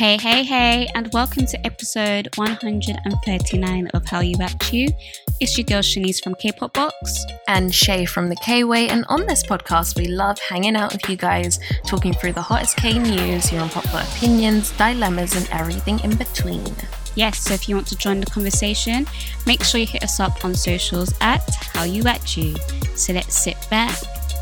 Hey, 0.00 0.16
hey, 0.16 0.44
hey, 0.44 0.88
and 0.94 1.12
welcome 1.12 1.44
to 1.44 1.66
episode 1.66 2.34
139 2.36 3.88
of 3.88 4.02
Hallyu 4.04 4.40
At 4.40 4.72
You. 4.72 4.88
It's 5.42 5.58
your 5.58 5.66
girl 5.66 5.82
Shanice 5.82 6.24
from 6.24 6.34
K 6.36 6.52
Pop 6.52 6.72
Box. 6.72 7.26
and 7.48 7.74
Shai 7.74 8.06
from 8.06 8.30
the 8.30 8.36
K 8.36 8.64
Way. 8.64 8.88
And 8.88 9.04
on 9.10 9.26
this 9.26 9.42
podcast, 9.42 9.98
we 9.98 10.06
love 10.06 10.38
hanging 10.38 10.74
out 10.74 10.94
with 10.94 11.06
you 11.06 11.16
guys, 11.16 11.60
talking 11.84 12.14
through 12.14 12.32
the 12.32 12.40
hottest 12.40 12.78
K 12.78 12.98
news, 12.98 13.52
your 13.52 13.60
unpopular 13.60 14.00
opinions, 14.00 14.70
dilemmas, 14.78 15.36
and 15.36 15.46
everything 15.50 16.00
in 16.00 16.16
between. 16.16 16.74
Yes, 17.14 17.40
so 17.40 17.52
if 17.52 17.68
you 17.68 17.74
want 17.74 17.88
to 17.88 17.96
join 17.96 18.20
the 18.20 18.26
conversation, 18.30 19.06
make 19.44 19.62
sure 19.62 19.80
you 19.80 19.86
hit 19.86 20.02
us 20.02 20.18
up 20.18 20.46
on 20.46 20.54
socials 20.54 21.12
at 21.20 21.46
Hallyu 21.74 22.06
At 22.06 22.38
You. 22.38 22.56
So 22.96 23.12
let's 23.12 23.34
sit 23.38 23.58
back, 23.68 23.98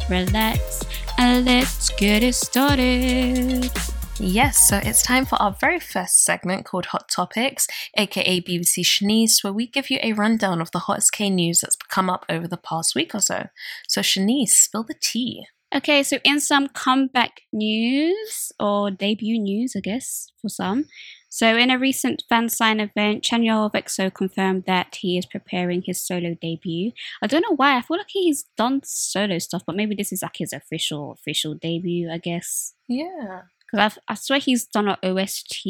relax, 0.09 0.85
and 1.19 1.45
let's 1.45 1.91
get 1.97 2.23
it 2.23 2.37
started. 2.37 3.73
Yes, 4.21 4.69
so 4.69 4.79
it's 4.79 5.03
time 5.03 5.25
for 5.25 5.41
our 5.41 5.53
very 5.61 5.79
first 5.79 6.25
segment 6.25 6.65
called 6.65 6.87
Hot 6.87 7.09
Topics, 7.09 7.69
aka 7.97 8.41
BBC 8.41 8.85
Shanice, 8.85 9.45
where 9.45 9.53
we 9.53 9.69
give 9.69 9.91
you 9.91 10.01
a 10.03 10.13
rundown 10.13 10.61
of 10.61 10.73
the 10.73 10.81
hottest 10.81 11.13
K 11.13 11.31
news 11.31 11.61
that's 11.61 11.77
come 11.77 12.11
up 12.11 12.27
over 12.29 12.49
the 12.49 12.57
past 12.57 12.97
week 12.97 13.15
or 13.15 13.21
so. 13.21 13.47
So, 13.87 14.01
Shanice, 14.01 14.49
spill 14.49 14.83
the 14.83 14.97
tea. 15.01 15.47
Okay, 15.73 16.03
so 16.03 16.19
in 16.25 16.41
some 16.41 16.69
comeback 16.69 17.43
news 17.53 18.51
or 18.59 18.91
debut 18.91 19.39
news, 19.39 19.75
I 19.77 19.81
guess, 19.81 20.33
for 20.43 20.49
some. 20.49 20.87
So, 21.29 21.57
in 21.57 21.71
a 21.71 21.79
recent 21.79 22.25
fan 22.29 22.49
sign 22.49 22.81
event, 22.81 23.23
Chanyeol 23.23 23.67
of 23.67 23.73
EXO 23.73 24.13
confirmed 24.13 24.65
that 24.67 24.97
he 25.01 25.17
is 25.17 25.27
preparing 25.27 25.83
his 25.83 26.03
solo 26.03 26.35
debut. 26.41 26.91
I 27.23 27.29
don't 27.29 27.43
know 27.43 27.55
why. 27.55 27.77
I 27.77 27.83
feel 27.83 27.99
like 27.99 28.07
he's 28.09 28.47
done 28.57 28.81
solo 28.83 29.39
stuff, 29.39 29.63
but 29.65 29.77
maybe 29.77 29.95
this 29.95 30.13
is 30.13 30.23
like 30.23 30.39
his 30.39 30.53
official 30.53 31.13
official 31.13 31.55
debut, 31.55 32.11
I 32.11 32.19
guess. 32.19 32.75
Yeah. 32.89 33.43
Because 33.71 33.99
I 34.09 34.15
swear 34.15 34.39
he's 34.39 34.67
done 34.67 34.89
an 34.89 34.97
OST 35.03 35.67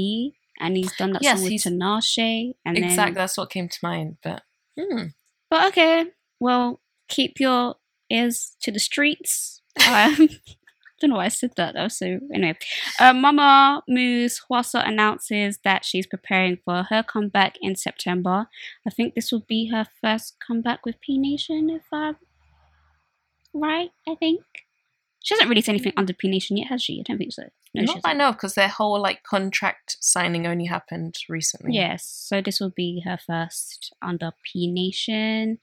and 0.60 0.76
he's 0.76 0.94
done 0.96 1.12
that 1.12 1.22
Yes, 1.22 1.40
song 1.40 1.44
with 1.50 1.62
Tinashe. 1.62 2.54
And 2.64 2.76
exactly, 2.78 3.04
then, 3.04 3.14
that's 3.14 3.36
what 3.36 3.50
came 3.50 3.68
to 3.68 3.78
mind. 3.82 4.16
But 4.22 4.42
hmm. 4.78 5.06
but 5.50 5.68
okay, 5.68 6.06
well, 6.40 6.80
keep 7.08 7.40
your 7.40 7.76
ears 8.10 8.56
to 8.62 8.72
the 8.72 8.80
streets. 8.80 9.62
Um, 9.88 10.28
don't 11.00 11.10
know 11.10 11.16
why 11.16 11.26
I 11.26 11.28
said 11.28 11.52
that 11.56 11.74
though. 11.74 11.88
So 11.88 12.18
anyway, 12.34 12.56
uh, 12.98 13.12
Mamamoo's 13.12 14.40
Hwasa 14.50 14.86
announces 14.86 15.58
that 15.64 15.84
she's 15.84 16.06
preparing 16.06 16.58
for 16.64 16.84
her 16.90 17.02
comeback 17.02 17.56
in 17.60 17.76
September. 17.76 18.48
I 18.86 18.90
think 18.90 19.14
this 19.14 19.30
will 19.30 19.44
be 19.48 19.68
her 19.68 19.86
first 20.00 20.36
comeback 20.44 20.84
with 20.84 21.00
P 21.00 21.18
Nation, 21.18 21.70
if 21.70 21.84
I'm 21.92 22.16
right. 23.54 23.90
I 24.08 24.14
think 24.16 24.40
she 25.22 25.34
hasn't 25.34 25.48
released 25.48 25.68
anything 25.68 25.92
under 25.96 26.12
P 26.12 26.28
Nation 26.28 26.56
yet, 26.56 26.68
has 26.68 26.82
she? 26.82 27.00
I 27.00 27.02
don't 27.06 27.18
think 27.18 27.32
so. 27.32 27.44
No, 27.74 27.82
not 27.82 28.02
that 28.02 28.08
I 28.08 28.12
know, 28.14 28.32
because 28.32 28.54
their 28.54 28.68
whole 28.68 29.00
like 29.00 29.22
contract 29.22 29.96
signing 30.00 30.46
only 30.46 30.66
happened 30.66 31.16
recently. 31.28 31.74
Yes, 31.74 32.04
so 32.04 32.40
this 32.40 32.60
will 32.60 32.72
be 32.74 33.02
her 33.04 33.18
first 33.18 33.92
under 34.02 34.32
P 34.44 34.70
Nation. 34.70 35.58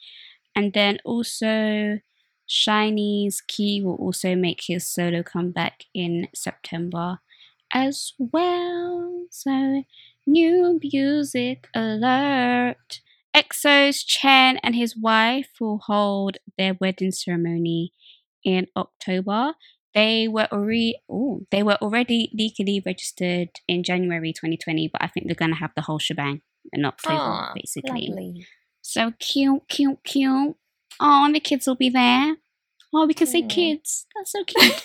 And 0.56 0.74
then 0.74 1.00
also 1.04 2.00
SHINee's 2.48 3.42
Key 3.42 3.82
will 3.84 3.96
also 3.96 4.36
make 4.36 4.62
his 4.68 4.88
solo 4.88 5.24
comeback 5.24 5.86
in 5.94 6.28
September 6.34 7.20
as 7.74 8.14
well. 8.18 9.26
So 9.32 9.84
new 10.26 10.80
music 10.82 11.68
alert. 11.76 13.02
EXO's 13.36 14.04
Chen 14.04 14.58
and 14.64 14.76
his 14.76 14.96
wife 14.96 15.50
will 15.60 15.80
hold 15.80 16.38
their 16.58 16.78
wedding 16.80 17.12
ceremony 17.12 17.92
in 18.46 18.68
October. 18.78 19.56
They 19.96 20.28
were 20.28 20.48
already 20.52 20.98
oh, 21.10 21.48
they 21.52 21.64
were 21.64 21.78
already 21.82 22.30
legally 22.34 22.84
registered 22.86 23.50
in 23.68 23.82
January 23.82 24.34
2020, 24.34 24.90
but 24.90 25.02
I 25.02 25.08
think 25.08 25.26
they're 25.26 25.36
gonna 25.36 25.56
have 25.56 25.72
the 25.76 25.82
whole 25.82 26.00
shebang 26.00 26.42
in 26.74 26.86
October, 26.86 27.16
Aw, 27.16 27.54
basically. 27.56 28.08
Lovely. 28.10 28.48
So 28.82 29.14
cute, 29.20 29.64
cute, 29.70 30.04
cute. 30.04 30.56
Oh, 31.00 31.26
and 31.26 31.34
the 31.34 31.40
kids 31.40 31.66
will 31.66 31.76
be 31.76 31.90
there. 31.90 32.36
Oh, 32.94 33.06
we 33.06 33.14
can 33.14 33.28
say 33.28 33.42
kids. 33.42 34.06
That's 34.16 34.32
so 34.32 34.44
cute. 34.48 34.84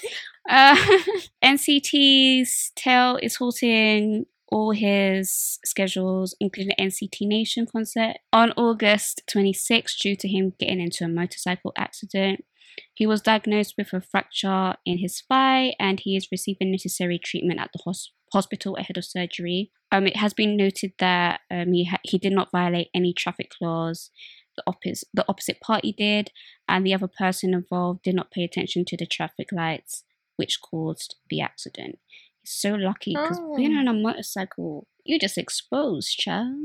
uh, 0.48 0.76
NCT's 1.44 2.72
Taeil 2.76 3.18
is 3.22 3.36
halting 3.36 4.26
all 4.50 4.72
his 4.72 5.58
schedules, 5.64 6.34
including 6.40 6.74
the 6.76 6.84
NCT 6.84 7.26
Nation 7.26 7.66
concert, 7.66 8.16
on 8.32 8.52
August 8.52 9.22
26th 9.32 9.98
due 9.98 10.16
to 10.16 10.28
him 10.28 10.54
getting 10.58 10.80
into 10.80 11.04
a 11.04 11.08
motorcycle 11.08 11.72
accident. 11.76 12.44
He 12.94 13.06
was 13.06 13.20
diagnosed 13.20 13.74
with 13.78 13.92
a 13.92 14.00
fracture 14.00 14.74
in 14.84 14.98
his 14.98 15.20
thigh 15.28 15.74
and 15.78 16.00
he 16.00 16.16
is 16.16 16.28
receiving 16.32 16.70
necessary 16.70 17.18
treatment 17.18 17.60
at 17.60 17.70
the 17.72 17.80
hos- 17.84 18.12
hospital 18.32 18.76
ahead 18.76 18.96
of 18.96 19.04
surgery. 19.04 19.70
Um, 19.92 20.06
it 20.06 20.16
has 20.16 20.32
been 20.34 20.56
noted 20.56 20.92
that 20.98 21.40
um, 21.50 21.72
he, 21.72 21.84
ha- 21.86 21.98
he 22.04 22.18
did 22.18 22.32
not 22.32 22.50
violate 22.52 22.88
any 22.94 23.12
traffic 23.12 23.52
laws. 23.60 24.10
The, 24.56 24.62
opposite, 24.66 25.08
the 25.14 25.24
opposite 25.28 25.60
party 25.60 25.94
did, 25.96 26.30
and 26.68 26.84
the 26.84 26.92
other 26.94 27.08
person 27.08 27.54
involved 27.54 28.02
did 28.02 28.14
not 28.16 28.30
pay 28.30 28.42
attention 28.44 28.84
to 28.86 28.96
the 28.96 29.06
traffic 29.06 29.48
lights, 29.52 30.04
which 30.36 30.60
caused 30.60 31.16
the 31.30 31.40
accident. 31.40 31.98
He's 32.42 32.52
so 32.52 32.74
lucky 32.74 33.12
because 33.14 33.40
being 33.56 33.74
Oh. 33.76 33.80
on 33.80 33.88
a 33.88 33.92
motorcycle, 33.92 34.86
you're 35.04 35.18
just 35.20 35.38
exposed, 35.38 36.18
child. 36.18 36.56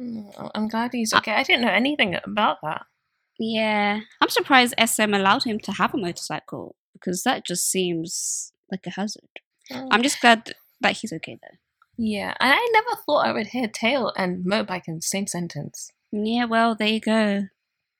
Mm, 0.00 0.50
I'm 0.54 0.68
glad 0.68 0.92
he's 0.94 1.12
okay. 1.12 1.32
I 1.32 1.42
didn't 1.42 1.62
know 1.62 1.68
anything 1.72 2.16
about 2.24 2.58
that. 2.62 2.86
Yeah, 3.38 4.00
I'm 4.20 4.28
surprised 4.28 4.74
SM 4.84 5.14
allowed 5.14 5.44
him 5.44 5.58
to 5.60 5.72
have 5.72 5.94
a 5.94 5.98
motorcycle 5.98 6.76
because 6.92 7.22
that 7.24 7.44
just 7.44 7.68
seems 7.68 8.52
like 8.70 8.86
a 8.86 8.90
hazard. 8.90 9.28
Mm. 9.70 9.88
I'm 9.90 10.02
just 10.02 10.20
glad 10.20 10.52
that 10.80 10.96
he's 10.98 11.12
okay 11.12 11.38
though. 11.40 11.56
yeah, 11.96 12.34
and 12.40 12.52
I 12.52 12.68
never 12.72 13.00
thought 13.04 13.26
I 13.26 13.32
would 13.32 13.48
hear 13.48 13.68
Taeil 13.68 14.12
and 14.16 14.44
motorbike 14.44 14.88
in 14.88 14.96
the 14.96 15.02
same 15.02 15.26
sentence. 15.26 15.90
Yeah, 16.12 16.44
well, 16.44 16.74
there 16.74 16.88
you 16.88 17.00
go. 17.00 17.42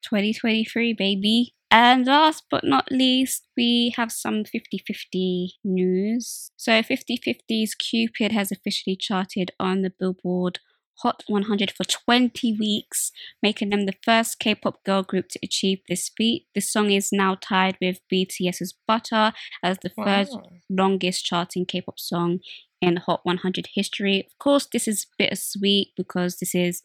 2023, 0.03 0.93
baby. 0.93 1.55
And 1.71 2.05
last 2.05 2.45
but 2.51 2.65
not 2.65 2.93
least, 2.93 3.47
we 3.57 3.95
have 3.97 4.13
some 4.13 4.45
50 4.45 4.83
50 4.87 5.55
news. 5.65 6.51
So, 6.57 6.83
50 6.83 7.17
50's 7.17 7.75
Cupid 7.75 8.31
has 8.33 8.53
officially 8.53 8.95
charted 8.95 9.53
on 9.59 9.81
the 9.81 9.93
Billboard 9.99 10.59
Hot 11.03 11.25
100 11.27 11.73
for 11.73 11.85
20 11.85 12.57
weeks, 12.59 13.11
making 13.43 13.71
them 13.71 13.87
the 13.87 13.95
first 14.05 14.39
K 14.39 14.55
pop 14.55 14.85
girl 14.85 15.03
group 15.03 15.29
to 15.31 15.39
achieve 15.43 15.81
this 15.89 16.11
feat. 16.17 16.47
The 16.55 16.61
song 16.61 16.91
is 16.91 17.11
now 17.13 17.35
tied 17.41 17.77
with 17.81 18.01
BTS's 18.13 18.75
Butter 18.87 19.33
as 19.63 19.79
the 19.83 19.89
third 19.89 20.29
Wow. 20.31 20.43
longest 20.71 21.25
charting 21.25 21.65
K-pop 21.67 21.99
song 21.99 22.41
in 22.81 22.97
Hot 22.97 23.21
100 23.25 23.69
history. 23.75 24.21
Of 24.27 24.39
course, 24.39 24.67
this 24.73 24.87
is 24.87 25.07
bittersweet 25.19 25.89
because 25.97 26.39
this 26.39 26.55
is 26.55 26.83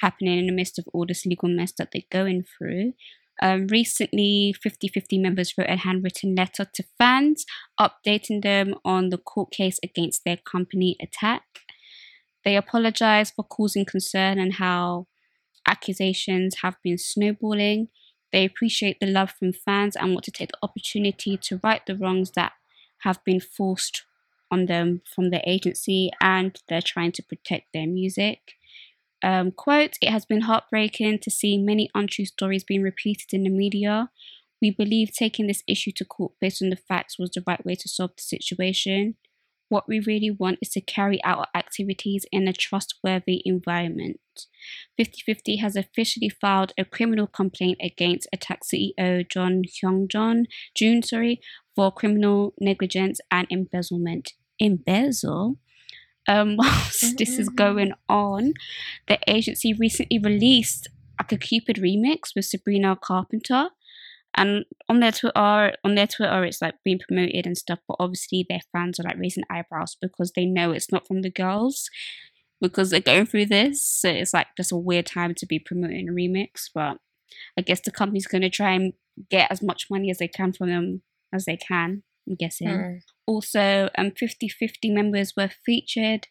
happening 0.00 0.38
in 0.38 0.46
the 0.46 0.52
midst 0.52 0.78
of 0.78 0.86
all 0.92 1.06
this 1.06 1.24
legal 1.24 1.48
mess 1.48 1.72
that 1.78 1.90
they're 1.92 2.02
going 2.10 2.44
through. 2.58 2.92
Um, 3.42 3.66
recently, 3.66 4.54
50 4.62 4.88
50 4.88 5.18
members 5.18 5.52
wrote 5.58 5.68
a 5.68 5.76
handwritten 5.76 6.34
letter 6.34 6.66
to 6.74 6.84
fans 6.98 7.44
updating 7.78 8.42
them 8.42 8.74
on 8.84 9.10
the 9.10 9.18
court 9.18 9.50
case 9.50 9.78
against 9.82 10.24
their 10.24 10.38
company 10.38 10.96
ATTRAKT. 11.02 11.40
They 12.46 12.56
apologize 12.56 13.32
for 13.32 13.42
causing 13.42 13.84
concern 13.84 14.38
and 14.38 14.54
how 14.54 15.08
accusations 15.66 16.58
have 16.62 16.76
been 16.80 16.96
snowballing. 16.96 17.88
They 18.32 18.44
appreciate 18.44 19.00
the 19.00 19.08
love 19.08 19.32
from 19.32 19.52
fans 19.52 19.96
and 19.96 20.12
want 20.12 20.24
to 20.26 20.30
take 20.30 20.50
the 20.52 20.58
opportunity 20.62 21.36
to 21.38 21.60
right 21.64 21.84
the 21.84 21.96
wrongs 21.96 22.30
that 22.36 22.52
have 22.98 23.18
been 23.24 23.40
forced 23.40 24.04
on 24.48 24.66
them 24.66 25.02
from 25.12 25.30
their 25.30 25.42
agency 25.44 26.12
and 26.20 26.56
they're 26.68 26.80
trying 26.80 27.10
to 27.12 27.22
protect 27.24 27.72
their 27.74 27.88
music. 27.88 28.52
Um, 29.24 29.50
quote, 29.50 29.96
it 30.00 30.10
has 30.10 30.24
been 30.24 30.42
heartbreaking 30.42 31.18
to 31.22 31.30
see 31.32 31.58
many 31.58 31.90
untrue 31.96 32.26
stories 32.26 32.62
being 32.62 32.82
repeated 32.82 33.32
in 33.34 33.42
the 33.42 33.50
media. 33.50 34.10
We 34.62 34.70
believe 34.70 35.10
taking 35.12 35.48
this 35.48 35.64
issue 35.66 35.90
to 35.96 36.04
court 36.04 36.34
based 36.40 36.62
on 36.62 36.70
the 36.70 36.76
facts 36.76 37.18
was 37.18 37.30
the 37.30 37.42
right 37.44 37.66
way 37.66 37.74
to 37.74 37.88
solve 37.88 38.12
the 38.16 38.22
situation. 38.22 39.16
What 39.68 39.88
we 39.88 40.00
really 40.00 40.30
want 40.30 40.58
is 40.62 40.70
to 40.70 40.80
carry 40.80 41.22
out 41.24 41.38
our 41.38 41.46
activities 41.54 42.24
in 42.30 42.46
a 42.46 42.52
trustworthy 42.52 43.42
environment. 43.44 44.20
5050 44.96 45.56
has 45.56 45.76
officially 45.76 46.28
filed 46.28 46.72
a 46.78 46.84
criminal 46.84 47.26
complaint 47.26 47.78
against 47.82 48.28
ATTRAKT 48.32 48.62
CEO 48.64 49.28
John 49.28 49.62
Hyung 49.64 50.44
June, 50.74 51.02
sorry, 51.02 51.40
for 51.74 51.90
criminal 51.92 52.54
negligence 52.60 53.20
and 53.30 53.46
embezzlement. 53.50 54.32
Embezzle? 54.60 55.56
Um, 56.28 56.56
whilst 56.58 57.18
this 57.18 57.38
is 57.38 57.48
going 57.48 57.92
on, 58.08 58.54
the 59.08 59.18
agency 59.28 59.72
recently 59.72 60.18
released 60.18 60.88
like 61.18 61.32
a 61.32 61.36
Cupid 61.36 61.76
remix 61.76 62.34
with 62.34 62.44
Sabrina 62.44 62.96
Carpenter. 63.00 63.70
And 64.36 64.64
on 64.88 65.00
their 65.00 65.12
Twitter, 65.12 65.74
on 65.82 65.94
their 65.94 66.06
Twitter, 66.06 66.44
it's 66.44 66.60
like 66.60 66.74
being 66.84 66.98
promoted 66.98 67.46
and 67.46 67.56
stuff. 67.56 67.78
But 67.88 67.96
obviously, 67.98 68.44
their 68.48 68.60
fans 68.72 69.00
are 69.00 69.04
like 69.04 69.18
raising 69.18 69.44
eyebrows 69.50 69.96
because 70.00 70.32
they 70.32 70.44
know 70.44 70.72
it's 70.72 70.92
not 70.92 71.06
from 71.06 71.22
the 71.22 71.30
girls 71.30 71.88
because 72.60 72.90
they're 72.90 73.00
going 73.00 73.26
through 73.26 73.46
this. 73.46 73.82
So 73.82 74.08
it's 74.08 74.34
like 74.34 74.48
just 74.56 74.72
a 74.72 74.76
weird 74.76 75.06
time 75.06 75.34
to 75.36 75.46
be 75.46 75.58
promoting 75.58 76.08
a 76.08 76.12
remix. 76.12 76.70
But 76.74 76.98
I 77.58 77.62
guess 77.62 77.80
the 77.80 77.90
company's 77.90 78.26
going 78.26 78.42
to 78.42 78.50
try 78.50 78.72
and 78.72 78.92
get 79.30 79.50
as 79.50 79.62
much 79.62 79.86
money 79.90 80.10
as 80.10 80.18
they 80.18 80.28
can 80.28 80.52
from 80.52 80.68
them 80.68 81.02
as 81.32 81.44
they 81.44 81.56
can. 81.56 82.02
I'm 82.28 82.34
guessing. 82.34 82.68
Mm. 82.68 83.00
Also, 83.26 83.88
um, 83.96 84.10
50 84.10 84.48
50 84.48 84.90
members 84.90 85.34
were 85.36 85.50
featured 85.64 86.26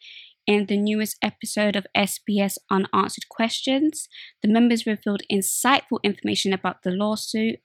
in 0.46 0.66
the 0.66 0.76
newest 0.76 1.16
episode 1.22 1.74
of 1.74 1.86
SBS 1.96 2.56
Unanswered 2.70 3.28
Questions. 3.28 4.08
The 4.42 4.48
members 4.48 4.86
revealed 4.86 5.22
insightful 5.30 5.98
information 6.04 6.52
about 6.52 6.82
the 6.82 6.90
lawsuit 6.90 7.58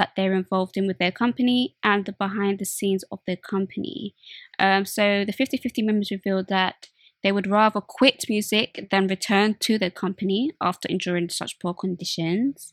that 0.00 0.12
they're 0.16 0.32
involved 0.32 0.78
in 0.78 0.86
with 0.86 0.96
their 0.96 1.12
company 1.12 1.76
and 1.84 2.06
the 2.06 2.12
behind 2.12 2.58
the 2.58 2.64
scenes 2.64 3.04
of 3.12 3.18
their 3.26 3.36
company. 3.36 4.14
Um, 4.58 4.86
so 4.86 5.26
the 5.26 5.32
50 5.32 5.58
50 5.58 5.82
members 5.82 6.10
revealed 6.10 6.48
that 6.48 6.88
they 7.22 7.32
would 7.32 7.46
rather 7.46 7.82
quit 7.82 8.24
music 8.30 8.88
than 8.90 9.06
return 9.06 9.56
to 9.60 9.76
their 9.76 9.90
company 9.90 10.52
after 10.58 10.88
enduring 10.88 11.28
such 11.28 11.58
poor 11.58 11.74
conditions. 11.74 12.72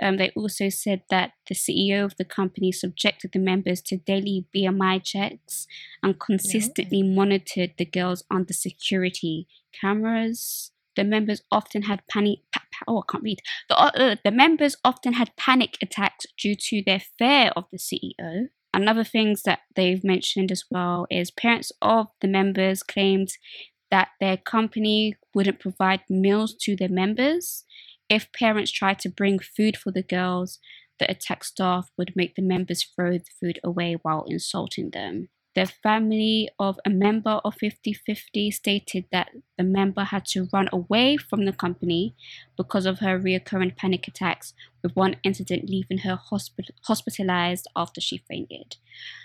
Um, 0.00 0.16
they 0.16 0.30
also 0.36 0.68
said 0.68 1.02
that 1.10 1.32
the 1.48 1.56
CEO 1.56 2.04
of 2.04 2.16
the 2.16 2.24
company 2.24 2.70
subjected 2.70 3.32
the 3.32 3.40
members 3.40 3.82
to 3.82 3.96
daily 3.96 4.46
BMI 4.54 5.02
checks 5.02 5.66
and 6.04 6.20
consistently 6.20 6.98
yeah. 6.98 7.14
monitored 7.16 7.72
the 7.78 7.84
girls 7.84 8.22
under 8.30 8.52
security 8.52 9.48
cameras. 9.78 10.70
The 10.96 11.04
members 11.04 11.42
often 11.50 11.82
had 11.82 12.02
panic. 12.08 12.40
Pa- 12.52 12.62
pa- 12.72 12.84
oh, 12.88 12.98
I 12.98 13.12
can't 13.12 13.24
read. 13.24 13.40
The, 13.68 13.78
uh, 13.78 13.90
uh, 13.94 14.16
the 14.24 14.30
members 14.30 14.76
often 14.84 15.14
had 15.14 15.36
panic 15.36 15.76
attacks 15.82 16.26
due 16.38 16.54
to 16.54 16.82
their 16.84 17.02
fear 17.18 17.52
of 17.56 17.64
the 17.72 17.78
CEO. 17.78 18.48
Another 18.72 19.04
things 19.04 19.42
that 19.42 19.60
they've 19.74 20.04
mentioned 20.04 20.52
as 20.52 20.64
well 20.70 21.06
is 21.10 21.30
parents 21.30 21.72
of 21.82 22.08
the 22.20 22.28
members 22.28 22.82
claimed 22.82 23.30
that 23.90 24.08
their 24.20 24.36
company 24.36 25.16
wouldn't 25.34 25.58
provide 25.58 26.02
meals 26.08 26.54
to 26.60 26.76
their 26.76 26.88
members 26.88 27.64
if 28.10 28.32
parents 28.32 28.72
tried 28.72 28.98
to 28.98 29.08
bring 29.08 29.38
food 29.38 29.76
for 29.76 29.92
the 29.92 30.02
girls, 30.02 30.58
the 30.98 31.06
ATTRAKT 31.06 31.44
staff 31.44 31.90
would 31.96 32.12
make 32.16 32.34
the 32.34 32.42
members 32.42 32.82
throw 32.84 33.12
the 33.12 33.24
food 33.40 33.60
away 33.64 33.96
while 34.02 34.26
insulting 34.26 34.90
them. 34.90 35.28
The 35.60 35.66
family 35.66 36.48
of 36.58 36.80
a 36.86 36.88
member 36.88 37.38
of 37.44 37.52
5050 37.52 38.50
stated 38.50 39.04
that 39.12 39.28
the 39.58 39.62
member 39.62 40.04
had 40.04 40.24
to 40.28 40.48
run 40.54 40.70
away 40.72 41.18
from 41.18 41.44
the 41.44 41.52
company 41.52 42.14
because 42.56 42.86
of 42.86 43.00
her 43.00 43.18
recurrent 43.18 43.76
panic 43.76 44.08
attacks, 44.08 44.54
with 44.82 44.96
one 44.96 45.16
incident 45.22 45.68
leaving 45.68 45.98
her 45.98 46.18
hospi- 46.30 46.70
hospitalized 46.84 47.66
after 47.76 48.00
she 48.00 48.16
fainted. 48.26 48.76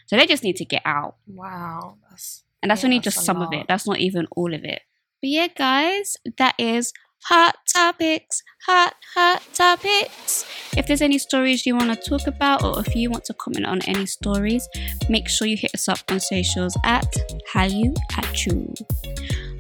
So 0.08 0.18
they 0.18 0.26
just 0.26 0.44
need 0.44 0.58
to 0.58 0.66
get 0.66 0.82
out. 0.84 1.16
Wow. 1.26 1.96
That's, 2.10 2.44
and 2.62 2.70
that's 2.70 2.84
yeah, 2.84 2.88
only 2.88 2.98
that's 2.98 3.16
just 3.16 3.26
some 3.26 3.40
lot. 3.40 3.54
of 3.54 3.62
it. 3.62 3.68
That's 3.70 3.88
not 3.88 4.00
even 4.00 4.28
all 4.36 4.54
of 4.54 4.66
it. 4.66 4.82
But 5.22 5.30
yeah, 5.30 5.48
guys, 5.48 6.18
that 6.38 6.56
is 6.60 6.92
hot 7.24 7.56
topics, 7.74 8.44
hot, 8.66 8.94
hot 9.16 9.42
topics. 9.54 10.46
If 10.78 10.88
there's 10.88 11.02
any 11.02 11.18
stories 11.18 11.66
you 11.66 11.76
want 11.76 11.94
to 11.94 12.10
talk 12.10 12.28
about 12.28 12.64
or 12.64 12.80
if 12.80 12.96
you 12.96 13.10
want 13.10 13.26
to 13.26 13.34
comment 13.34 13.66
on 13.66 13.82
any 13.84 14.06
stories, 14.06 14.68
make 15.10 15.28
sure 15.28 15.48
you 15.48 15.58
hit 15.58 15.74
us 15.74 15.88
up 15.88 16.00
on 16.10 16.20
socials 16.20 16.78
at 16.84 17.12
Halu 17.54 17.96
Achu. 18.12 18.76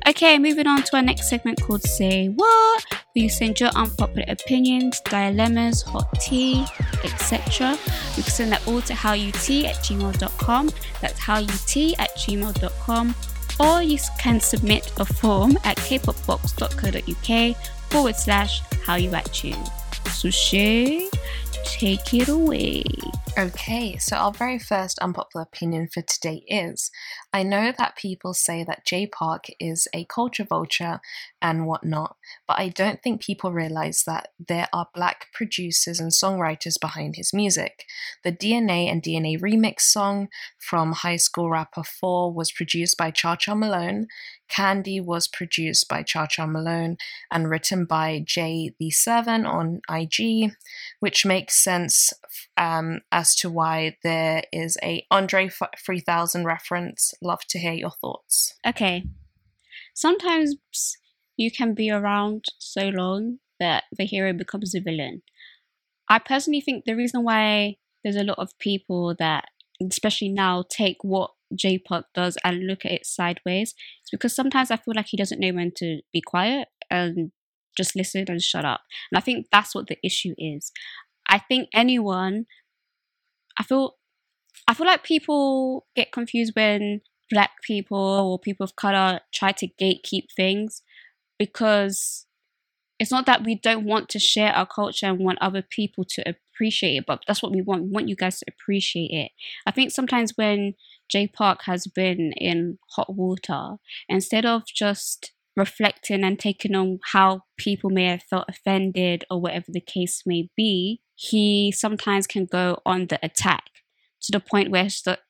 Okay, 0.07 0.37
moving 0.37 0.67
on 0.67 0.83
to 0.83 0.97
our 0.97 1.01
next 1.01 1.29
segment 1.29 1.59
called 1.61 1.81
Say 1.81 2.27
What, 2.27 2.85
where 2.91 3.23
you 3.23 3.29
send 3.29 3.59
your 3.59 3.69
unpopular 3.69 4.25
opinions, 4.27 5.01
dilemmas, 5.01 5.81
hot 5.81 6.07
tea, 6.21 6.63
etc. 7.03 7.71
You 8.15 8.21
can 8.21 8.31
send 8.31 8.51
that 8.51 8.67
all 8.67 8.81
to 8.81 8.93
hallyuatu 8.93 9.63
at 9.63 9.77
gmail.com. 9.77 10.69
That's 11.01 11.19
hallyuatu 11.19 11.95
at 11.97 12.15
gmail.com 12.17 13.15
or 13.59 13.81
you 13.81 13.97
can 14.19 14.39
submit 14.39 14.91
a 14.99 15.05
form 15.05 15.57
at 15.63 15.77
kpopbox.co.uk 15.77 17.57
forward 17.89 18.15
slash 18.15 18.61
Hallyu 18.85 19.13
At 19.13 19.43
You. 19.43 19.55
So, 20.11 20.29
Shai, 20.29 21.09
take 21.65 22.13
it 22.13 22.29
away. 22.29 22.83
Okay, 23.37 23.97
so 23.97 24.15
our 24.15 24.31
very 24.31 24.57
first 24.57 24.97
unpopular 24.99 25.43
opinion 25.43 25.89
for 25.93 26.01
today 26.01 26.43
is 26.47 26.89
I 27.33 27.43
know 27.43 27.73
that 27.77 27.97
people 27.97 28.33
say 28.33 28.63
that 28.63 28.85
Jay 28.85 29.07
Park 29.07 29.47
is 29.59 29.89
a 29.93 30.05
culture 30.05 30.45
vulture 30.45 31.01
and 31.41 31.67
whatnot, 31.67 32.15
but 32.47 32.57
I 32.59 32.69
don't 32.69 33.03
think 33.03 33.21
people 33.21 33.51
realize 33.51 34.03
that 34.07 34.29
there 34.39 34.69
are 34.71 34.87
black 34.93 35.27
producers 35.33 35.99
and 35.99 36.11
songwriters 36.11 36.79
behind 36.79 37.17
his 37.17 37.33
music. 37.33 37.83
The 38.23 38.31
DNA 38.31 38.89
and 38.89 39.03
DNA 39.03 39.37
remix 39.37 39.81
song 39.81 40.29
from 40.57 40.93
High 40.93 41.17
School 41.17 41.49
Rapper 41.49 41.83
4 41.83 42.31
was 42.31 42.53
produced 42.53 42.97
by 42.97 43.11
Cha 43.11 43.35
Cha 43.35 43.53
Malone. 43.53 44.07
Candy 44.47 44.99
was 44.99 45.27
produced 45.27 45.87
by 45.87 46.03
Cha 46.03 46.25
Cha 46.27 46.45
Malone 46.45 46.97
and 47.31 47.49
written 47.49 47.85
by 47.85 48.23
Jay 48.25 48.73
the 48.79 48.91
Seven 48.91 49.45
on 49.45 49.81
IG, 49.89 50.51
which 50.99 51.25
makes 51.25 51.55
sense 51.63 52.13
um, 52.57 53.01
as 53.11 53.35
to 53.35 53.49
why 53.49 53.97
there 54.03 54.43
is 54.51 54.77
a 54.83 55.05
Andre 55.11 55.49
3000 55.85 56.45
reference. 56.45 57.13
Love 57.21 57.41
to 57.49 57.59
hear 57.59 57.73
your 57.73 57.91
thoughts. 57.91 58.55
Okay. 58.65 59.03
Sometimes 59.93 60.57
you 61.37 61.51
can 61.51 61.73
be 61.73 61.89
around 61.89 62.45
so 62.59 62.89
long 62.89 63.39
that 63.59 63.85
the 63.97 64.05
hero 64.05 64.33
becomes 64.33 64.75
a 64.75 64.81
villain. 64.81 65.21
I 66.09 66.19
personally 66.19 66.61
think 66.61 66.85
the 66.85 66.95
reason 66.95 67.23
why 67.23 67.77
there's 68.03 68.15
a 68.15 68.23
lot 68.23 68.37
of 68.37 68.57
people 68.59 69.15
that, 69.17 69.45
especially 69.81 70.29
now, 70.29 70.63
take 70.69 70.97
what 71.01 71.31
Jay 71.57 71.77
Park 71.77 72.05
does 72.13 72.37
and 72.43 72.67
look 72.67 72.85
at 72.85 72.91
it 72.91 73.05
sideways 73.05 73.69
is 73.69 74.09
because 74.11 74.35
sometimes 74.35 74.71
I 74.71 74.77
feel 74.77 74.93
like 74.95 75.07
he 75.09 75.17
doesn't 75.17 75.39
know 75.39 75.53
when 75.53 75.71
to 75.77 76.01
be 76.13 76.21
quiet 76.21 76.67
and 76.89 77.31
just 77.77 77.95
listen 77.95 78.25
and 78.27 78.41
shut 78.41 78.65
up. 78.65 78.81
And 79.11 79.17
I 79.17 79.21
think 79.21 79.47
that's 79.51 79.75
what 79.75 79.87
the 79.87 79.97
issue 80.03 80.33
is. 80.37 80.71
I 81.27 81.39
think 81.39 81.69
anyone 81.73 82.45
I 83.59 83.63
feel 83.63 83.95
I 84.67 84.73
feel 84.73 84.87
like 84.87 85.03
people 85.03 85.85
get 85.95 86.11
confused 86.11 86.53
when 86.55 87.01
black 87.31 87.51
people 87.63 87.97
or 87.97 88.39
people 88.39 88.63
of 88.63 88.75
color 88.75 89.19
try 89.33 89.51
to 89.51 89.67
gatekeep 89.81 90.31
things 90.35 90.81
because 91.37 92.25
it's 92.99 93.11
not 93.11 93.25
that 93.25 93.43
we 93.43 93.55
don't 93.55 93.85
want 93.85 94.09
to 94.09 94.19
share 94.19 94.53
our 94.53 94.65
culture 94.65 95.07
and 95.07 95.19
want 95.19 95.39
other 95.41 95.61
people 95.61 96.05
to 96.05 96.23
appreciate 96.27 96.95
it, 96.97 97.05
but 97.05 97.21
that's 97.27 97.43
what 97.43 97.51
we 97.51 97.61
want. 97.61 97.83
We 97.83 97.89
want 97.89 98.07
you 98.07 98.15
guys 98.15 98.39
to 98.39 98.45
appreciate 98.47 99.11
it. 99.11 99.31
I 99.65 99.71
think 99.71 99.91
sometimes 99.91 100.33
when 100.37 100.75
Jay 101.09 101.27
Park 101.27 101.61
has 101.63 101.87
been 101.87 102.33
in 102.37 102.77
hot 102.91 103.15
water, 103.15 103.77
instead 104.09 104.45
of 104.45 104.63
just 104.65 105.31
reflecting 105.55 106.23
and 106.23 106.37
taking 106.37 106.75
on 106.75 106.99
how 107.13 107.41
people 107.57 107.89
may 107.89 108.05
have 108.05 108.23
felt 108.23 108.45
offended 108.49 109.23
or 109.29 109.39
whatever 109.39 109.67
the 109.69 109.79
case 109.81 110.23
may 110.25 110.49
be, 110.55 110.99
he 111.15 111.71
sometimes 111.71 112.27
can 112.27 112.45
go 112.45 112.79
on 112.85 113.07
the 113.07 113.19
attack 113.23 113.63
to 114.21 114.31
the 114.31 114.39
point 114.39 114.69
where 114.69 114.87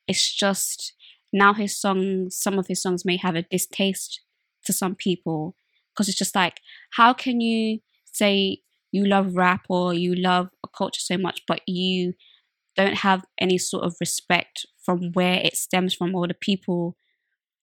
it's 0.08 0.34
just 0.34 0.94
now 1.32 1.52
his 1.54 1.78
songs, 1.78 2.36
some 2.36 2.58
of 2.58 2.66
his 2.66 2.82
songs 2.82 3.04
may 3.04 3.16
have 3.16 3.36
a 3.36 3.42
distaste 3.42 4.20
to 4.64 4.72
some 4.72 4.94
people. 4.94 5.54
Because 5.92 6.08
it's 6.08 6.18
just 6.18 6.34
like, 6.34 6.60
how 6.92 7.12
can 7.12 7.40
you 7.40 7.80
say 8.04 8.62
you 8.92 9.06
love 9.06 9.34
rap 9.34 9.66
or 9.68 9.94
you 9.94 10.14
love 10.14 10.48
a 10.64 10.68
culture 10.68 11.00
so 11.00 11.16
much, 11.16 11.42
but 11.46 11.60
you 11.66 12.14
don't 12.76 12.98
have 12.98 13.24
any 13.40 13.58
sort 13.58 13.84
of 13.84 13.94
respect 14.00 14.66
from 14.84 15.12
where 15.12 15.40
it 15.42 15.56
stems 15.56 15.94
from 15.94 16.14
or 16.14 16.28
the 16.28 16.34
people 16.34 16.96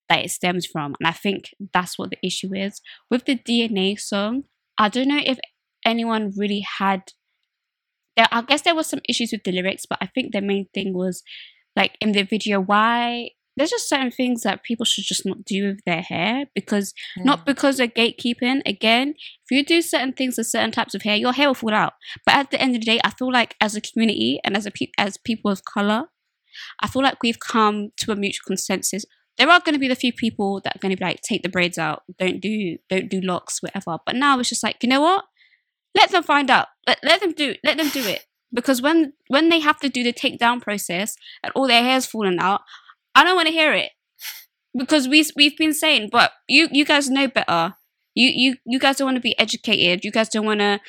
that 0.09 0.25
it 0.25 0.31
stems 0.31 0.65
from. 0.65 0.95
And 0.99 1.07
I 1.07 1.11
think 1.11 1.45
that's 1.73 1.97
what 1.97 2.09
the 2.09 2.17
issue 2.25 2.53
is. 2.53 2.81
With 3.09 3.25
the 3.25 3.37
DNA 3.37 3.99
song, 3.99 4.43
I 4.77 4.89
don't 4.89 5.07
know 5.07 5.21
if 5.23 5.39
anyone 5.85 6.31
really 6.37 6.65
had 6.79 7.03
there 8.15 8.27
I 8.31 8.41
guess 8.43 8.61
there 8.61 8.75
was 8.75 8.87
some 8.87 9.01
issues 9.09 9.31
with 9.31 9.43
the 9.43 9.51
lyrics, 9.51 9.85
but 9.89 9.97
I 10.01 10.05
think 10.07 10.33
the 10.33 10.41
main 10.41 10.67
thing 10.73 10.93
was 10.93 11.23
like 11.75 11.97
in 11.99 12.11
the 12.11 12.23
video 12.23 12.59
why 12.59 13.29
there's 13.55 13.69
just 13.69 13.89
certain 13.89 14.11
things 14.11 14.41
that 14.41 14.63
people 14.63 14.85
should 14.85 15.03
just 15.03 15.25
not 15.25 15.45
do 15.45 15.67
with 15.67 15.83
their 15.85 16.01
hair 16.01 16.45
because 16.55 16.93
mm. 17.17 17.25
not 17.25 17.45
because 17.45 17.77
they're 17.77 17.87
gatekeeping. 17.87 18.61
Again, 18.65 19.13
if 19.17 19.51
you 19.51 19.63
do 19.63 19.81
certain 19.81 20.13
things 20.13 20.37
with 20.37 20.47
certain 20.47 20.71
types 20.71 20.95
of 20.95 21.03
hair, 21.03 21.15
your 21.15 21.33
hair 21.33 21.47
will 21.47 21.53
fall 21.53 21.73
out. 21.73 21.93
But 22.25 22.35
at 22.35 22.51
the 22.51 22.61
end 22.61 22.75
of 22.75 22.81
the 22.81 22.85
day, 22.85 22.99
I 23.03 23.11
feel 23.11 23.31
like 23.31 23.55
as 23.61 23.75
a 23.75 23.81
community 23.81 24.39
and 24.43 24.57
as 24.57 24.65
a 24.65 24.71
pe- 24.71 24.91
as 24.97 25.17
people 25.17 25.51
of 25.51 25.65
color, 25.65 26.05
I 26.81 26.87
feel 26.87 27.03
like 27.03 27.21
we've 27.21 27.39
come 27.39 27.91
to 27.97 28.11
a 28.11 28.15
mutual 28.15 28.45
consensus. 28.47 29.05
There 29.37 29.49
are 29.49 29.59
going 29.59 29.73
to 29.73 29.79
be 29.79 29.87
the 29.87 29.95
few 29.95 30.13
people 30.13 30.61
that 30.63 30.75
are 30.75 30.79
going 30.79 30.91
to 30.91 30.97
be 30.97 31.05
like, 31.05 31.21
take 31.21 31.41
the 31.41 31.49
braids 31.49 31.77
out, 31.77 32.03
don't 32.19 32.39
do, 32.39 32.77
don't 32.89 33.09
do 33.09 33.19
locks, 33.21 33.63
whatever. 33.63 33.97
But 34.05 34.15
now 34.15 34.37
it's 34.39 34.49
just 34.49 34.63
like, 34.63 34.77
you 34.83 34.89
know 34.89 35.01
what? 35.01 35.25
Let 35.95 36.11
them 36.11 36.23
find 36.23 36.51
out. 36.51 36.67
Let, 36.87 36.99
let 37.03 37.19
them 37.19 37.31
do, 37.33 37.55
let 37.63 37.77
them 37.77 37.89
do 37.89 38.03
it. 38.03 38.25
Because 38.53 38.81
when 38.81 39.13
when 39.29 39.49
they 39.49 39.59
have 39.59 39.79
to 39.79 39.89
do 39.89 40.03
the 40.03 40.13
takedown 40.13 40.61
process 40.61 41.15
and 41.43 41.51
all 41.55 41.67
their 41.67 41.81
hair's 41.81 42.05
falling 42.05 42.37
out, 42.39 42.61
I 43.15 43.23
don't 43.23 43.35
want 43.35 43.47
to 43.47 43.53
hear 43.53 43.73
it. 43.73 43.91
Because 44.75 45.07
we 45.07 45.25
we've 45.35 45.57
been 45.57 45.73
saying, 45.73 46.09
but 46.11 46.31
you 46.47 46.67
you 46.71 46.83
guys 46.83 47.09
know 47.09 47.27
better. 47.27 47.75
You 48.15 48.29
you 48.29 48.57
you 48.65 48.79
guys 48.79 48.97
don't 48.97 49.05
want 49.05 49.17
to 49.17 49.21
be 49.21 49.37
educated. 49.37 50.03
You 50.03 50.11
guys 50.11 50.29
don't 50.29 50.45
want 50.45 50.61
to 50.61 50.79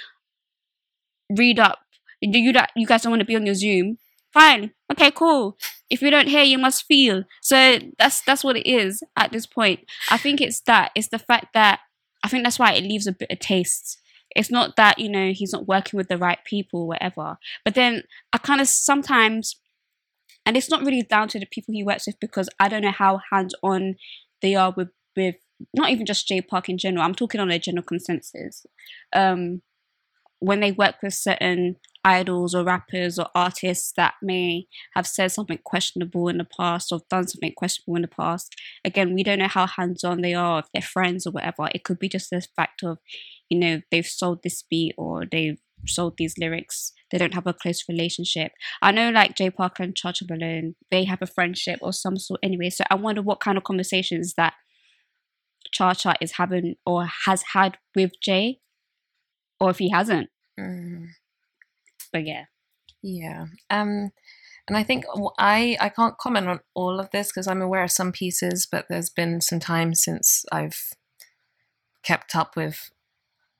read 1.30 1.58
up. 1.58 1.80
You 2.20 2.30
you 2.40 2.52
you 2.76 2.86
guys 2.86 3.02
don't 3.02 3.12
want 3.12 3.20
to 3.20 3.26
be 3.26 3.36
on 3.36 3.44
your 3.44 3.54
Zoom 3.54 3.98
fine 4.34 4.72
okay 4.90 5.12
cool 5.12 5.56
if 5.88 6.02
you 6.02 6.10
don't 6.10 6.26
hear 6.26 6.42
you 6.42 6.58
must 6.58 6.84
feel 6.86 7.22
so 7.40 7.78
that's 7.98 8.20
that's 8.22 8.42
what 8.42 8.56
it 8.56 8.68
is 8.68 9.00
at 9.16 9.30
this 9.30 9.46
point 9.46 9.80
i 10.10 10.18
think 10.18 10.40
it's 10.40 10.60
that 10.62 10.90
it's 10.96 11.08
the 11.08 11.18
fact 11.20 11.54
that 11.54 11.78
i 12.24 12.28
think 12.28 12.42
that's 12.42 12.58
why 12.58 12.72
it 12.72 12.82
leaves 12.82 13.06
a 13.06 13.12
bit 13.12 13.30
of 13.30 13.38
taste 13.38 14.00
it's 14.34 14.50
not 14.50 14.74
that 14.74 14.98
you 14.98 15.08
know 15.08 15.30
he's 15.32 15.52
not 15.52 15.68
working 15.68 15.96
with 15.96 16.08
the 16.08 16.18
right 16.18 16.44
people 16.44 16.88
whatever 16.88 17.38
but 17.64 17.74
then 17.76 18.02
i 18.32 18.38
kind 18.38 18.60
of 18.60 18.66
sometimes 18.66 19.54
and 20.46 20.56
it's 20.56 20.70
not 20.70 20.84
really 20.84 21.02
down 21.02 21.28
to 21.28 21.40
the 21.40 21.46
people 21.46 21.74
he 21.74 21.84
works 21.84 22.06
with 22.06 22.18
because 22.20 22.48
I 22.60 22.68
don't 22.68 22.82
know 22.82 22.92
how 22.92 23.20
hands 23.32 23.54
on 23.62 23.96
they 24.42 24.54
are 24.54 24.72
with 24.76 24.88
with 25.16 25.36
not 25.72 25.90
even 25.90 26.06
just 26.06 26.26
Jay 26.26 26.40
Park 26.40 26.68
in 26.68 26.78
general. 26.78 27.04
I'm 27.04 27.14
talking 27.14 27.40
on 27.40 27.50
a 27.50 27.58
general 27.58 27.84
consensus. 27.84 28.66
Um, 29.12 29.62
when 30.40 30.60
they 30.60 30.72
work 30.72 30.96
with 31.02 31.14
certain 31.14 31.76
idols 32.04 32.54
or 32.54 32.64
rappers 32.64 33.18
or 33.18 33.28
artists 33.34 33.92
that 33.96 34.14
may 34.20 34.66
have 34.94 35.06
said 35.06 35.32
something 35.32 35.58
questionable 35.64 36.28
in 36.28 36.36
the 36.36 36.44
past 36.44 36.92
or 36.92 37.00
done 37.08 37.26
something 37.26 37.52
questionable 37.56 37.96
in 37.96 38.02
the 38.02 38.08
past. 38.08 38.54
Again, 38.84 39.14
we 39.14 39.22
don't 39.22 39.38
know 39.38 39.48
how 39.48 39.66
hands 39.66 40.04
on 40.04 40.20
they 40.20 40.34
are, 40.34 40.58
if 40.58 40.66
they're 40.72 40.82
friends 40.82 41.26
or 41.26 41.30
whatever. 41.30 41.70
It 41.74 41.82
could 41.82 41.98
be 41.98 42.10
just 42.10 42.28
the 42.30 42.46
fact 42.54 42.82
of, 42.82 42.98
you 43.48 43.58
know, 43.58 43.80
they've 43.90 44.06
sold 44.06 44.42
this 44.42 44.62
beat 44.62 44.94
or 44.98 45.24
they've 45.30 45.58
sold 45.86 46.14
these 46.16 46.34
lyrics. 46.38 46.92
They 47.10 47.18
don't 47.18 47.34
have 47.34 47.46
a 47.46 47.52
close 47.52 47.84
relationship. 47.88 48.52
I 48.82 48.92
know 48.92 49.10
like 49.10 49.36
Jay 49.36 49.50
Parker 49.50 49.82
and 49.82 49.96
Cha 49.96 50.12
Cha 50.12 50.26
Malone, 50.28 50.74
they 50.90 51.04
have 51.04 51.22
a 51.22 51.26
friendship 51.26 51.78
or 51.82 51.92
some 51.92 52.16
sort 52.18 52.40
anyway. 52.42 52.70
So 52.70 52.84
I 52.90 52.94
wonder 52.94 53.22
what 53.22 53.40
kind 53.40 53.56
of 53.58 53.64
conversations 53.64 54.34
that 54.36 54.54
Cha 55.72 55.94
Cha 55.94 56.14
is 56.20 56.32
having 56.32 56.76
or 56.86 57.08
has 57.26 57.42
had 57.52 57.78
with 57.94 58.12
Jay, 58.22 58.60
or 59.60 59.70
if 59.70 59.78
he 59.78 59.90
hasn't. 59.90 60.28
Mm. 60.58 61.08
But 62.12 62.26
yeah. 62.26 62.44
Yeah. 63.02 63.46
Um, 63.70 64.10
and 64.66 64.76
I 64.76 64.82
think 64.82 65.04
I 65.38 65.76
I 65.80 65.88
can't 65.90 66.16
comment 66.16 66.48
on 66.48 66.60
all 66.74 66.98
of 66.98 67.10
this 67.10 67.28
because 67.28 67.46
I'm 67.46 67.60
aware 67.60 67.84
of 67.84 67.90
some 67.90 68.12
pieces, 68.12 68.66
but 68.70 68.86
there's 68.88 69.10
been 69.10 69.40
some 69.40 69.60
time 69.60 69.94
since 69.94 70.44
I've 70.50 70.92
kept 72.02 72.34
up 72.34 72.56
with 72.56 72.90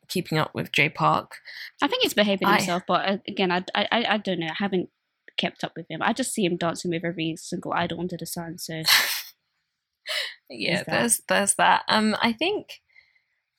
keeping 0.09 0.39
up 0.39 0.51
with 0.55 0.73
Jay 0.73 0.89
Park. 0.89 1.37
I 1.83 1.89
think 1.89 2.03
he's 2.03 2.15
behaving 2.15 2.49
I, 2.49 2.57
himself, 2.57 2.83
but 2.87 3.09
uh, 3.09 3.19
again, 3.29 3.51
I, 3.51 3.65
I 3.75 4.05
I 4.09 4.17
don't 4.19 4.41
know. 4.41 4.49
I 4.49 4.57
haven't 4.59 4.91
kept 5.37 5.65
up 5.65 5.73
with 5.77 5.87
him. 5.91 6.01
I 6.03 6.13
just 6.13 6.33
see 6.33 6.45
him 6.45 6.57
dancing 6.57 6.91
with 6.91 7.05
every 7.05 7.37
single 7.37 7.73
idol 7.73 8.01
under 8.01 8.17
the 8.19 8.27
sun. 8.27 8.59
So 8.59 8.83
yeah, 10.51 10.83
there's 10.87 11.21
there's 11.29 11.55
that. 11.57 11.83
Um, 11.89 12.17
I 12.21 12.33
think 12.33 12.81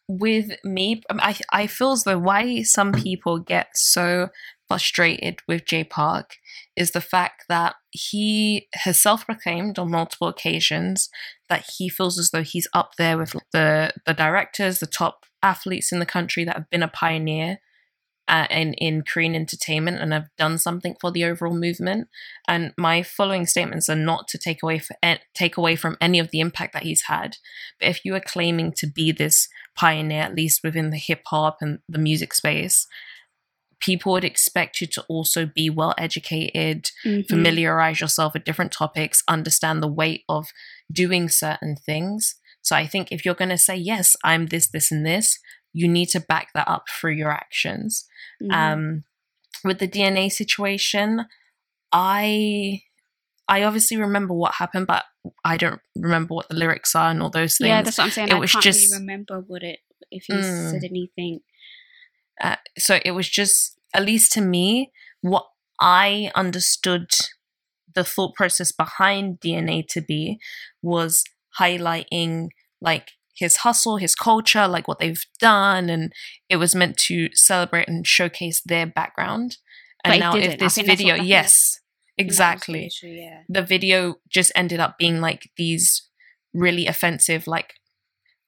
with 0.07 0.51
me, 0.63 1.03
um, 1.09 1.19
I 1.21 1.37
I 1.51 1.67
feel 1.67 1.91
as 1.91 2.03
though 2.03 2.19
why 2.19 2.61
some 2.63 2.91
people 2.91 3.39
get 3.39 3.77
so 3.77 4.29
frustrated 4.67 5.39
with 5.47 5.65
Jay 5.65 5.83
Park 5.83 6.37
is 6.75 6.91
the 6.91 7.01
fact 7.01 7.43
that 7.49 7.75
he 7.91 8.67
has 8.73 8.99
self-proclaimed 8.99 9.77
on 9.77 9.91
multiple 9.91 10.27
occasions 10.27 11.09
that 11.49 11.69
he 11.77 11.87
feels 11.87 12.17
as 12.17 12.31
though 12.31 12.43
he's 12.43 12.67
up 12.73 12.95
there 12.97 13.17
with 13.17 13.35
the 13.51 13.91
the 14.05 14.13
directors, 14.13 14.79
the 14.79 14.87
top 14.87 15.25
athletes 15.45 15.91
in 15.91 15.99
the 15.99 16.05
country 16.05 16.43
that 16.43 16.55
have 16.55 16.69
been 16.69 16.83
a 16.83 16.87
pioneer 16.87 17.59
uh, 18.27 18.47
in 18.49 18.73
in 18.75 19.03
Korean 19.03 19.35
entertainment 19.35 20.01
and 20.01 20.11
have 20.11 20.29
done 20.37 20.57
something 20.57 20.95
for 20.99 21.11
the 21.11 21.23
overall 21.23 21.55
movement. 21.55 22.07
And 22.47 22.73
my 22.77 23.03
following 23.03 23.45
statements 23.45 23.87
are 23.89 23.95
not 23.95 24.27
to 24.29 24.37
take 24.37 24.63
away 24.63 24.79
for, 24.79 24.95
take 25.33 25.57
away 25.57 25.75
from 25.75 25.97
any 26.01 26.19
of 26.19 26.31
the 26.31 26.39
impact 26.39 26.73
that 26.73 26.83
he's 26.83 27.03
had. 27.03 27.37
But 27.79 27.89
if 27.89 28.03
you 28.03 28.15
are 28.15 28.21
claiming 28.21 28.73
to 28.77 28.87
be 28.87 29.11
this 29.11 29.47
pioneer, 29.75 30.23
at 30.23 30.35
least 30.35 30.61
within 30.63 30.89
the 30.89 30.97
hip 30.97 31.21
hop 31.27 31.57
and 31.61 31.79
the 31.87 31.99
music 31.99 32.33
space, 32.33 32.87
people 33.79 34.13
would 34.13 34.23
expect 34.23 34.81
you 34.81 34.87
to 34.87 35.03
also 35.07 35.45
be 35.45 35.69
well 35.69 35.93
educated, 35.97 36.89
mm-hmm. 37.05 37.21
familiarize 37.27 38.01
yourself 38.01 38.33
with 38.33 38.43
different 38.43 38.71
topics, 38.71 39.23
understand 39.27 39.83
the 39.83 39.87
weight 39.87 40.23
of 40.27 40.47
doing 40.91 41.29
certain 41.29 41.75
things. 41.75 42.35
So 42.65 42.75
I 42.75 42.87
think 42.87 43.11
if 43.11 43.23
you're 43.23 43.35
going 43.35 43.49
to 43.49 43.59
say, 43.59 43.75
yes, 43.75 44.15
I'm 44.23 44.47
this, 44.47 44.67
this, 44.67 44.91
and 44.91 45.05
this, 45.05 45.37
you 45.71 45.87
need 45.87 46.09
to 46.09 46.19
back 46.19 46.47
that 46.55 46.67
up 46.67 46.85
through 46.89 47.13
your 47.13 47.29
actions. 47.29 48.07
Mm-hmm. 48.41 48.51
Um, 48.51 49.03
with 49.63 49.77
the 49.77 49.87
DNA 49.87 50.31
situation, 50.31 51.25
I 51.91 52.81
I 53.47 53.61
obviously 53.61 53.97
remember 53.97 54.33
what 54.33 54.55
happened, 54.55 54.87
but 54.87 55.03
I 55.43 55.57
don't 55.57 55.79
remember 55.95 56.33
what 56.33 56.49
the 56.49 56.55
lyrics 56.55 56.95
are 56.95 57.11
and 57.11 57.21
all 57.21 57.29
those 57.29 57.57
things. 57.57 57.67
Yeah, 57.67 57.83
that's 57.83 57.99
what 57.99 58.05
I'm 58.05 58.09
saying. 58.09 58.29
It 58.29 58.33
I 58.33 58.39
was 58.39 58.51
can't 58.51 58.63
just 58.63 58.91
really 58.91 59.01
remember 59.01 59.43
what 59.45 59.61
it 59.61 59.79
if 60.09 60.27
you 60.27 60.35
mm, 60.35 60.71
said 60.71 60.83
anything. 60.83 61.41
Uh, 62.41 62.55
so 62.79 62.99
it 63.05 63.11
was 63.11 63.29
just, 63.29 63.77
at 63.93 64.03
least 64.03 64.31
to 64.33 64.41
me, 64.41 64.91
what 65.21 65.45
I 65.79 66.31
understood 66.33 67.11
the 67.93 68.03
thought 68.03 68.33
process 68.33 68.71
behind 68.71 69.39
DNA 69.39 69.87
to 69.89 70.01
be 70.01 70.39
was 70.81 71.23
highlighting 71.59 72.49
like 72.81 73.11
his 73.35 73.57
hustle, 73.57 73.97
his 73.97 74.15
culture, 74.15 74.67
like 74.67 74.87
what 74.87 74.99
they've 74.99 75.25
done, 75.39 75.89
and 75.89 76.13
it 76.49 76.55
was 76.55 76.73
meant 76.73 76.97
to 76.97 77.29
celebrate 77.33 77.87
and 77.87 78.07
showcase 78.07 78.61
their 78.61 78.85
background. 78.85 79.57
And 80.03 80.13
but 80.13 80.19
now, 80.19 80.35
if 80.35 80.57
this 80.57 80.77
video, 80.77 81.15
yes, 81.15 81.79
exactly, 82.17 82.87
issue, 82.87 83.07
yeah. 83.07 83.41
the 83.49 83.61
video 83.61 84.15
just 84.29 84.51
ended 84.55 84.79
up 84.79 84.97
being 84.97 85.19
like 85.19 85.49
these 85.57 86.09
really 86.53 86.87
offensive, 86.87 87.45
like 87.45 87.73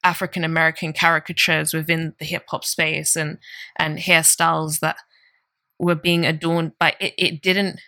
African 0.03 0.43
American 0.43 0.93
caricatures 0.93 1.73
within 1.73 2.13
the 2.19 2.25
hip 2.25 2.45
hop 2.47 2.63
space, 2.63 3.15
and 3.15 3.39
and 3.77 3.97
hairstyles 3.99 4.79
that 4.79 4.97
were 5.77 5.95
being 5.95 6.25
adorned 6.25 6.73
by 6.79 6.95
it. 6.99 7.13
It 7.17 7.41
didn't. 7.41 7.81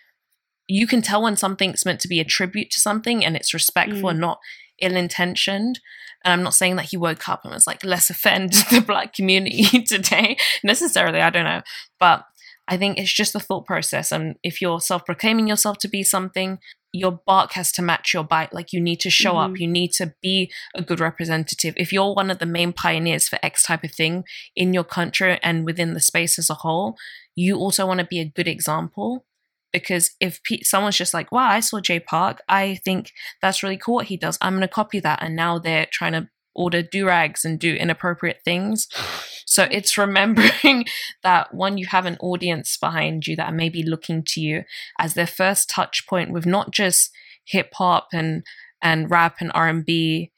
You 0.68 0.86
can 0.86 1.02
tell 1.02 1.22
when 1.22 1.36
something's 1.36 1.84
meant 1.84 2.00
to 2.00 2.08
be 2.08 2.20
a 2.20 2.24
tribute 2.24 2.70
to 2.72 2.80
something, 2.80 3.24
and 3.24 3.36
it's 3.36 3.54
respectful 3.54 4.08
mm. 4.08 4.10
and 4.10 4.20
not 4.20 4.38
ill 4.80 4.96
intentioned. 4.96 5.80
And 6.24 6.32
I'm 6.32 6.42
not 6.42 6.54
saying 6.54 6.76
that 6.76 6.86
he 6.86 6.96
woke 6.96 7.28
up 7.28 7.44
and 7.44 7.54
was 7.54 7.66
like, 7.66 7.84
let's 7.84 8.10
offend 8.10 8.52
the 8.70 8.82
black 8.86 9.14
community 9.14 9.82
today 9.86 10.36
necessarily. 10.62 11.20
I 11.20 11.30
don't 11.30 11.44
know. 11.44 11.62
But 11.98 12.24
I 12.68 12.76
think 12.76 12.98
it's 12.98 13.12
just 13.12 13.32
the 13.32 13.40
thought 13.40 13.66
process. 13.66 14.12
And 14.12 14.36
if 14.42 14.60
you're 14.60 14.80
self 14.80 15.04
proclaiming 15.04 15.48
yourself 15.48 15.78
to 15.78 15.88
be 15.88 16.04
something, 16.04 16.58
your 16.92 17.20
bark 17.26 17.52
has 17.52 17.72
to 17.72 17.82
match 17.82 18.14
your 18.14 18.24
bite. 18.24 18.52
Like 18.52 18.72
you 18.72 18.80
need 18.80 19.00
to 19.00 19.10
show 19.10 19.34
mm-hmm. 19.34 19.52
up, 19.52 19.60
you 19.60 19.66
need 19.66 19.92
to 19.94 20.14
be 20.22 20.52
a 20.74 20.82
good 20.82 21.00
representative. 21.00 21.74
If 21.76 21.92
you're 21.92 22.14
one 22.14 22.30
of 22.30 22.38
the 22.38 22.46
main 22.46 22.72
pioneers 22.72 23.28
for 23.28 23.38
X 23.42 23.64
type 23.64 23.84
of 23.84 23.92
thing 23.92 24.24
in 24.54 24.74
your 24.74 24.84
country 24.84 25.38
and 25.42 25.64
within 25.64 25.94
the 25.94 26.00
space 26.00 26.38
as 26.38 26.50
a 26.50 26.54
whole, 26.54 26.96
you 27.34 27.56
also 27.56 27.86
want 27.86 28.00
to 28.00 28.06
be 28.06 28.20
a 28.20 28.24
good 28.24 28.48
example 28.48 29.24
because 29.72 30.10
if 30.20 30.42
pe- 30.42 30.62
someone's 30.62 30.96
just 30.96 31.14
like, 31.14 31.30
wow, 31.32 31.48
I 31.48 31.60
saw 31.60 31.80
Jay 31.80 32.00
Park, 32.00 32.42
I 32.48 32.76
think 32.84 33.12
that's 33.40 33.62
really 33.62 33.76
cool 33.76 33.96
what 33.96 34.06
he 34.06 34.16
does. 34.16 34.38
I'm 34.40 34.54
going 34.54 34.62
to 34.62 34.68
copy 34.68 35.00
that. 35.00 35.22
And 35.22 35.36
now 35.36 35.58
they're 35.58 35.86
trying 35.90 36.12
to 36.12 36.28
order 36.54 36.82
do 36.82 37.06
rags 37.06 37.44
and 37.44 37.58
do 37.58 37.74
inappropriate 37.74 38.40
things. 38.44 38.88
So 39.46 39.66
it's 39.68 39.98
remembering 39.98 40.84
that 41.24 41.52
one, 41.52 41.76
you 41.76 41.86
have 41.86 42.06
an 42.06 42.18
audience 42.20 42.76
behind 42.76 43.26
you 43.26 43.34
that 43.34 43.48
are 43.48 43.52
maybe 43.52 43.82
looking 43.82 44.22
to 44.28 44.40
you 44.40 44.62
as 44.96 45.14
their 45.14 45.26
first 45.26 45.68
touch 45.68 46.06
point 46.06 46.30
with 46.30 46.46
not 46.46 46.70
just 46.70 47.10
hip 47.44 47.70
hop 47.74 48.10
and 48.12 48.44
and 48.80 49.10
rap 49.10 49.38
and 49.40 49.50
R 49.52 49.68
and 49.68 49.84
B 49.84 50.30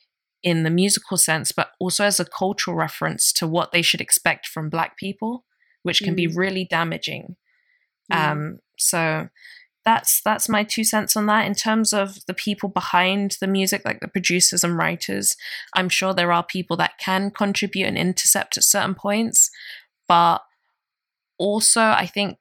in 0.43 0.63
the 0.63 0.71
musical 0.71 1.19
sense, 1.19 1.53
but 1.53 1.73
also 1.79 2.05
as 2.05 2.19
a 2.19 2.25
cultural 2.25 2.75
reference 2.75 3.33
to 3.35 3.47
what 3.47 3.71
they 3.71 3.83
should 3.83 4.01
expect 4.01 4.47
from 4.47 4.71
Black 4.71 4.97
people, 4.97 5.45
which 5.83 6.01
can 6.03 6.15
mm. 6.15 6.17
be 6.17 6.27
really 6.27 6.65
damaging. 6.65 7.37
Mm. 8.11 8.31
Um, 8.31 8.59
so 8.83 9.29
that's 9.85 10.21
that's 10.23 10.49
my 10.49 10.63
two 10.63 10.85
cents 10.85 11.17
on 11.17 11.27
that 11.27 11.47
in 11.47 11.55
terms 11.55 11.93
of 11.93 12.25
the 12.27 12.35
people 12.35 12.69
behind 12.69 13.37
the 13.41 13.47
music 13.47 13.83
like 13.85 14.01
the 14.01 14.09
producers 14.09 14.63
and 14.63 14.77
writers 14.77 15.37
i'm 15.75 15.89
sure 15.89 16.15
there 16.15 16.33
are 16.33 16.45
people 16.45 16.77
that 16.77 16.99
can 16.99 17.31
contribute 17.31 17.87
and 17.87 17.99
intercept 17.99 18.57
at 18.57 18.65
certain 18.65 18.95
points 18.95 19.51
but 20.09 20.39
also 21.39 21.83
i 21.83 22.07
think 22.07 22.39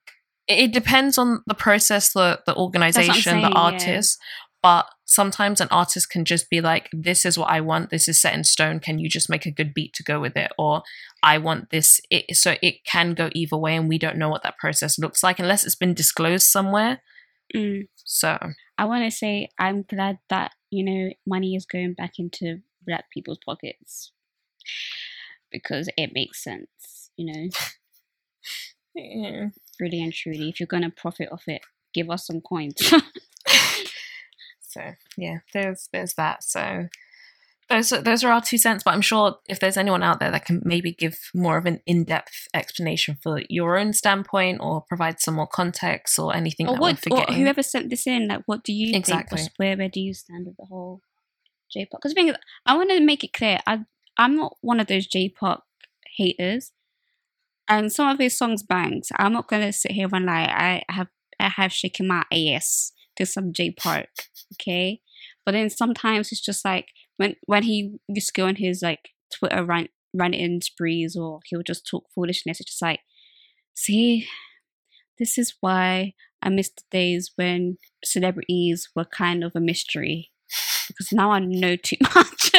it 0.47 0.73
depends 0.73 1.17
on 1.17 1.41
the 1.47 1.53
process 1.53 2.13
the 2.13 2.39
the 2.45 2.55
organization 2.55 3.41
the 3.41 3.49
artist 3.49 4.19
yeah. 4.19 4.25
but 4.61 4.85
sometimes 5.11 5.59
an 5.59 5.67
artist 5.71 6.09
can 6.09 6.25
just 6.25 6.49
be 6.49 6.61
like 6.61 6.89
this 6.93 7.25
is 7.25 7.37
what 7.37 7.49
i 7.49 7.59
want 7.59 7.89
this 7.89 8.07
is 8.07 8.19
set 8.19 8.33
in 8.33 8.43
stone 8.43 8.79
can 8.79 8.99
you 8.99 9.09
just 9.09 9.29
make 9.29 9.45
a 9.45 9.51
good 9.51 9.73
beat 9.73 9.93
to 9.93 10.03
go 10.03 10.19
with 10.19 10.37
it 10.37 10.51
or 10.57 10.81
i 11.21 11.37
want 11.37 11.69
this 11.69 11.99
it, 12.09 12.35
so 12.35 12.55
it 12.61 12.83
can 12.85 13.13
go 13.13 13.29
either 13.33 13.57
way 13.57 13.75
and 13.75 13.89
we 13.89 13.97
don't 13.97 14.17
know 14.17 14.29
what 14.29 14.43
that 14.43 14.57
process 14.57 14.97
looks 14.97 15.23
like 15.23 15.39
unless 15.39 15.65
it's 15.65 15.75
been 15.75 15.93
disclosed 15.93 16.47
somewhere 16.47 17.01
Mm. 17.55 17.87
So 17.95 18.37
I 18.77 18.85
want 18.85 19.03
to 19.05 19.11
say 19.11 19.49
I'm 19.59 19.83
glad 19.83 20.19
that 20.29 20.51
you 20.69 20.83
know 20.83 21.11
money 21.25 21.55
is 21.55 21.65
going 21.65 21.93
back 21.93 22.13
into 22.17 22.59
black 22.85 23.05
people's 23.11 23.39
pockets 23.45 24.11
because 25.51 25.89
it 25.97 26.11
makes 26.13 26.43
sense. 26.43 27.11
You 27.17 27.33
know, 27.33 27.49
yeah. 28.95 29.47
really 29.79 30.01
and 30.01 30.13
truly, 30.13 30.49
if 30.49 30.59
you're 30.59 30.67
gonna 30.67 30.91
profit 30.91 31.29
off 31.31 31.43
it, 31.47 31.61
give 31.93 32.09
us 32.09 32.25
some 32.25 32.41
coins. 32.41 32.77
so 34.71 34.81
yeah, 35.17 35.39
there's 35.53 35.89
there's 35.91 36.13
that. 36.15 36.43
So 36.43 36.87
those 37.69 37.89
those 37.89 38.23
are 38.23 38.31
our 38.31 38.41
two 38.41 38.57
cents. 38.57 38.83
But 38.83 38.93
I'm 38.93 39.01
sure 39.01 39.37
if 39.47 39.59
there's 39.59 39.77
anyone 39.77 40.03
out 40.03 40.19
there 40.19 40.31
that 40.31 40.45
can 40.45 40.61
maybe 40.65 40.91
give 40.91 41.17
more 41.33 41.57
of 41.57 41.65
an 41.65 41.79
in-depth 41.85 42.47
explanation 42.53 43.17
for 43.21 43.41
your 43.49 43.77
own 43.77 43.93
standpoint, 43.93 44.59
or 44.61 44.81
provide 44.81 45.19
some 45.19 45.35
more 45.35 45.47
context, 45.47 46.19
or 46.19 46.35
anything 46.35 46.67
or 46.67 46.73
that 46.73 46.81
what, 46.81 46.93
we're 46.93 46.97
forgetting. 46.97 47.35
Or 47.35 47.37
whoever 47.37 47.63
sent 47.63 47.89
this 47.89 48.07
in, 48.07 48.27
like, 48.27 48.43
what 48.45 48.63
do 48.63 48.73
you 48.73 48.95
exactly. 48.95 49.37
think? 49.37 49.51
Where 49.57 49.77
where 49.77 49.89
do 49.89 50.01
you 50.01 50.13
stand 50.13 50.47
with 50.47 50.57
the 50.57 50.65
whole 50.65 51.01
Jay 51.71 51.85
Park? 51.85 52.01
Because 52.01 52.13
the 52.13 52.15
thing 52.15 52.29
is, 52.29 52.35
I 52.65 52.75
want 52.75 52.89
to 52.89 52.99
make 52.99 53.23
it 53.23 53.33
clear, 53.33 53.59
I 53.65 53.79
I'm 54.17 54.35
not 54.35 54.57
one 54.61 54.79
of 54.79 54.87
those 54.87 55.07
Jay 55.07 55.29
Park 55.29 55.61
haters, 56.17 56.71
and 57.67 57.91
some 57.91 58.09
of 58.09 58.19
his 58.19 58.37
songs 58.37 58.63
bangs. 58.63 59.09
I'm 59.17 59.33
not 59.33 59.47
gonna 59.47 59.71
sit 59.71 59.91
here 59.91 60.09
and 60.11 60.25
lie. 60.25 60.83
I 60.89 60.91
have 60.91 61.07
I 61.39 61.49
have 61.49 61.71
shaken 61.71 62.07
my 62.07 62.23
ass 62.31 62.91
some 63.25 63.53
J 63.53 63.71
Park, 63.71 64.09
okay? 64.53 65.01
But 65.45 65.53
then 65.53 65.69
sometimes 65.69 66.31
it's 66.31 66.41
just 66.41 66.63
like 66.63 66.87
when 67.17 67.35
when 67.45 67.63
he 67.63 67.97
used 68.07 68.33
to 68.33 68.41
go 68.41 68.47
on 68.47 68.55
his 68.55 68.81
like 68.81 69.09
Twitter 69.33 69.63
rant 69.63 69.89
rant 70.13 70.35
in 70.35 70.61
sprees 70.61 71.15
or 71.15 71.39
he'll 71.45 71.63
just 71.63 71.87
talk 71.87 72.05
foolishness. 72.13 72.59
It's 72.59 72.71
just 72.71 72.81
like, 72.81 72.99
see, 73.73 74.27
this 75.19 75.37
is 75.37 75.53
why 75.61 76.13
I 76.41 76.49
miss 76.49 76.69
the 76.69 76.83
days 76.91 77.31
when 77.35 77.77
celebrities 78.03 78.89
were 78.95 79.05
kind 79.05 79.43
of 79.43 79.53
a 79.55 79.59
mystery. 79.59 80.31
Because 80.87 81.11
now 81.13 81.31
I 81.31 81.39
know 81.39 81.75
too 81.75 81.97
much. 82.15 82.51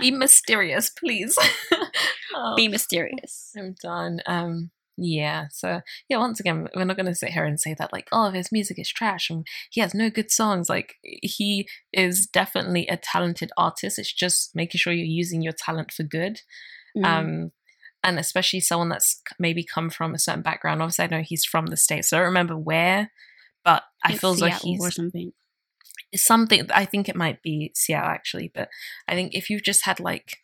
Be 0.00 0.10
mysterious, 0.10 0.90
please. 0.90 1.38
oh, 2.34 2.54
Be 2.56 2.68
mysterious. 2.68 3.52
I'm 3.56 3.74
done. 3.80 4.20
Um 4.26 4.70
yeah, 4.96 5.46
so 5.50 5.80
yeah, 6.08 6.18
once 6.18 6.40
again, 6.40 6.68
we're 6.74 6.84
not 6.84 6.96
going 6.96 7.06
to 7.06 7.14
sit 7.14 7.30
here 7.30 7.44
and 7.44 7.60
say 7.60 7.74
that, 7.78 7.92
like, 7.92 8.08
oh, 8.12 8.30
his 8.30 8.50
music 8.50 8.78
is 8.78 8.88
trash 8.88 9.28
and 9.28 9.46
he 9.70 9.80
has 9.80 9.94
no 9.94 10.08
good 10.10 10.30
songs. 10.30 10.68
Like, 10.68 10.94
he 11.02 11.68
is 11.92 12.26
definitely 12.26 12.86
a 12.88 12.96
talented 12.96 13.50
artist. 13.56 13.98
It's 13.98 14.12
just 14.12 14.54
making 14.54 14.78
sure 14.78 14.92
you're 14.92 15.04
using 15.04 15.42
your 15.42 15.52
talent 15.52 15.92
for 15.92 16.02
good. 16.02 16.40
Mm. 16.96 17.04
Um, 17.04 17.52
and 18.02 18.18
especially 18.18 18.60
someone 18.60 18.88
that's 18.88 19.20
maybe 19.38 19.64
come 19.64 19.90
from 19.90 20.14
a 20.14 20.18
certain 20.18 20.42
background. 20.42 20.80
Obviously, 20.80 21.04
I 21.04 21.08
know 21.08 21.22
he's 21.22 21.44
from 21.44 21.66
the 21.66 21.76
States, 21.76 22.08
so 22.08 22.16
I 22.16 22.20
don't 22.20 22.28
remember 22.28 22.56
where, 22.56 23.10
but 23.64 23.82
I 24.04 24.14
feel 24.14 24.34
like 24.34 24.60
he's. 24.60 24.80
Or 24.80 24.90
something. 24.90 25.32
Something, 26.14 26.70
I 26.72 26.84
think 26.84 27.08
it 27.08 27.16
might 27.16 27.42
be 27.42 27.72
Seattle 27.74 28.08
actually, 28.08 28.50
but 28.54 28.68
I 29.08 29.14
think 29.14 29.34
if 29.34 29.50
you've 29.50 29.64
just 29.64 29.84
had 29.84 29.98
like 29.98 30.38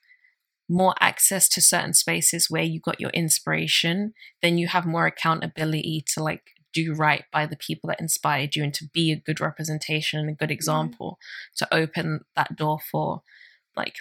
more 0.73 0.95
access 1.01 1.49
to 1.51 1.61
certain 1.61 1.93
spaces 1.93 2.49
where 2.49 2.63
you 2.63 2.81
got 2.81 3.01
your 3.01 3.11
inspiration, 3.11 4.15
then 4.41 4.57
you 4.57 4.69
have 4.69 4.87
more 4.87 5.07
accountability 5.07 6.03
to 6.15 6.23
like 6.23 6.43
do 6.73 6.95
right 6.95 7.25
by 7.31 7.45
the 7.45 7.57
people 7.57 7.89
that 7.89 8.01
inspired 8.01 8.57
you 8.57 8.65
and 8.65 8.73
to 8.73 8.89
be 8.95 9.13
a 9.13 9.17
good 9.17 9.41
representation 9.41 10.19
and 10.19 10.31
a 10.31 10.35
good 10.35 10.51
example 10.51 11.19
mm. 11.21 11.57
to 11.59 11.75
open 11.75 12.21
that 12.35 12.57
door 12.57 12.79
for 12.91 13.23
like 13.77 13.97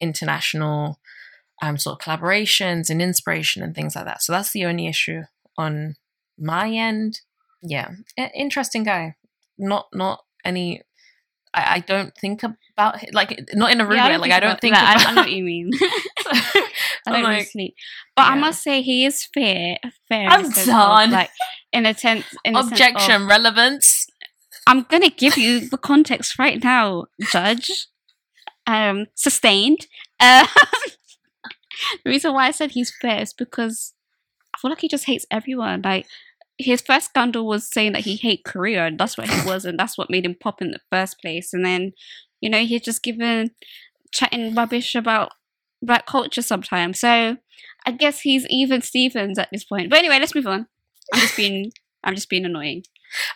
international 0.00 0.98
um, 1.62 1.76
sort 1.76 2.00
of 2.00 2.04
collaborations 2.04 2.88
and 2.88 3.02
inspiration 3.02 3.62
and 3.62 3.74
things 3.74 3.94
like 3.94 4.06
that. 4.06 4.22
So 4.22 4.32
that's 4.32 4.52
the 4.52 4.64
only 4.64 4.86
issue 4.86 5.22
on 5.58 5.96
my 6.38 6.70
end. 6.70 7.20
Yeah, 7.62 7.90
interesting 8.34 8.82
guy. 8.82 9.16
Not 9.58 9.86
not 9.92 10.24
any 10.44 10.82
I, 11.54 11.76
I 11.76 11.78
don't 11.80 12.14
think 12.16 12.42
about 12.42 13.02
it, 13.02 13.14
like 13.14 13.48
not 13.54 13.70
in 13.70 13.80
a 13.80 13.86
rude 13.86 13.96
yeah, 13.96 14.08
way. 14.08 14.16
Like 14.18 14.32
I 14.32 14.40
don't 14.40 14.60
think. 14.60 14.74
About, 14.74 15.06
I 15.06 15.12
know 15.12 15.22
what 15.22 15.30
you 15.30 15.44
mean. 15.44 15.70
I 16.26 16.70
don't 17.06 17.22
like, 17.22 17.46
sleep, 17.46 17.74
but 18.16 18.22
yeah. 18.22 18.28
I 18.30 18.34
must 18.38 18.62
say 18.62 18.82
he 18.82 19.04
is 19.04 19.24
fair. 19.32 19.78
Fair. 20.08 20.28
I'm 20.28 20.50
done. 20.50 21.08
Of, 21.08 21.12
like 21.12 21.30
in 21.72 21.86
a 21.86 21.94
sense, 21.94 22.24
in 22.44 22.56
objection, 22.56 23.00
sense 23.00 23.22
of, 23.22 23.28
relevance. 23.28 24.06
I'm 24.66 24.82
gonna 24.82 25.10
give 25.10 25.36
you 25.36 25.68
the 25.68 25.78
context 25.78 26.38
right 26.38 26.62
now, 26.62 27.06
Judge. 27.30 27.86
Um, 28.66 29.06
sustained. 29.14 29.86
Uh, 30.18 30.46
the 32.04 32.10
reason 32.10 32.32
why 32.32 32.46
I 32.46 32.50
said 32.50 32.72
he's 32.72 32.92
fair 33.00 33.20
is 33.22 33.32
because 33.32 33.92
I 34.54 34.58
feel 34.58 34.70
like 34.70 34.80
he 34.80 34.88
just 34.88 35.04
hates 35.04 35.26
everyone. 35.30 35.82
Like 35.82 36.06
his 36.58 36.80
first 36.80 37.06
scandal 37.06 37.46
was 37.46 37.68
saying 37.68 37.92
that 37.92 38.04
he 38.04 38.16
hate 38.16 38.44
Korea 38.44 38.86
and 38.86 38.98
that's 38.98 39.18
what 39.18 39.28
he 39.28 39.46
was 39.46 39.64
and 39.64 39.78
that's 39.78 39.98
what 39.98 40.10
made 40.10 40.24
him 40.24 40.36
pop 40.38 40.62
in 40.62 40.70
the 40.70 40.80
first 40.90 41.20
place. 41.20 41.52
And 41.52 41.64
then, 41.64 41.92
you 42.40 42.48
know, 42.48 42.64
he's 42.64 42.82
just 42.82 43.02
given 43.02 43.50
chatting 44.12 44.54
rubbish 44.54 44.94
about 44.94 45.32
black 45.82 46.06
culture 46.06 46.42
sometimes. 46.42 47.00
So 47.00 47.36
I 47.86 47.90
guess 47.90 48.20
he's 48.20 48.46
even 48.48 48.82
Stevens 48.82 49.38
at 49.38 49.48
this 49.52 49.64
point. 49.64 49.90
But 49.90 49.98
anyway, 49.98 50.18
let's 50.18 50.34
move 50.34 50.46
on. 50.46 50.66
I'm 51.12 51.20
just 51.20 51.36
being 51.36 51.72
I'm 52.02 52.14
just 52.14 52.28
being 52.28 52.44
annoying. 52.44 52.84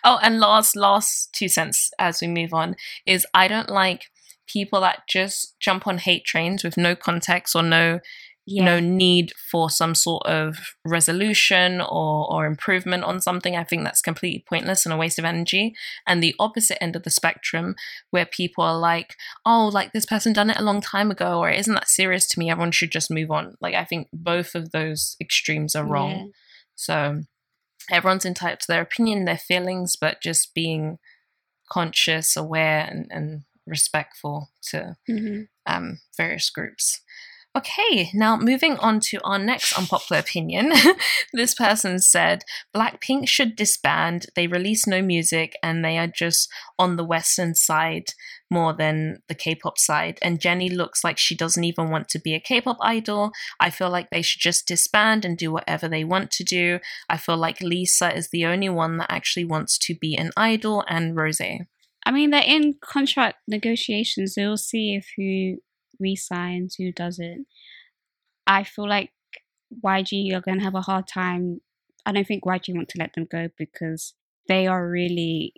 Oh, 0.04 0.18
and 0.22 0.40
last 0.40 0.76
last 0.76 1.32
two 1.32 1.48
cents 1.48 1.90
as 1.98 2.20
we 2.20 2.28
move 2.28 2.52
on 2.52 2.76
is 3.06 3.26
I 3.34 3.48
don't 3.48 3.70
like 3.70 4.06
people 4.46 4.80
that 4.80 5.02
just 5.08 5.58
jump 5.60 5.86
on 5.86 5.98
hate 5.98 6.24
trains 6.24 6.64
with 6.64 6.76
no 6.76 6.96
context 6.96 7.54
or 7.54 7.62
no 7.62 8.00
yeah. 8.48 8.64
no 8.64 8.80
need 8.80 9.32
for 9.50 9.68
some 9.68 9.94
sort 9.94 10.24
of 10.26 10.74
resolution 10.84 11.80
or, 11.80 12.32
or 12.32 12.46
improvement 12.46 13.04
on 13.04 13.20
something. 13.20 13.56
I 13.56 13.64
think 13.64 13.84
that's 13.84 14.00
completely 14.00 14.44
pointless 14.48 14.86
and 14.86 14.92
a 14.92 14.96
waste 14.96 15.18
of 15.18 15.24
energy. 15.24 15.74
And 16.06 16.22
the 16.22 16.34
opposite 16.38 16.82
end 16.82 16.96
of 16.96 17.02
the 17.02 17.10
spectrum, 17.10 17.74
where 18.10 18.26
people 18.26 18.64
are 18.64 18.78
like, 18.78 19.14
oh, 19.44 19.70
like 19.72 19.92
this 19.92 20.06
person 20.06 20.32
done 20.32 20.50
it 20.50 20.58
a 20.58 20.64
long 20.64 20.80
time 20.80 21.10
ago, 21.10 21.38
or 21.38 21.50
isn't 21.50 21.74
that 21.74 21.88
serious 21.88 22.26
to 22.28 22.38
me? 22.38 22.50
Everyone 22.50 22.72
should 22.72 22.90
just 22.90 23.10
move 23.10 23.30
on. 23.30 23.56
Like, 23.60 23.74
I 23.74 23.84
think 23.84 24.08
both 24.12 24.54
of 24.54 24.70
those 24.70 25.16
extremes 25.20 25.76
are 25.76 25.84
wrong. 25.84 26.10
Yeah. 26.10 26.24
So 26.74 27.22
everyone's 27.90 28.26
entitled 28.26 28.60
to 28.60 28.68
their 28.68 28.82
opinion, 28.82 29.24
their 29.24 29.38
feelings, 29.38 29.96
but 29.96 30.22
just 30.22 30.54
being 30.54 30.98
conscious, 31.70 32.36
aware, 32.36 32.88
and, 32.90 33.06
and 33.10 33.42
respectful 33.66 34.48
to 34.70 34.96
mm-hmm. 35.08 35.42
um, 35.66 35.98
various 36.16 36.48
groups. 36.50 37.02
Okay, 37.56 38.10
now 38.14 38.36
moving 38.36 38.76
on 38.76 39.00
to 39.00 39.18
our 39.24 39.38
next 39.38 39.76
unpopular 39.76 40.20
opinion. 40.20 40.72
this 41.32 41.54
person 41.54 41.98
said 41.98 42.42
Blackpink 42.76 43.26
should 43.26 43.56
disband. 43.56 44.26
They 44.36 44.46
release 44.46 44.86
no 44.86 45.00
music 45.00 45.54
and 45.62 45.84
they 45.84 45.98
are 45.98 46.06
just 46.06 46.48
on 46.78 46.96
the 46.96 47.04
Western 47.04 47.54
side 47.54 48.10
more 48.50 48.74
than 48.74 49.22
the 49.28 49.34
K 49.34 49.54
pop 49.54 49.78
side. 49.78 50.18
And 50.22 50.40
Jennie 50.40 50.68
looks 50.68 51.02
like 51.02 51.18
she 51.18 51.34
doesn't 51.34 51.64
even 51.64 51.90
want 51.90 52.08
to 52.10 52.20
be 52.20 52.34
a 52.34 52.40
K 52.40 52.60
pop 52.60 52.76
idol. 52.82 53.32
I 53.58 53.70
feel 53.70 53.90
like 53.90 54.10
they 54.10 54.22
should 54.22 54.40
just 54.40 54.68
disband 54.68 55.24
and 55.24 55.36
do 55.36 55.50
whatever 55.50 55.88
they 55.88 56.04
want 56.04 56.30
to 56.32 56.44
do. 56.44 56.80
I 57.08 57.16
feel 57.16 57.38
like 57.38 57.60
Lisa 57.62 58.14
is 58.14 58.28
the 58.28 58.44
only 58.44 58.68
one 58.68 58.98
that 58.98 59.10
actually 59.10 59.46
wants 59.46 59.78
to 59.78 59.94
be 59.94 60.14
an 60.16 60.30
idol 60.36 60.84
and 60.86 61.16
Rose. 61.16 61.40
I 61.40 62.10
mean, 62.10 62.30
they're 62.30 62.42
in 62.44 62.74
contract 62.80 63.38
negotiations. 63.48 64.34
They'll 64.34 64.56
see 64.56 64.94
if 64.94 65.06
who 65.16 65.58
resigns, 65.98 66.76
who 66.76 66.92
doesn't. 66.92 67.46
I 68.46 68.64
feel 68.64 68.88
like 68.88 69.10
YG 69.84 70.34
are 70.34 70.40
going 70.40 70.58
to 70.58 70.64
have 70.64 70.74
a 70.74 70.80
hard 70.82 71.06
time. 71.06 71.60
I 72.06 72.12
don't 72.12 72.26
think 72.26 72.44
YG 72.44 72.74
want 72.74 72.88
to 72.90 72.98
let 72.98 73.14
them 73.14 73.26
go 73.30 73.48
because 73.58 74.14
they 74.48 74.66
are 74.66 74.88
really 74.88 75.52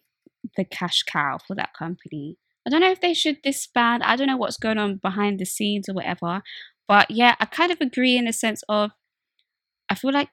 the 0.57 0.65
cash 0.65 1.03
cow 1.03 1.39
for 1.47 1.55
that 1.55 1.75
company. 1.79 2.37
I 2.67 2.71
don't 2.71 2.81
know 2.81 2.91
if 2.91 3.01
they 3.01 3.15
should 3.15 3.43
disband. 3.43 4.03
I 4.03 4.17
don't 4.17 4.27
know 4.27 4.37
what's 4.37 4.57
going 4.57 4.79
on 4.79 4.97
behind 4.97 5.39
the 5.39 5.47
scenes 5.47 5.89
or 5.89 5.95
whatever. 5.95 6.43
But 6.89 7.11
yeah, 7.11 7.37
I 7.39 7.47
kind 7.47 7.71
of 7.71 7.81
agree 7.81 8.17
in 8.17 8.25
the 8.25 8.33
sense 8.33 8.63
of 8.69 8.91
I 9.89 9.95
feel 9.95 10.13
like 10.13 10.31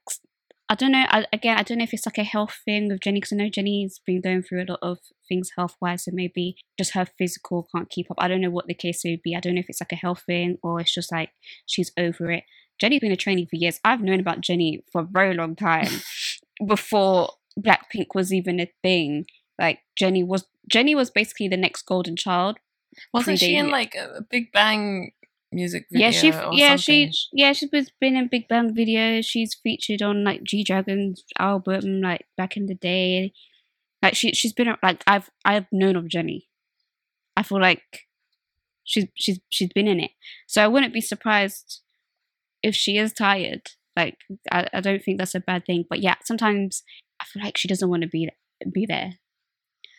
I 0.69 0.75
don't 0.75 0.91
know. 0.91 1.05
I, 1.09 1.25
again, 1.31 1.57
I 1.57 1.63
don't 1.63 1.77
know 1.77 1.85
if 1.85 1.93
it's 1.93 2.05
like 2.05 2.17
a 2.17 2.23
health 2.23 2.59
thing 2.65 2.89
with 2.89 2.99
Jennie 2.99 3.21
because 3.21 3.31
I 3.31 3.37
know 3.37 3.49
Jennie's 3.49 3.99
been 4.05 4.19
going 4.19 4.43
through 4.43 4.63
a 4.63 4.71
lot 4.71 4.79
of 4.81 4.99
things 5.27 5.51
health 5.55 5.75
wise, 5.81 6.03
so 6.03 6.11
maybe 6.13 6.57
just 6.77 6.93
her 6.93 7.07
physical 7.17 7.67
can't 7.73 7.89
keep 7.89 8.11
up. 8.11 8.17
I 8.19 8.27
don't 8.27 8.41
know 8.41 8.49
what 8.49 8.67
the 8.67 8.73
case 8.73 9.01
would 9.05 9.21
be. 9.21 9.35
I 9.35 9.39
don't 9.39 9.55
know 9.55 9.59
if 9.59 9.69
it's 9.69 9.79
like 9.79 9.93
a 9.93 9.95
health 9.95 10.23
thing 10.25 10.57
or 10.61 10.81
it's 10.81 10.93
just 10.93 11.11
like 11.11 11.29
she's 11.65 11.91
over 11.97 12.31
it. 12.31 12.43
Jennie's 12.79 12.99
been 12.99 13.11
a 13.11 13.17
trainee 13.17 13.47
for 13.49 13.55
years. 13.55 13.79
I've 13.85 14.01
known 14.01 14.19
about 14.19 14.41
Jennie 14.41 14.83
for 14.91 15.01
a 15.01 15.07
very 15.09 15.33
long 15.35 15.55
time 15.55 15.87
before 16.67 17.31
Blackpink 17.59 18.07
was 18.13 18.33
even 18.33 18.59
a 18.59 18.71
thing. 18.83 19.25
Like 19.57 19.79
Jennie 19.95 20.23
was 20.23 20.45
Jennie 20.69 20.95
was 20.95 21.09
basically 21.09 21.47
the 21.47 21.57
next 21.57 21.83
golden 21.83 22.15
child. 22.15 22.57
Wasn't 23.13 23.39
she 23.39 23.55
in 23.55 23.69
like 23.69 23.95
a 23.95 24.21
Big 24.29 24.51
Bang 24.51 25.11
music 25.51 25.87
video. 25.91 26.07
Yeah, 26.07 26.11
she 26.11 26.27
yeah 26.27 26.75
something. 26.75 26.77
she 26.77 27.11
yeah 27.33 27.53
she's 27.53 27.69
been 27.99 28.15
in 28.15 28.27
Big 28.27 28.47
Bang 28.47 28.75
videos. 28.75 29.25
She's 29.25 29.55
featured 29.55 30.01
on 30.01 30.23
like 30.23 30.43
G 30.43 30.63
Dragon's 30.63 31.23
album 31.39 32.01
like 32.01 32.25
back 32.35 32.57
in 32.57 32.65
the 32.65 32.75
day. 32.75 33.33
Like 34.01 34.15
she 34.15 34.33
she's 34.33 34.53
been 34.53 34.75
like 34.83 35.03
I've 35.07 35.29
I've 35.45 35.65
known 35.71 35.95
of 35.95 36.07
Jennie. 36.07 36.47
I 37.35 37.43
feel 37.43 37.61
like 37.61 38.07
she's 38.83 39.05
she's 39.15 39.39
she's 39.49 39.69
been 39.73 39.87
in 39.87 39.99
it, 39.99 40.11
so 40.47 40.63
I 40.63 40.67
wouldn't 40.67 40.93
be 40.93 41.01
surprised 41.01 41.81
if 42.63 42.75
she 42.75 42.97
is 42.97 43.13
tired. 43.13 43.71
Like 43.95 44.17
I, 44.51 44.67
I 44.73 44.81
don't 44.81 45.03
think 45.03 45.17
that's 45.17 45.35
a 45.35 45.39
bad 45.39 45.65
thing. 45.65 45.85
But 45.89 45.99
yeah, 45.99 46.15
sometimes 46.23 46.83
I 47.19 47.25
feel 47.25 47.43
like 47.43 47.57
she 47.57 47.67
doesn't 47.67 47.89
want 47.89 48.03
to 48.03 48.09
be 48.09 48.29
be 48.71 48.85
there. 48.85 49.13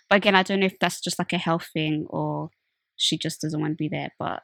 But 0.09 0.17
again, 0.17 0.35
I 0.35 0.43
don't 0.43 0.61
know 0.61 0.67
if 0.67 0.79
that's 0.81 1.01
just 1.01 1.19
like 1.19 1.33
a 1.33 1.39
health 1.39 1.69
thing 1.73 2.07
or 2.09 2.51
she 2.97 3.19
just 3.19 3.41
doesn't 3.41 3.61
want 3.61 3.73
to 3.73 3.77
be 3.77 3.89
there. 3.89 4.13
But 4.19 4.43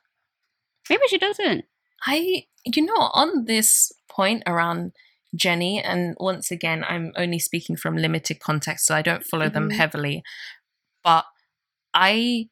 Maybe 0.88 1.03
she 1.09 1.18
doesn't. 1.18 1.64
I, 2.07 2.44
you 2.64 2.83
know, 2.85 3.11
on 3.12 3.47
this 3.47 3.92
point 4.09 4.42
around 4.47 4.92
Jennie, 5.35 5.83
and 5.83 6.16
once 6.20 6.51
again, 6.51 6.85
I'm 6.87 7.12
only 7.16 7.38
speaking 7.38 7.77
from 7.77 7.97
limited 7.97 8.40
context, 8.40 8.87
so 8.87 8.94
I 8.94 9.03
don't 9.03 9.25
follow 9.25 9.47
mm-hmm. 9.47 9.55
them 9.55 9.70
heavily. 9.70 10.23
But 11.03 11.25
I, 11.92 12.49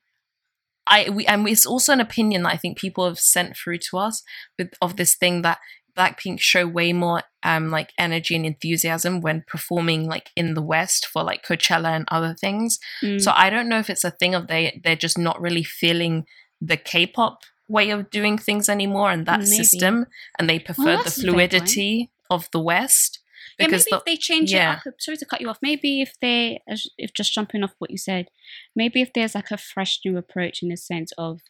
I, 0.86 1.10
we, 1.10 1.26
and 1.26 1.48
it's 1.48 1.66
also 1.66 1.92
an 1.92 2.00
opinion 2.00 2.42
that 2.42 2.52
I 2.52 2.56
think 2.56 2.78
people 2.78 3.06
have 3.06 3.18
sent 3.18 3.56
through 3.56 3.78
to 3.90 3.98
us 3.98 4.22
with 4.58 4.74
of 4.80 4.96
this 4.96 5.14
thing 5.14 5.42
that 5.42 5.58
Blackpink 5.96 6.40
show 6.40 6.66
way 6.66 6.92
more 6.92 7.22
um 7.42 7.70
like 7.70 7.92
energy 7.98 8.34
and 8.34 8.46
enthusiasm 8.46 9.20
when 9.20 9.44
performing 9.46 10.06
like 10.06 10.30
in 10.34 10.54
the 10.54 10.62
West 10.62 11.06
for 11.06 11.22
like 11.22 11.44
Coachella 11.44 11.94
and 11.94 12.06
other 12.10 12.34
things. 12.34 12.78
Mm. 13.02 13.20
So 13.20 13.32
I 13.34 13.50
don't 13.50 13.68
know 13.68 13.78
if 13.78 13.90
it's 13.90 14.04
a 14.04 14.10
thing 14.10 14.34
of 14.34 14.46
they 14.46 14.80
they're 14.82 14.96
just 14.96 15.18
not 15.18 15.40
really 15.40 15.64
feeling 15.64 16.24
the 16.60 16.76
K-pop 16.76 17.40
way 17.72 17.90
of 17.90 18.10
doing 18.10 18.36
things 18.36 18.68
anymore 18.68 19.10
and 19.10 19.26
that 19.26 19.40
Maybe. 19.40 19.50
system, 19.50 20.06
and 20.38 20.48
they 20.48 20.58
prefer 20.58 20.96
well, 20.96 21.02
the 21.02 21.10
fluidity 21.10 22.10
of 22.30 22.48
the 22.52 22.60
West. 22.60 23.20
Yeah, 23.58 23.66
because 23.66 23.86
maybe 23.86 23.90
the, 23.90 23.96
if 23.96 24.04
they 24.04 24.16
change 24.16 24.52
yeah. 24.52 24.80
it 24.84 24.88
up. 24.88 24.94
Sorry 25.00 25.16
to 25.16 25.26
cut 25.26 25.40
you 25.40 25.48
off. 25.48 25.58
Maybe 25.62 26.02
if 26.02 26.14
they, 26.20 26.60
if 26.98 27.12
just 27.12 27.34
jumping 27.34 27.62
off 27.62 27.74
what 27.78 27.90
you 27.90 27.98
said, 27.98 28.28
maybe 28.76 29.00
if 29.00 29.12
there's 29.14 29.34
like 29.34 29.50
a 29.50 29.58
fresh 29.58 30.00
new 30.04 30.16
approach 30.16 30.62
in 30.62 30.68
the 30.68 30.76
sense 30.76 31.12
of 31.18 31.40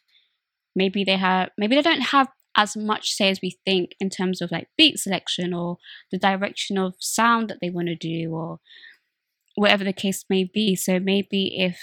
maybe 0.75 1.03
they 1.03 1.17
have, 1.17 1.49
maybe 1.57 1.75
they 1.75 1.81
don't 1.81 2.01
have 2.01 2.29
as 2.55 2.77
much 2.77 3.11
say 3.11 3.29
as 3.29 3.39
we 3.41 3.57
think 3.65 3.91
in 3.99 4.09
terms 4.09 4.41
of 4.41 4.51
like 4.51 4.67
beat 4.77 4.99
selection 4.99 5.53
or 5.53 5.77
the 6.11 6.17
direction 6.17 6.77
of 6.77 6.93
sound 6.99 7.49
that 7.49 7.57
they 7.61 7.69
want 7.69 7.87
to 7.87 7.95
do 7.95 8.31
or 8.31 8.59
whatever 9.55 9.83
the 9.83 9.93
case 9.93 10.25
may 10.29 10.43
be. 10.43 10.75
So 10.75 10.99
maybe 10.99 11.59
if 11.59 11.79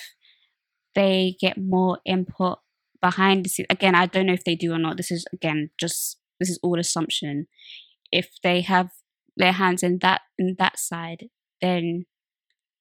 they 0.95 1.37
get 1.41 1.59
more 1.59 1.99
input 2.05 2.59
behind 3.01 3.45
the 3.45 3.49
scenes, 3.49 3.67
again, 3.71 3.95
I 3.95 4.07
don't 4.07 4.27
know 4.27 4.33
if 4.33 4.45
they 4.45 4.57
do 4.57 4.73
or 4.73 4.79
not. 4.79 4.97
This 4.97 5.11
is 5.11 5.27
again 5.33 5.71
just 5.79 6.19
this 6.39 6.51
is 6.51 6.59
all 6.63 6.79
assumption. 6.79 7.47
If 8.13 8.31
they 8.43 8.63
have 8.63 8.91
their 9.37 9.53
hands 9.53 9.83
in 9.83 9.99
that 10.03 10.23
in 10.39 10.57
that 10.59 10.79
side, 10.79 11.27
then 11.61 12.07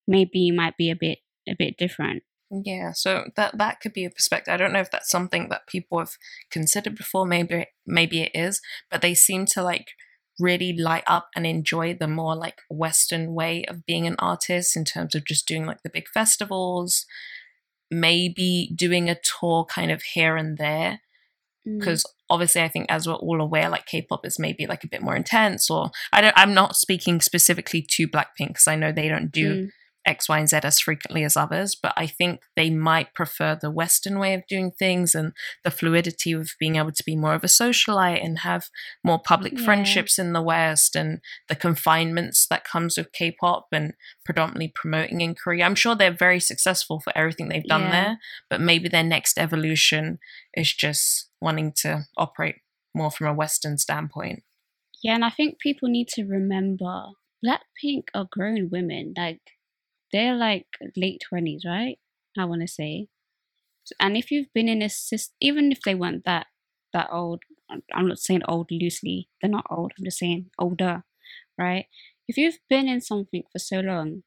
maybe 0.08 0.48
it 0.48 0.56
might 0.56 0.78
be 0.78 0.90
a 0.90 0.96
bit 0.96 1.20
a 1.48 1.56
bit 1.58 1.78
different. 1.78 2.24
Yeah, 2.52 2.94
so 2.94 3.26
that 3.36 3.58
that 3.58 3.80
could 3.80 3.94
be 3.94 4.06
a 4.06 4.10
perspective. 4.10 4.54
I 4.54 4.58
don't 4.58 4.74
know 4.74 4.80
if 4.80 4.90
that's 4.90 5.10
something 5.10 5.50
that 5.50 5.68
people 5.68 6.00
have 6.00 6.18
considered 6.50 6.96
before. 6.96 7.26
Maybe 7.26 7.68
maybe 7.86 8.22
it 8.22 8.32
is, 8.34 8.62
but 8.90 9.02
they 9.02 9.14
seem 9.14 9.46
to 9.48 9.62
like 9.62 9.90
really 10.40 10.74
light 10.76 11.04
up 11.06 11.28
and 11.36 11.46
enjoy 11.46 11.94
the 11.94 12.08
more 12.08 12.36
like 12.36 12.62
Western 12.70 13.34
way 13.34 13.66
of 13.68 13.86
being 13.86 14.08
an 14.08 14.16
artist 14.18 14.76
in 14.76 14.86
terms 14.86 15.14
of 15.14 15.26
just 15.26 15.48
doing 15.48 15.66
like 15.66 15.84
the 15.84 15.92
big 15.94 16.08
festivals, 16.08 17.06
maybe 17.92 18.72
doing 18.76 19.10
a 19.10 19.18
tour 19.40 19.66
kind 19.66 19.92
of 19.92 20.02
here 20.02 20.36
and 20.36 20.58
there. 20.58 21.02
Mm. 21.68 21.80
Because 21.80 22.06
obviously, 22.30 22.62
I 22.62 22.68
think 22.70 22.86
as 22.90 23.08
we're 23.08 23.16
all 23.16 23.42
aware, 23.42 23.70
like 23.70 23.86
K-pop 23.86 24.26
is 24.26 24.40
maybe 24.40 24.66
like 24.66 24.84
a 24.84 24.90
bit 24.90 25.02
more 25.02 25.16
intense. 25.16 25.70
Or 25.70 25.92
I 26.14 26.22
don't. 26.22 26.38
I'm 26.38 26.54
not 26.54 26.76
speaking 26.76 27.22
specifically 27.22 27.82
to 27.82 28.08
Blackpink 28.08 28.50
because 28.50 28.68
I 28.68 28.76
know 28.76 28.92
they 28.92 29.08
don't 29.08 29.32
do 29.32 29.50
Mm. 29.50 29.70
X, 30.06 30.30
Y, 30.30 30.40
and 30.40 30.50
Z 30.50 30.60
as 30.64 30.80
frequently 30.80 31.24
as 31.24 31.36
others, 31.38 31.76
but 31.76 31.94
I 31.98 32.08
think 32.08 32.42
they 32.56 32.70
might 32.70 33.14
prefer 33.14 33.56
the 33.60 33.70
Western 33.70 34.18
way 34.18 34.34
of 34.34 34.48
doing 34.48 34.72
things 34.72 35.14
and 35.14 35.34
the 35.64 35.72
fluidity 35.72 36.32
of 36.32 36.52
being 36.60 36.78
able 36.78 36.92
to 36.94 37.04
be 37.04 37.16
more 37.16 37.34
of 37.34 37.44
a 37.44 37.48
socialite 37.48 38.24
and 38.24 38.40
have 38.40 38.70
more 39.04 39.20
public 39.20 39.54
Yeah. 39.54 39.66
friendships 39.66 40.18
in 40.18 40.34
the 40.34 40.42
West 40.42 40.96
and 40.96 41.22
the 41.48 41.56
confinements 41.56 42.48
that 42.48 42.64
comes 42.64 42.98
with 42.98 43.12
K-pop 43.12 43.68
and 43.72 43.94
predominantly 44.26 44.70
promoting 44.74 45.22
in 45.22 45.36
Korea. 45.36 45.66
I'm 45.66 45.76
sure 45.76 45.96
they're 45.96 46.12
very 46.12 46.40
successful 46.40 47.00
for 47.00 47.16
everything 47.16 47.50
they've 47.50 47.64
done 47.64 47.84
Yeah. 47.84 47.92
there, 47.92 48.18
but 48.50 48.62
maybe 48.62 48.88
their 48.90 49.04
next 49.04 49.38
evolution 49.38 50.20
is 50.54 50.74
just 50.74 51.30
wanting 51.42 51.74
to 51.74 52.06
operate 52.18 52.56
more 52.96 53.12
from 53.12 53.28
a 53.28 53.34
Western 53.34 53.78
standpoint. 53.78 54.44
Yeah, 55.04 55.16
and 55.16 55.24
I 55.24 55.30
think 55.30 55.60
people 55.60 55.88
need 55.90 56.08
to 56.10 56.24
remember 56.26 57.12
Blackpink 57.46 58.06
are 58.14 58.28
grown 58.30 58.70
women. 58.70 59.14
Like 59.16 59.40
they're 60.12 60.36
like 60.36 60.68
late 60.96 61.22
twenties, 61.28 61.64
right? 61.66 61.98
I 62.38 62.46
want 62.46 62.62
to 62.62 62.68
say. 62.68 63.08
And 64.00 64.16
if 64.18 64.32
you've 64.32 64.54
been 64.54 64.70
in 64.70 64.82
a 64.82 64.90
system, 64.90 65.36
even 65.42 65.72
if 65.72 65.82
they 65.82 65.96
weren't 65.96 66.26
that 66.26 66.48
that 66.94 67.10
old, 67.12 67.44
I'm- 67.70 68.08
not 68.08 68.20
saying 68.20 68.42
old 68.48 68.72
loosely. 68.72 69.30
They're 69.42 69.52
not 69.52 69.68
old. 69.70 69.94
I'm 69.98 70.06
just 70.06 70.20
saying 70.20 70.50
older, 70.58 71.04
right? 71.58 71.86
If 72.28 72.38
you've 72.38 72.60
been 72.70 72.88
in 72.88 73.02
something 73.02 73.44
for 73.52 73.60
so 73.60 73.80
long, 73.80 74.24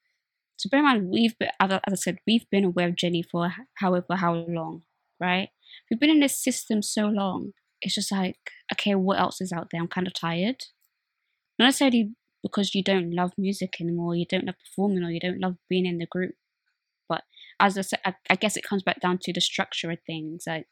so 0.57 0.69
bear 0.69 0.81
in 0.81 0.87
mind 0.87 1.11
we've 1.11 1.37
been, 1.39 1.51
as 1.61 1.81
I 1.87 1.95
said, 1.97 2.19
we've 2.27 2.49
been 2.51 2.65
aware 2.65 2.89
of 2.89 2.97
Jennie 2.97 3.23
for 3.25 3.53
however 3.75 4.17
how 4.17 4.35
long, 4.35 4.85
right? 5.21 5.51
We've 5.91 6.01
been 6.01 6.11
in 6.11 6.21
this 6.21 6.37
system 6.37 6.83
so 6.83 7.07
long. 7.09 7.53
It's 7.81 7.95
just 7.95 8.13
like, 8.13 8.39
okay, 8.73 8.95
what 8.95 9.19
else 9.19 9.41
is 9.41 9.53
out 9.53 9.69
there? 9.71 9.81
I'm 9.81 9.89
kind 9.89 10.07
of 10.07 10.15
tired 10.15 10.65
not 11.59 11.67
necessarily 11.67 12.11
because 12.43 12.75
you 12.75 12.83
don't 12.83 13.13
love 13.13 13.33
music 13.39 13.77
anymore, 13.81 14.15
you 14.15 14.27
don't 14.29 14.47
love 14.47 14.57
performing, 14.65 15.05
or 15.05 15.11
you 15.11 15.21
don't 15.21 15.41
love 15.41 15.57
being 15.69 15.87
in 15.87 15.99
the 15.99 16.07
group. 16.07 16.35
But 17.09 17.23
as 17.61 17.79
I 17.79 17.83
said, 17.83 18.01
I, 18.05 18.15
I 18.31 18.37
guess 18.37 18.57
it 18.57 18.65
comes 18.65 18.83
back 18.83 19.01
down 19.01 19.19
to 19.23 19.33
the 19.33 19.41
structure 19.41 19.91
of 19.91 19.99
things. 20.07 20.45
Like 20.47 20.67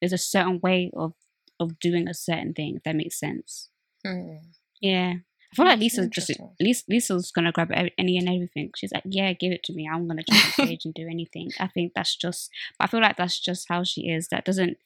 there's 0.00 0.12
a 0.12 0.18
certain 0.18 0.60
way 0.60 0.90
of 0.94 1.14
of 1.60 1.78
doing 1.78 2.08
a 2.08 2.14
certain 2.14 2.52
thing, 2.52 2.76
if 2.76 2.82
that 2.82 2.96
makes 2.96 3.18
sense. 3.18 3.70
Yeah, 4.80 5.14
I 5.54 5.56
feel 5.56 5.66
like 5.66 5.78
That's 5.78 5.96
Lisa 5.96 6.08
just. 6.08 6.30
Lisa, 6.60 6.82
Lisa's 6.88 7.30
gonna 7.30 7.52
grab 7.52 7.70
any 7.96 8.18
and 8.18 8.28
everything. 8.28 8.70
She's 8.76 8.92
like, 8.92 9.04
yeah, 9.06 9.32
give 9.32 9.52
it 9.52 9.62
to 9.64 9.72
me. 9.72 9.88
I'm 9.88 10.08
gonna 10.08 10.24
jump 10.28 10.44
on 10.44 10.50
stage 10.66 10.84
and 10.84 10.92
do 10.92 11.06
anything. 11.08 11.50
I 11.60 11.68
think 11.68 11.92
that's 11.94 12.16
just. 12.16 12.50
I 12.80 12.88
feel 12.88 13.00
like 13.00 13.16
that's 13.16 13.38
just 13.38 13.66
how 13.68 13.84
she 13.84 14.08
is. 14.08 14.28
That 14.28 14.44
doesn't. 14.44 14.78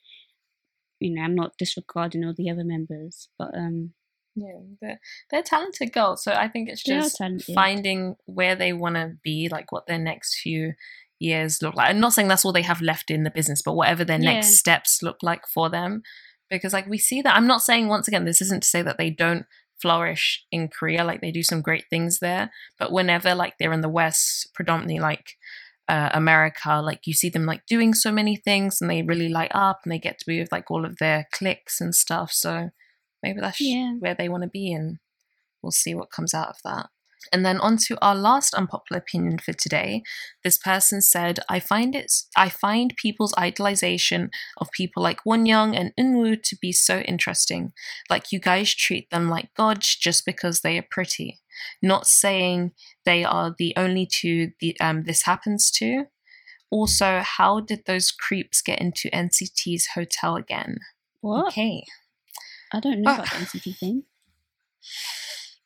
You 1.01 1.15
know, 1.15 1.23
I'm 1.23 1.35
not 1.35 1.57
disregarding 1.59 2.25
all 2.25 2.35
the 2.37 2.51
other 2.51 2.65
members, 2.65 3.29
but 3.39 3.57
um, 3.57 3.95
Yeah, 4.41 4.61
they're, 4.81 5.01
they're 5.31 5.43
talented 5.43 5.93
girls. 5.93 6.23
So 6.23 6.33
I 6.33 6.49
think 6.49 6.69
it's 6.69 6.83
just 6.83 7.21
finding 7.55 8.17
where 8.27 8.55
they 8.55 8.73
want 8.73 8.97
to 8.97 9.13
be, 9.23 9.49
like 9.51 9.73
what 9.73 9.87
their 9.87 9.99
next 9.99 10.41
few 10.41 10.75
years 11.19 11.63
look 11.63 11.75
like. 11.75 11.91
I'm 11.91 12.01
not 12.01 12.13
saying 12.13 12.29
that's 12.29 12.45
all 12.45 12.53
they 12.53 12.63
have 12.63 12.81
left 12.81 13.11
in 13.11 13.25
the 13.25 13.31
business, 13.31 13.63
but 13.63 13.75
whatever 13.75 14.05
their 14.05 14.19
next 14.19 14.59
steps 14.59 15.03
look 15.03 15.19
like 15.23 15.47
for 15.47 15.69
them. 15.69 16.03
Because, 16.51 16.73
like, 16.73 16.87
we 16.87 16.99
see 16.99 17.21
that. 17.21 17.37
I'm 17.37 17.47
not 17.47 17.63
saying, 17.63 17.89
once 17.89 18.09
again, 18.09 18.25
this 18.25 18.41
isn't 18.41 18.63
to 18.63 18.69
say 18.69 18.81
that 18.81 18.97
they 18.97 19.11
don't 19.11 19.45
flourish 19.83 20.47
in 20.51 20.69
Korea. 20.69 21.05
Like, 21.05 21.21
they 21.21 21.31
do 21.31 21.43
some 21.43 21.61
great 21.61 21.85
things 21.91 22.21
there. 22.21 22.51
But 22.79 22.91
whenever, 22.91 23.35
like, 23.35 23.59
they're 23.59 23.73
in 23.73 23.83
the 23.83 23.89
West, 23.89 24.49
predominantly, 24.55 24.99
like, 24.99 25.37
uh, 25.89 26.11
America, 26.13 26.81
like 26.83 27.07
you 27.07 27.15
see 27.15 27.31
them 27.31 27.47
like 27.47 27.65
doing 27.67 27.95
so 27.95 28.13
many 28.13 28.37
things 28.37 28.81
and 28.81 28.91
they 28.91 29.03
really 29.03 29.29
light 29.29 29.51
up 29.55 29.81
and 29.83 29.93
they 29.93 29.99
get 29.99 30.19
to 30.19 30.27
be 30.27 30.39
with 30.39 30.53
like 30.53 30.71
all 30.71 30.85
of 30.85 30.99
their 30.99 31.27
cliques 31.33 31.81
and 31.81 31.95
stuff. 31.95 32.31
So 32.31 32.71
maybe 33.23 33.41
that's 33.41 33.61
Yeah. 33.61 33.93
where 33.99 34.15
they 34.15 34.29
want 34.29 34.43
to 34.45 34.49
be 34.49 34.73
and 34.73 34.99
we'll 35.63 35.73
see 35.73 35.95
what 35.95 36.11
comes 36.11 36.35
out 36.35 36.49
of 36.49 36.57
that. 36.65 36.87
And 37.33 37.45
then 37.45 37.59
on 37.59 37.77
to 37.89 37.99
our 38.01 38.15
last 38.15 38.55
unpopular 38.55 39.01
opinion 39.01 39.39
for 39.41 39.53
today. 39.53 40.03
This 40.45 40.57
person 40.57 41.01
said, 41.03 41.41
I 41.49 41.59
find 41.59 41.95
it 41.97 42.11
I 42.37 42.49
find 42.49 42.95
people's 42.97 43.35
idolization 43.35 44.29
of 44.59 44.71
people 44.71 45.03
like 45.03 45.25
Wonyoung 45.27 45.77
and 45.77 45.93
Eunwoo 45.99 46.41
to 46.45 46.57
be 46.63 46.73
so 46.73 47.01
interesting. 47.01 47.73
Like 48.09 48.31
you 48.33 48.39
guys 48.39 48.73
treat 48.73 49.11
them 49.11 49.29
like 49.29 49.53
gods 49.55 49.97
just 49.97 50.25
because 50.25 50.61
they 50.61 50.79
are 50.79 50.87
pretty. 50.89 51.41
Not 51.83 52.07
saying 52.07 52.73
they 53.05 53.25
are 53.25 53.53
the 53.59 53.75
only 53.77 54.07
two 54.07 54.53
the, 54.61 54.79
um, 54.81 55.03
this 55.03 55.23
happens 55.23 55.73
to. 55.73 56.05
Also, 56.71 57.21
how 57.25 57.61
did 57.61 57.81
those 57.87 58.13
creeps 58.13 58.63
get 58.63 58.81
into 58.81 59.11
NCT's 59.11 59.89
hotel 59.95 60.37
again? 60.37 60.79
what? 61.21 61.49
Okay. 61.49 61.85
I 62.73 62.81
don't 62.81 63.03
know 63.03 63.11
Oh. 63.11 63.15
about 63.15 63.31
the 63.31 63.37
NCT 63.37 63.77
thing. 63.79 64.03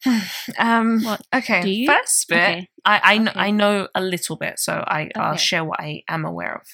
um 0.58 1.02
What, 1.02 1.22
okay 1.34 1.86
first 1.86 2.28
bit 2.28 2.36
Okay. 2.36 2.68
i 2.84 3.00
I, 3.14 3.20
Okay. 3.20 3.32
I 3.36 3.50
know 3.50 3.88
a 3.94 4.00
little 4.02 4.36
bit 4.36 4.58
so 4.58 4.82
i 4.86 5.10
i'll 5.14 5.36
share 5.36 5.64
what 5.64 5.78
i 5.80 6.02
am 6.08 6.24
aware 6.24 6.56
of 6.56 6.66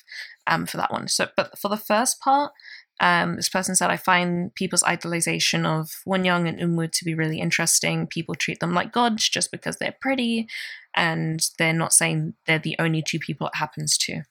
um 0.46 0.64
for 0.66 0.78
that 0.78 0.90
one 0.90 1.08
so 1.08 1.28
but 1.36 1.58
for 1.58 1.68
the 1.68 1.76
first 1.76 2.20
part 2.20 2.52
um 3.00 3.36
this 3.36 3.50
person 3.50 3.74
said 3.74 3.90
i 3.90 3.98
find 3.98 4.54
people's 4.54 4.82
idolization 4.82 5.66
of 5.66 5.90
Wonyoung 6.06 6.48
and 6.48 6.58
Eunwoo 6.58 6.90
to 6.90 7.04
be 7.04 7.14
really 7.14 7.38
interesting 7.38 8.06
people 8.06 8.34
treat 8.34 8.60
them 8.60 8.72
like 8.72 8.92
gods 8.92 9.28
just 9.28 9.50
because 9.50 9.76
they're 9.76 9.96
pretty 10.00 10.48
and 10.96 11.40
they're 11.58 11.74
not 11.74 11.92
saying 11.92 12.32
they're 12.46 12.58
the 12.58 12.76
only 12.78 13.02
two 13.02 13.18
people 13.18 13.46
it 13.48 13.56
happens 13.56 13.98
to 13.98 14.22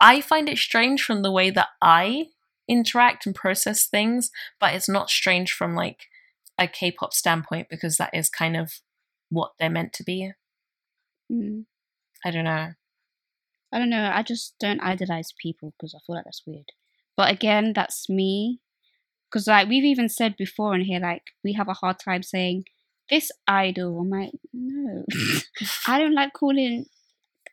i 0.00 0.20
find 0.20 0.50
it 0.50 0.58
strange 0.58 1.02
from 1.02 1.22
the 1.22 1.32
way 1.32 1.48
that 1.48 1.68
i 1.80 2.26
interact 2.68 3.26
and 3.26 3.34
process 3.34 3.86
things 3.86 4.30
but 4.60 4.74
it's 4.74 4.88
not 4.88 5.10
strange 5.10 5.52
from 5.52 5.74
like 5.74 6.06
a 6.58 6.66
K-pop 6.66 7.12
standpoint 7.12 7.68
because 7.68 7.96
that 7.96 8.10
is 8.14 8.28
kind 8.28 8.56
of 8.56 8.80
what 9.30 9.52
they're 9.58 9.70
meant 9.70 9.92
to 9.94 10.04
be. 10.04 10.32
Mm. 11.30 11.64
I 12.24 12.30
don't 12.30 12.44
know. 12.44 12.72
I 13.72 13.78
don't 13.78 13.90
know. 13.90 14.10
I 14.14 14.22
just 14.22 14.54
don't 14.60 14.80
idolize 14.80 15.34
people 15.40 15.74
because 15.76 15.94
I 15.94 15.98
feel 16.06 16.16
like 16.16 16.24
that's 16.24 16.42
weird. 16.46 16.70
But 17.16 17.32
again, 17.32 17.72
that's 17.74 18.08
me. 18.08 18.60
Because 19.30 19.48
like 19.48 19.68
we've 19.68 19.84
even 19.84 20.08
said 20.08 20.36
before 20.36 20.74
in 20.74 20.82
here, 20.82 21.00
like 21.00 21.22
we 21.42 21.54
have 21.54 21.68
a 21.68 21.74
hard 21.74 21.98
time 21.98 22.22
saying 22.22 22.64
this 23.10 23.32
idol. 23.48 24.00
I'm 24.00 24.10
like, 24.10 24.30
no, 24.52 25.04
I 25.88 25.98
don't 25.98 26.14
like 26.14 26.32
calling 26.32 26.86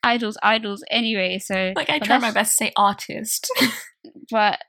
idols 0.03 0.37
idols 0.43 0.83
anyway. 0.91 1.39
So 1.39 1.73
Like 1.75 1.89
I 1.89 1.97
try 1.97 2.19
my 2.19 2.31
best 2.31 2.57
to 2.57 2.65
say 2.65 2.71
artist. 2.75 3.51
but 4.31 4.59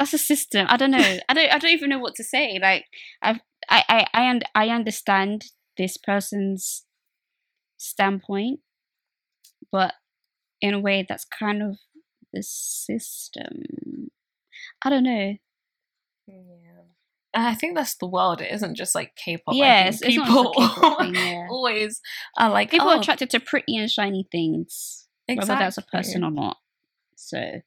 that's 0.00 0.14
a 0.14 0.18
system. 0.18 0.66
I 0.70 0.78
don't 0.78 0.92
know. 0.92 1.18
I 1.28 1.34
don't. 1.34 1.52
I 1.52 1.58
don't 1.58 1.72
even 1.72 1.90
know 1.90 1.98
what 1.98 2.14
to 2.14 2.24
say. 2.24 2.58
Like 2.60 2.86
I, 3.22 3.38
I, 3.68 3.84
I, 3.86 4.06
I, 4.14 4.40
I 4.54 4.68
understand 4.70 5.44
this 5.76 5.98
person's 5.98 6.86
standpoint, 7.76 8.60
but 9.70 9.92
in 10.62 10.72
a 10.72 10.80
way 10.80 11.04
that's 11.06 11.26
kind 11.26 11.62
of 11.62 11.76
the 12.32 12.42
system. 12.42 14.08
I 14.82 14.88
don't 14.88 15.04
know. 15.04 15.34
yeah. 16.26 16.34
And 17.34 17.46
I 17.46 17.54
think 17.54 17.76
that's 17.76 17.96
the 17.96 18.08
world. 18.08 18.40
It 18.40 18.52
isn't 18.52 18.76
just 18.76 18.94
like 18.94 19.14
K-pop. 19.16 19.54
Yes, 19.54 20.00
people 20.00 20.24
just 20.24 20.56
a 20.56 20.60
K-pop 20.60 20.98
thing, 20.98 21.14
yeah. 21.14 21.46
always 21.50 22.00
are 22.38 22.50
like 22.50 22.70
People 22.70 22.88
oh, 22.88 22.96
are 22.96 23.00
attracted 23.00 23.28
to 23.30 23.40
pretty 23.40 23.76
and 23.76 23.90
shiny 23.90 24.26
things, 24.32 25.06
exactly. 25.28 25.52
whether 25.52 25.64
that's 25.64 25.78
a 25.78 25.82
person 25.82 26.24
or 26.24 26.30
not. 26.30 26.56
So 27.16 27.60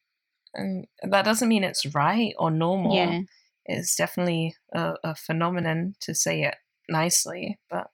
and 0.53 0.87
that 1.01 1.25
doesn't 1.25 1.47
mean 1.49 1.63
it's 1.63 1.85
right 1.87 2.33
or 2.37 2.51
normal. 2.51 2.95
yeah, 2.95 3.21
It's 3.65 3.95
definitely 3.95 4.55
a, 4.73 4.95
a 5.03 5.15
phenomenon 5.15 5.95
to 6.01 6.13
say 6.13 6.43
it 6.43 6.55
nicely, 6.89 7.59
but 7.69 7.87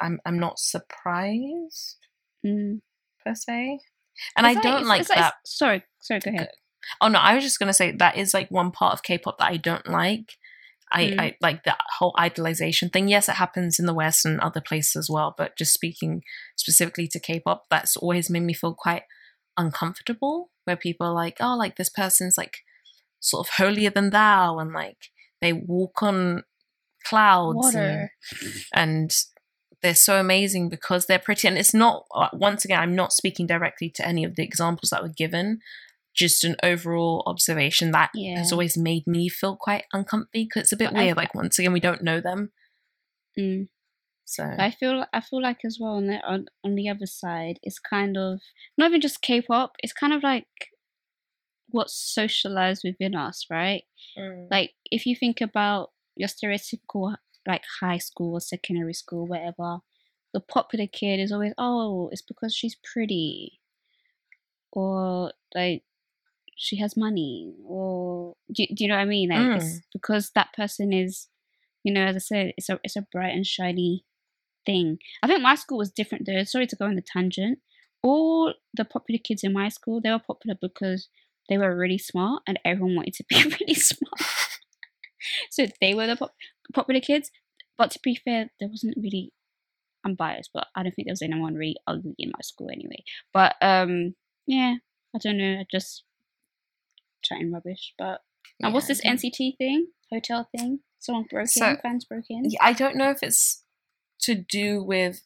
I'm 0.00 0.20
I'm 0.26 0.38
not 0.38 0.58
surprised 0.58 1.96
Mm. 2.46 2.80
per 3.24 3.34
se. 3.34 3.80
And 4.36 4.46
It's 4.46 4.56
I 4.58 4.60
don't 4.62 4.74
it's- 4.82 4.86
like 4.88 5.00
it's 5.00 5.08
that. 5.10 5.34
sorry, 5.44 5.82
sorry. 6.00 6.20
Go 6.20 6.30
ahead. 6.30 6.50
Oh 7.00 7.08
no, 7.08 7.18
I 7.18 7.34
was 7.34 7.42
just 7.44 7.58
gonna 7.58 7.72
say 7.72 7.90
that 7.92 8.16
is 8.16 8.32
like 8.32 8.48
one 8.50 8.70
part 8.70 8.92
of 8.94 9.02
K-pop 9.02 9.38
that 9.38 9.50
I 9.50 9.56
don't 9.56 9.88
like. 9.88 10.34
I, 10.90 11.04
Mm. 11.04 11.20
I 11.20 11.36
like 11.42 11.64
that 11.64 11.78
whole 11.98 12.14
idolization 12.14 12.90
thing. 12.92 13.08
Yes, 13.08 13.28
it 13.28 13.34
happens 13.34 13.78
in 13.78 13.84
the 13.86 13.92
West 13.92 14.24
and 14.24 14.40
other 14.40 14.60
places 14.62 14.96
as 14.96 15.10
well, 15.10 15.34
but 15.36 15.56
just 15.58 15.74
speaking 15.74 16.22
specifically 16.56 17.06
to 17.08 17.20
K-pop, 17.20 17.64
that's 17.68 17.96
always 17.96 18.30
made 18.30 18.44
me 18.44 18.54
feel 18.54 18.72
quite 18.74 19.02
uncomfortable. 19.58 20.50
Where 20.68 20.76
people 20.76 21.06
are 21.08 21.12
like, 21.14 21.38
oh, 21.40 21.56
like 21.56 21.76
this 21.76 21.88
person's 21.90 22.38
like 22.38 22.58
sort 23.18 23.44
of 23.48 23.54
holier 23.54 23.90
than 23.90 24.10
thou, 24.10 24.58
and 24.60 24.72
like 24.72 25.10
they 25.40 25.52
walk 25.52 26.02
on 26.02 26.44
clouds 27.04 27.74
and, 27.74 28.10
and 28.74 29.10
they're 29.82 29.94
so 29.94 30.20
amazing 30.20 30.68
because 30.68 31.06
they're 31.06 31.18
pretty. 31.18 31.48
And 31.48 31.56
it's 31.58 31.72
not 31.74 32.04
uh, 32.14 32.28
once 32.32 32.64
again, 32.64 32.78
I'm 32.80 32.94
not 32.94 33.12
speaking 33.12 33.46
directly 33.46 33.90
to 33.90 34.06
any 34.06 34.24
of 34.24 34.36
the 34.36 34.42
examples 34.44 34.90
that 34.90 35.02
were 35.02 35.08
given. 35.08 35.60
Just 36.14 36.42
an 36.44 36.56
overall 36.62 37.22
observation 37.26 37.92
that 37.92 38.10
Yeah. 38.14 38.38
has 38.38 38.50
always 38.52 38.76
made 38.76 39.06
me 39.06 39.28
feel 39.28 39.56
quite 39.56 39.84
uncomfy 39.92 40.44
because 40.44 40.62
it's 40.64 40.72
a 40.72 40.76
bit 40.76 40.90
But 40.92 40.98
I- 40.98 41.04
weird. 41.04 41.16
Like 41.16 41.34
once 41.34 41.58
again, 41.58 41.72
we 41.72 41.80
don't 41.80 42.02
know 42.02 42.20
them, 42.20 42.50
Mm. 43.38 43.68
So 44.30 44.44
I 44.44 44.70
feel 44.70 45.06
I 45.14 45.22
feel 45.22 45.40
like 45.40 45.64
as 45.64 45.78
well 45.80 45.92
on 45.92 46.06
the 46.06 46.20
on, 46.20 46.48
on 46.62 46.74
the 46.74 46.90
other 46.90 47.06
side, 47.06 47.58
it's 47.62 47.78
kind 47.78 48.18
of 48.18 48.40
not 48.76 48.90
even 48.90 49.00
just 49.00 49.22
K-pop. 49.22 49.72
It's 49.82 49.94
kind 49.94 50.12
of 50.12 50.22
like 50.22 50.44
what's 51.70 51.94
socialized 51.94 52.82
within 52.84 53.14
us, 53.14 53.46
right? 53.50 53.84
Mm. 54.18 54.48
Like 54.50 54.72
if 54.84 55.06
you 55.06 55.16
think 55.16 55.40
about 55.40 55.92
your 56.14 56.28
stereotypical 56.28 57.16
like 57.46 57.62
high 57.80 57.96
school 57.96 58.34
or 58.34 58.40
secondary 58.42 58.92
school, 58.92 59.26
whatever, 59.26 59.78
the 60.34 60.40
popular 60.40 60.86
kid 60.86 61.20
is 61.20 61.32
always 61.32 61.54
oh, 61.56 62.10
it's 62.12 62.20
because 62.20 62.54
she's 62.54 62.76
pretty, 62.92 63.60
or 64.72 65.32
like 65.54 65.84
she 66.54 66.76
has 66.80 66.98
money, 66.98 67.54
or 67.64 68.34
do, 68.54 68.66
do 68.66 68.84
you 68.84 68.88
know 68.88 68.96
what 68.96 69.00
I 69.00 69.06
mean? 69.06 69.30
Like 69.30 69.62
it's 69.62 69.78
mm. 69.78 69.82
because 69.94 70.32
that 70.34 70.52
person 70.52 70.92
is, 70.92 71.28
you 71.82 71.94
know, 71.94 72.02
as 72.02 72.16
I 72.16 72.18
said, 72.18 72.52
it's 72.58 72.68
a 72.68 72.78
it's 72.84 72.96
a 72.96 73.06
bright 73.10 73.34
and 73.34 73.46
shiny 73.46 74.04
thing. 74.66 74.98
I 75.22 75.26
think 75.26 75.42
my 75.42 75.54
school 75.54 75.78
was 75.78 75.90
different 75.90 76.26
though. 76.26 76.44
Sorry 76.44 76.66
to 76.66 76.76
go 76.76 76.86
on 76.86 76.96
the 76.96 77.02
tangent. 77.02 77.58
All 78.02 78.54
the 78.74 78.84
popular 78.84 79.18
kids 79.22 79.42
in 79.42 79.52
my 79.52 79.68
school, 79.68 80.00
they 80.00 80.10
were 80.10 80.20
popular 80.20 80.56
because 80.60 81.08
they 81.48 81.58
were 81.58 81.76
really 81.76 81.98
smart 81.98 82.42
and 82.46 82.58
everyone 82.64 82.94
wanted 82.96 83.14
to 83.14 83.24
be 83.28 83.36
really 83.60 83.74
smart. 83.74 84.20
so 85.50 85.66
they 85.80 85.94
were 85.94 86.06
the 86.06 86.16
pop- 86.16 86.34
popular 86.72 87.00
kids. 87.00 87.30
But 87.76 87.90
to 87.92 88.00
be 88.02 88.14
fair, 88.16 88.50
there 88.60 88.68
wasn't 88.68 88.96
really. 89.00 89.32
I'm 90.04 90.14
biased, 90.14 90.50
but 90.54 90.68
I 90.76 90.82
don't 90.84 90.92
think 90.94 91.06
there 91.06 91.12
was 91.12 91.22
anyone 91.22 91.54
really 91.54 91.76
ugly 91.86 92.14
in 92.18 92.28
my 92.30 92.40
school 92.42 92.68
anyway. 92.72 93.02
But 93.34 93.56
um, 93.60 94.14
yeah, 94.46 94.76
I 95.14 95.18
don't 95.18 95.36
know. 95.38 95.58
I 95.60 95.66
just 95.70 96.04
chatting 97.22 97.52
rubbish. 97.52 97.94
But 97.98 98.20
and 98.60 98.72
what's 98.72 98.86
this 98.86 99.04
NCT 99.04 99.56
thing? 99.58 99.88
Hotel 100.12 100.48
thing? 100.56 100.80
Someone 101.00 101.26
broke 101.30 101.48
So- 101.48 101.66
in. 101.70 101.76
Fans 101.78 102.04
broke 102.04 102.24
in. 102.30 102.44
Yeah, 102.48 102.58
I 102.62 102.72
don't 102.72 102.96
know 102.96 103.10
if 103.10 103.18
it's 103.22 103.64
to 104.22 104.34
do 104.34 104.82
with 104.82 105.22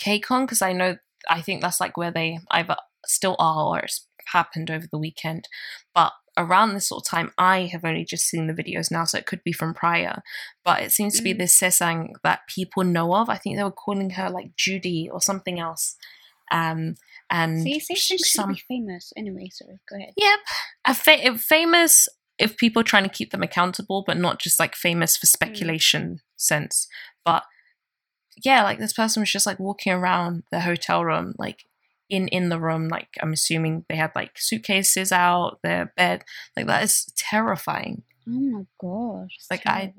KCON 0.00 0.42
because 0.46 0.62
I 0.62 0.72
know 0.72 0.96
I 1.28 1.40
think 1.42 1.60
that's 1.60 1.80
like 1.80 1.96
where 1.96 2.10
they 2.10 2.38
either 2.50 2.76
still 3.06 3.36
are 3.38 3.64
or 3.64 3.78
it's 3.80 4.06
happened 4.32 4.70
over 4.70 4.86
the 4.90 4.98
weekend. 4.98 5.48
But 5.94 6.12
around 6.38 6.72
this 6.74 6.88
sort 6.88 7.02
of 7.04 7.10
time, 7.10 7.32
I 7.36 7.64
have 7.72 7.84
only 7.84 8.04
just 8.04 8.24
seen 8.26 8.46
the 8.46 8.54
videos 8.54 8.90
now, 8.90 9.04
so 9.04 9.18
it 9.18 9.26
could 9.26 9.42
be 9.44 9.52
from 9.52 9.74
prior. 9.74 10.22
But 10.64 10.82
it 10.82 10.92
seems 10.92 11.16
to 11.16 11.22
be 11.22 11.34
Mm. 11.34 11.38
this 11.38 11.58
sasaeng 11.58 12.12
that 12.22 12.40
people 12.48 12.84
know 12.84 13.14
of. 13.14 13.28
I 13.28 13.36
think 13.36 13.56
they 13.56 13.64
were 13.64 13.70
calling 13.70 14.10
her 14.10 14.30
like 14.30 14.56
Judy 14.56 15.08
or 15.10 15.20
something 15.20 15.58
else. 15.60 15.96
Um, 16.52 16.96
and 17.30 17.62
See, 17.62 17.78
some 18.18 18.52
be 18.54 18.62
famous. 18.66 19.12
Anyway, 19.16 19.50
sorry. 19.52 19.78
Go 19.88 19.96
ahead. 19.96 20.14
Yep. 20.16 20.38
A 20.86 20.94
fa- 20.94 21.38
famous 21.38 22.08
if 22.38 22.56
people 22.56 22.80
are 22.80 22.84
trying 22.84 23.04
to 23.04 23.08
keep 23.10 23.30
them 23.30 23.42
accountable, 23.42 24.02
but 24.06 24.16
not 24.16 24.40
just 24.40 24.58
like 24.58 24.74
famous 24.74 25.16
for 25.16 25.26
speculation 25.26 26.20
sense. 26.36 26.88
But 27.24 27.44
yeah, 28.44 28.62
like 28.62 28.78
this 28.78 28.92
person 28.92 29.20
was 29.20 29.30
just 29.30 29.46
like 29.46 29.58
walking 29.58 29.92
around 29.92 30.42
the 30.50 30.60
hotel 30.60 31.04
room, 31.04 31.34
like 31.38 31.64
in 32.08 32.28
in 32.28 32.48
the 32.48 32.60
room. 32.60 32.88
Like 32.88 33.08
I'm 33.22 33.32
assuming 33.32 33.84
they 33.88 33.96
had 33.96 34.12
like 34.14 34.32
suitcases 34.38 35.12
out, 35.12 35.58
their 35.62 35.92
bed. 35.96 36.24
Like 36.56 36.66
that 36.66 36.82
is 36.84 37.12
terrifying. 37.16 38.02
Oh 38.28 38.32
my 38.32 38.62
gosh. 38.80 39.36
Like, 39.50 39.66
I- 39.66 39.92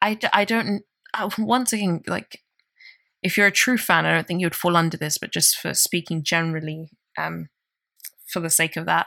I, 0.00 0.18
I, 0.32 0.44
don't. 0.44 0.82
I, 1.12 1.28
once 1.38 1.72
again, 1.72 2.02
like 2.06 2.40
if 3.22 3.36
you're 3.36 3.46
a 3.48 3.52
true 3.52 3.78
fan, 3.78 4.06
I 4.06 4.12
don't 4.14 4.26
think 4.26 4.40
you 4.40 4.46
would 4.46 4.54
fall 4.54 4.76
under 4.76 4.96
this. 4.96 5.18
But 5.18 5.32
just 5.32 5.56
for 5.58 5.74
speaking 5.74 6.22
generally, 6.22 6.90
um, 7.18 7.48
for 8.26 8.40
the 8.40 8.50
sake 8.50 8.76
of 8.76 8.86
that, 8.86 9.06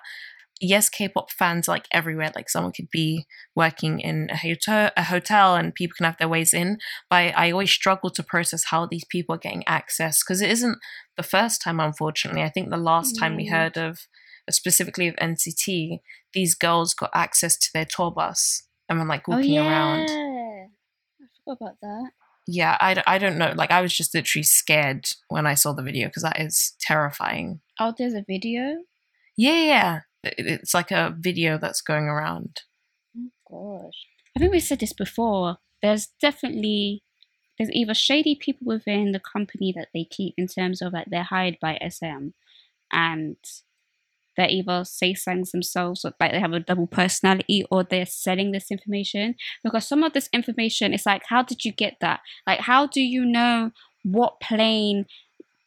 yes, 0.62 0.90
K-pop 0.90 1.32
fans 1.32 1.68
are, 1.68 1.74
like 1.74 1.88
everywhere. 1.92 2.32
Like 2.36 2.50
someone 2.50 2.74
could 2.74 2.90
be 2.92 3.26
working 3.56 4.00
in 4.00 4.30
a 4.32 4.38
hotel, 4.38 4.92
a 4.98 5.04
hotel, 5.04 5.56
and 5.56 5.74
people 5.76 5.96
can 5.98 6.06
have 6.06 6.18
their 6.18 6.28
ways 6.30 6.54
in. 6.54 6.78
But 7.10 7.38
I, 7.38 7.52
always 7.52 7.72
struggle 7.72 8.10
to 8.12 8.24
process 8.24 8.66
how 8.66 8.86
these 8.86 9.06
people 9.06 9.36
are 9.36 9.40
getting 9.40 9.64
access 9.68 10.24
because 10.24 10.42
it 10.42 10.50
isn't 10.52 10.78
the 11.16 11.24
first 11.24 11.62
time. 11.62 11.80
Unfortunately, 11.80 12.42
I 12.44 12.50
think 12.50 12.70
the 12.70 12.78
last 12.78 13.18
time 13.20 13.36
we 13.36 13.48
Mm. 13.48 13.52
heard 13.52 13.78
of, 13.78 14.00
specifically 14.50 15.08
of 15.08 15.16
NCT, 15.16 16.00
these 16.34 16.56
girls 16.56 16.94
got 16.94 17.12
access 17.14 17.58
to 17.58 17.70
their 17.74 17.86
tour 17.86 18.12
bus 18.12 18.64
and 18.90 19.00
were 19.00 19.06
like 19.06 19.28
walking 19.28 19.58
around 19.58 20.08
oh, 20.10 20.14
yeah. 20.14 20.20
around 20.20 20.70
I 21.22 21.26
forgot 21.44 21.58
about 21.62 21.78
that. 21.82 22.12
yeah 22.48 22.78
I, 22.80 23.04
I 23.06 23.18
don't 23.18 23.38
know 23.38 23.52
like 23.56 23.72
i 23.72 23.82
was 23.82 23.94
just 23.96 24.14
literally 24.16 24.44
scared 24.44 25.06
when 25.30 25.46
i 25.46 25.54
saw 25.56 25.74
the 25.74 25.84
video 25.84 26.08
because 26.08 26.24
that 26.24 26.40
is 26.40 26.74
terrifying 26.80 27.60
Oh, 27.80 27.94
there's 27.98 28.14
a 28.14 28.24
video. 28.28 28.78
yeah 29.38 29.62
yeah, 29.74 30.00
it's 30.24 30.74
like 30.74 30.92
a 30.92 31.16
video 31.18 31.58
that's 31.58 31.82
going 31.82 32.06
around 32.06 32.62
Oh 33.18 33.86
gosh. 33.86 34.08
I 34.36 34.40
think 34.40 34.52
we 34.52 34.60
said 34.60 34.80
this 34.80 34.94
before. 34.94 35.58
There's 35.82 36.08
definitely 36.22 37.04
there's 37.58 37.72
either 37.72 37.94
shady 37.94 38.36
people 38.36 38.68
within 38.68 39.12
the 39.12 39.20
company 39.20 39.74
that 39.76 39.88
they 39.94 40.04
keep 40.04 40.36
in 40.38 40.48
terms 40.48 40.82
of 40.82 40.94
like 40.94 41.08
they're 41.10 41.24
hired 41.24 41.58
by 41.60 41.80
SM 41.88 42.30
and 42.92 43.38
they're 44.36 44.50
either 44.50 44.84
sasaengs 44.84 45.50
themselves 45.50 46.06
or 46.06 46.14
like 46.20 46.32
they 46.32 46.40
have 46.40 46.54
a 46.54 46.60
double 46.60 46.86
personality 46.86 47.66
or 47.72 47.84
they're 47.84 48.06
selling 48.06 48.52
this 48.52 48.70
information. 48.70 49.34
Because 49.64 49.88
some 49.88 50.04
of 50.04 50.14
this 50.14 50.30
information 50.32 50.94
is 50.94 51.08
like, 51.08 51.24
how 51.28 51.42
did 51.42 51.66
you 51.66 51.72
get 51.72 51.98
that? 52.02 52.20
Like 52.46 52.60
how 52.60 52.86
do 52.86 53.02
you 53.02 53.26
know 53.26 53.72
what 54.04 54.40
plane 54.40 55.06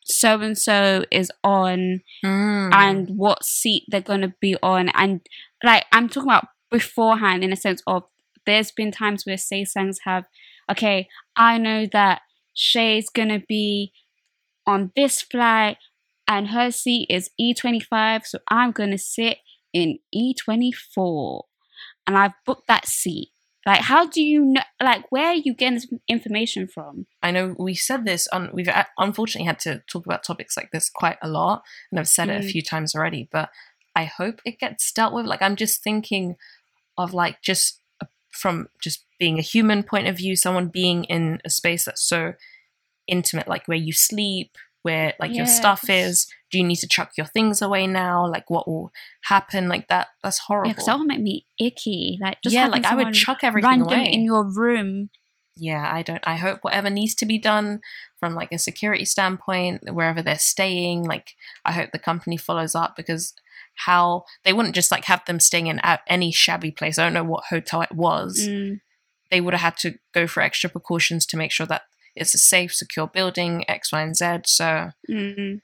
so 0.04 0.40
and 0.40 0.56
so 0.58 1.04
is 1.10 1.30
on 1.44 2.00
Mm. 2.24 2.72
and 2.72 3.10
what 3.16 3.44
seat 3.44 3.84
they're 3.88 4.00
going 4.00 4.20
to 4.22 4.34
be 4.40 4.56
on. 4.62 4.88
And 4.90 5.20
like 5.62 5.84
i'm 5.92 6.08
talking 6.08 6.28
about 6.30 6.48
beforehand 6.70 7.42
in 7.44 7.52
a 7.52 7.56
sense 7.56 7.82
of 7.86 8.04
there's 8.46 8.70
been 8.70 8.90
times 8.90 9.24
where 9.26 9.36
sasaengs 9.36 9.96
have 10.04 10.24
okay 10.70 11.08
i 11.36 11.58
know 11.58 11.86
that 11.92 12.22
Shai's 12.54 13.08
going 13.10 13.28
to 13.28 13.42
be 13.46 13.92
on 14.66 14.90
this 14.96 15.20
flight 15.22 15.76
and 16.26 16.48
her 16.48 16.70
seat 16.70 17.06
is 17.10 17.30
e25 17.40 18.24
so 18.24 18.38
i'm 18.48 18.72
going 18.72 18.90
to 18.90 18.98
sit 18.98 19.38
in 19.72 19.98
e24 20.14 21.42
and 22.06 22.16
i've 22.16 22.32
booked 22.46 22.68
that 22.68 22.86
seat 22.86 23.28
like 23.66 23.80
how 23.82 24.06
do 24.06 24.22
you 24.22 24.44
know 24.44 24.62
like 24.82 25.04
where 25.10 25.26
are 25.26 25.34
you 25.34 25.54
getting 25.54 25.74
this 25.74 25.86
information 26.08 26.66
from? 26.66 27.06
I 27.22 27.30
know 27.30 27.54
we 27.58 27.74
said 27.74 28.04
this 28.06 28.26
on 28.28 28.50
we've 28.52 28.68
uh, 28.68 28.84
unfortunately 28.98 29.46
had 29.46 29.58
to 29.60 29.82
talk 29.90 30.06
about 30.06 30.24
topics 30.24 30.56
like 30.56 30.70
this 30.72 30.88
quite 30.88 31.18
a 31.22 31.28
lot 31.28 31.62
and 31.90 32.00
i've 32.00 32.08
said 32.08 32.28
it 32.30 32.40
a 32.42 32.46
Mm. 32.46 32.50
few 32.50 32.62
times 32.62 32.94
already 32.94 33.28
but 33.30 33.50
i 33.94 34.04
hope 34.04 34.40
it 34.44 34.58
gets 34.58 34.90
dealt 34.92 35.12
with. 35.12 35.26
Like 35.26 35.42
i'm 35.42 35.56
just 35.56 35.82
thinking 35.82 36.36
of 36.96 37.12
like 37.12 37.42
just 37.42 37.80
uh, 38.02 38.06
from 38.30 38.68
just 38.82 39.04
being 39.18 39.38
a 39.38 39.42
human 39.42 39.82
point 39.82 40.08
of 40.08 40.16
view 40.16 40.36
someone 40.36 40.68
being 40.68 41.04
in 41.04 41.38
a 41.44 41.50
space 41.50 41.84
that's 41.84 42.02
so 42.08 42.32
intimate 43.06 43.48
like 43.48 43.66
where 43.68 43.76
you 43.78 43.92
sleep 43.92 44.56
where 44.82 45.12
like 45.20 45.34
your 45.34 45.44
stuff 45.46 45.90
is 45.90 46.26
do 46.50 46.58
you 46.58 46.64
need 46.64 46.76
to 46.76 46.88
chuck 46.88 47.12
your 47.16 47.26
things 47.26 47.62
away 47.62 47.86
now? 47.86 48.26
Like 48.26 48.50
what 48.50 48.66
will 48.68 48.92
happen? 49.24 49.68
Like 49.68 49.88
that 49.88 50.08
that's 50.22 50.38
horrible. 50.38 50.68
Yeah 50.68 50.72
because 50.72 50.86
that 50.86 50.98
would 50.98 51.06
make 51.08 51.20
me 51.20 51.46
icky. 51.58 52.18
Like 52.20 52.38
just 52.42 52.54
yeah 52.54 52.66
like 52.66 52.84
i 52.84 52.94
would 52.94 53.14
chuck 53.14 53.38
everything 53.42 53.82
away. 53.82 54.06
in 54.12 54.22
your 54.22 54.44
room. 54.44 55.10
Yeah 55.56 55.90
i 55.92 56.02
don't 56.02 56.22
i 56.26 56.36
hope 56.36 56.60
whatever 56.62 56.88
needs 56.88 57.14
to 57.16 57.26
be 57.26 57.36
done 57.36 57.80
from 58.18 58.34
like 58.34 58.50
a 58.52 58.58
security 58.58 59.04
standpoint 59.04 59.82
wherever 59.92 60.22
they're 60.22 60.38
staying 60.38 61.04
like 61.04 61.34
i 61.66 61.72
hope 61.72 61.90
the 61.92 61.98
company 61.98 62.36
follows 62.38 62.74
up 62.74 62.94
because 62.96 63.34
how 63.86 64.24
they 64.44 64.52
wouldn't 64.52 64.74
just 64.74 64.90
like 64.90 65.04
have 65.06 65.24
them 65.26 65.40
staying 65.40 65.66
in 65.66 65.78
at 65.80 66.00
any 66.06 66.30
shabby 66.32 66.70
place. 66.70 66.98
I 66.98 67.04
don't 67.04 67.14
know 67.14 67.24
what 67.24 67.44
hotel 67.50 67.82
it 67.82 67.92
was. 67.92 68.46
Mm. 68.48 68.80
they 69.30 69.40
would 69.40 69.54
have 69.54 69.60
had 69.60 69.76
to 69.78 69.94
go 70.12 70.26
for 70.26 70.42
extra 70.42 70.68
precautions 70.70 71.24
to 71.26 71.36
make 71.36 71.52
sure 71.52 71.66
that 71.66 71.82
it's 72.16 72.34
a 72.34 72.38
safe 72.38 72.74
secure 72.74 73.06
building 73.06 73.64
x 73.68 73.92
y 73.92 74.02
and 74.02 74.16
z. 74.16 74.38
So 74.46 74.90
Mm. 75.10 75.60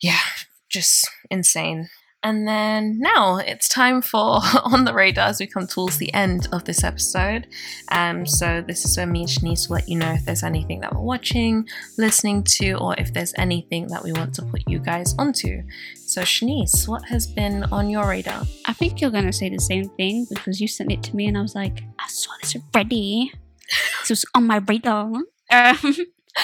Yeah 0.00 0.20
just 0.68 1.08
insane 1.30 1.88
And 2.22 2.46
then 2.46 2.98
now 3.00 3.38
it's 3.38 3.66
time 3.68 4.02
for 4.02 4.40
On 4.64 4.84
the 4.84 4.92
Radar 4.92 5.28
as 5.28 5.40
we 5.40 5.46
come 5.46 5.66
towards 5.66 5.96
the 5.96 6.12
end 6.12 6.48
of 6.52 6.64
this 6.64 6.84
episode. 6.84 7.46
Um, 7.88 8.26
so 8.26 8.62
this 8.66 8.84
is 8.84 8.96
where 8.96 9.06
me 9.06 9.20
and 9.22 9.28
Shanice 9.28 9.68
will 9.68 9.76
let 9.76 9.88
you 9.88 9.96
know 9.96 10.12
if 10.12 10.26
there's 10.26 10.42
anything 10.42 10.80
that 10.80 10.94
we're 10.94 11.00
watching, 11.00 11.66
listening 11.96 12.44
to, 12.58 12.74
or 12.74 12.94
if 12.98 13.14
there's 13.14 13.32
anything 13.38 13.86
that 13.88 14.04
we 14.04 14.12
want 14.12 14.34
to 14.34 14.42
put 14.42 14.68
you 14.68 14.80
guys 14.80 15.14
onto. 15.18 15.62
So 15.94 16.20
Shanice, 16.22 16.86
what 16.86 17.06
has 17.06 17.26
been 17.26 17.64
on 17.72 17.88
your 17.88 18.06
radar? 18.06 18.42
I 18.66 18.74
think 18.74 19.00
you're 19.00 19.10
gonna 19.10 19.32
say 19.32 19.48
the 19.48 19.58
same 19.58 19.88
thing 19.88 20.26
because 20.28 20.60
you 20.60 20.68
sent 20.68 20.92
it 20.92 21.02
to 21.04 21.16
me 21.16 21.26
and 21.26 21.38
I 21.38 21.42
was 21.42 21.54
like, 21.54 21.82
I 21.98 22.06
saw 22.08 22.32
this 22.42 22.54
already. 22.54 23.32
This 24.00 24.10
was 24.10 24.24
on 24.34 24.46
my 24.46 24.58
radar. 24.58 25.10
Um, 25.52 25.96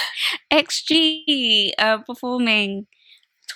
XG 0.53 1.71
uh, 1.79 1.99
performing 1.99 2.89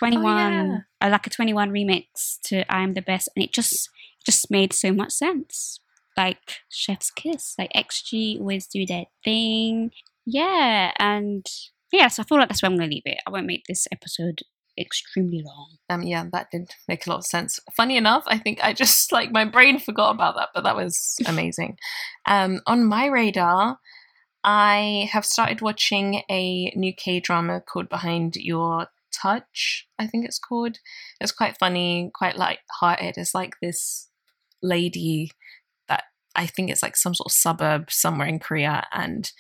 2NE1 0.03 0.23
yeah. 0.23 0.79
uh, 1.01 1.11
like 1.11 1.27
a 1.27 1.31
2NE1 1.31 1.71
remix 1.71 2.39
to 2.45 2.71
I 2.73 2.83
am 2.83 2.95
the 2.95 3.03
best 3.03 3.29
and 3.35 3.45
it 3.45 3.53
just 3.53 3.89
just 4.25 4.51
made 4.51 4.73
so 4.73 4.93
much 4.93 5.13
sense 5.13 5.81
like 6.17 6.61
chef's 6.71 7.11
kiss 7.11 7.55
like 7.59 7.71
XG 7.75 8.39
always 8.39 8.67
do 8.67 8.85
their 8.87 9.05
thing 9.25 9.91
yeah 10.27 10.93
and 10.99 11.47
yeah 11.93 12.09
so 12.09 12.23
I 12.23 12.27
feel 12.27 12.39
like 12.39 12.49
that's 12.49 12.63
where 12.63 12.71
I'm 12.71 12.77
gonna 12.77 12.91
leave 12.91 13.03
it 13.07 13.19
I 13.27 13.31
won't 13.31 13.47
make 13.47 13.65
this 13.67 13.87
episode 13.93 14.43
extremely 14.79 15.43
long 15.45 15.77
Um, 15.89 16.03
yeah, 16.03 16.25
that 16.33 16.51
did 16.51 16.71
make 16.89 17.07
a 17.07 17.11
lot 17.11 17.19
of 17.19 17.27
sense. 17.27 17.61
Funny 17.77 17.97
enough, 17.97 18.25
I 18.27 18.39
think 18.39 18.61
I 18.63 18.73
just 18.73 19.13
like 19.19 19.31
my 19.31 19.45
brain 19.45 19.79
forgot 19.79 20.15
about 20.15 20.37
that, 20.37 20.51
but 20.55 20.65
that 20.65 20.77
was 20.77 21.19
amazing. 21.27 21.79
um, 22.27 22.61
on 22.67 22.85
my 22.85 23.07
radar, 23.07 23.79
I 24.43 25.09
have 25.13 25.25
started 25.25 25.61
watching 25.61 26.23
a 26.31 26.73
new 26.75 26.95
K 26.95 27.21
drama 27.21 27.61
called 27.61 27.89
Behind 27.89 28.37
Your 28.37 28.87
Touch. 29.13 29.87
I 29.99 30.07
think 30.07 30.25
it's 30.25 30.39
called. 30.39 30.79
It's 31.21 31.33
quite 31.33 31.59
funny, 31.59 32.11
quite 32.15 32.37
light-hearted. 32.37 33.15
It's 33.17 33.35
like 33.35 33.55
this 33.61 34.09
lady 34.63 35.31
that 35.89 36.05
I 36.35 36.47
think 36.47 36.71
it's 36.71 36.83
like 36.83 36.97
some 36.97 37.15
sort 37.15 37.27
of 37.27 37.33
suburb 37.33 37.91
somewhere 37.91 38.29
in 38.29 38.39
Korea, 38.39 38.87
and 38.93 39.31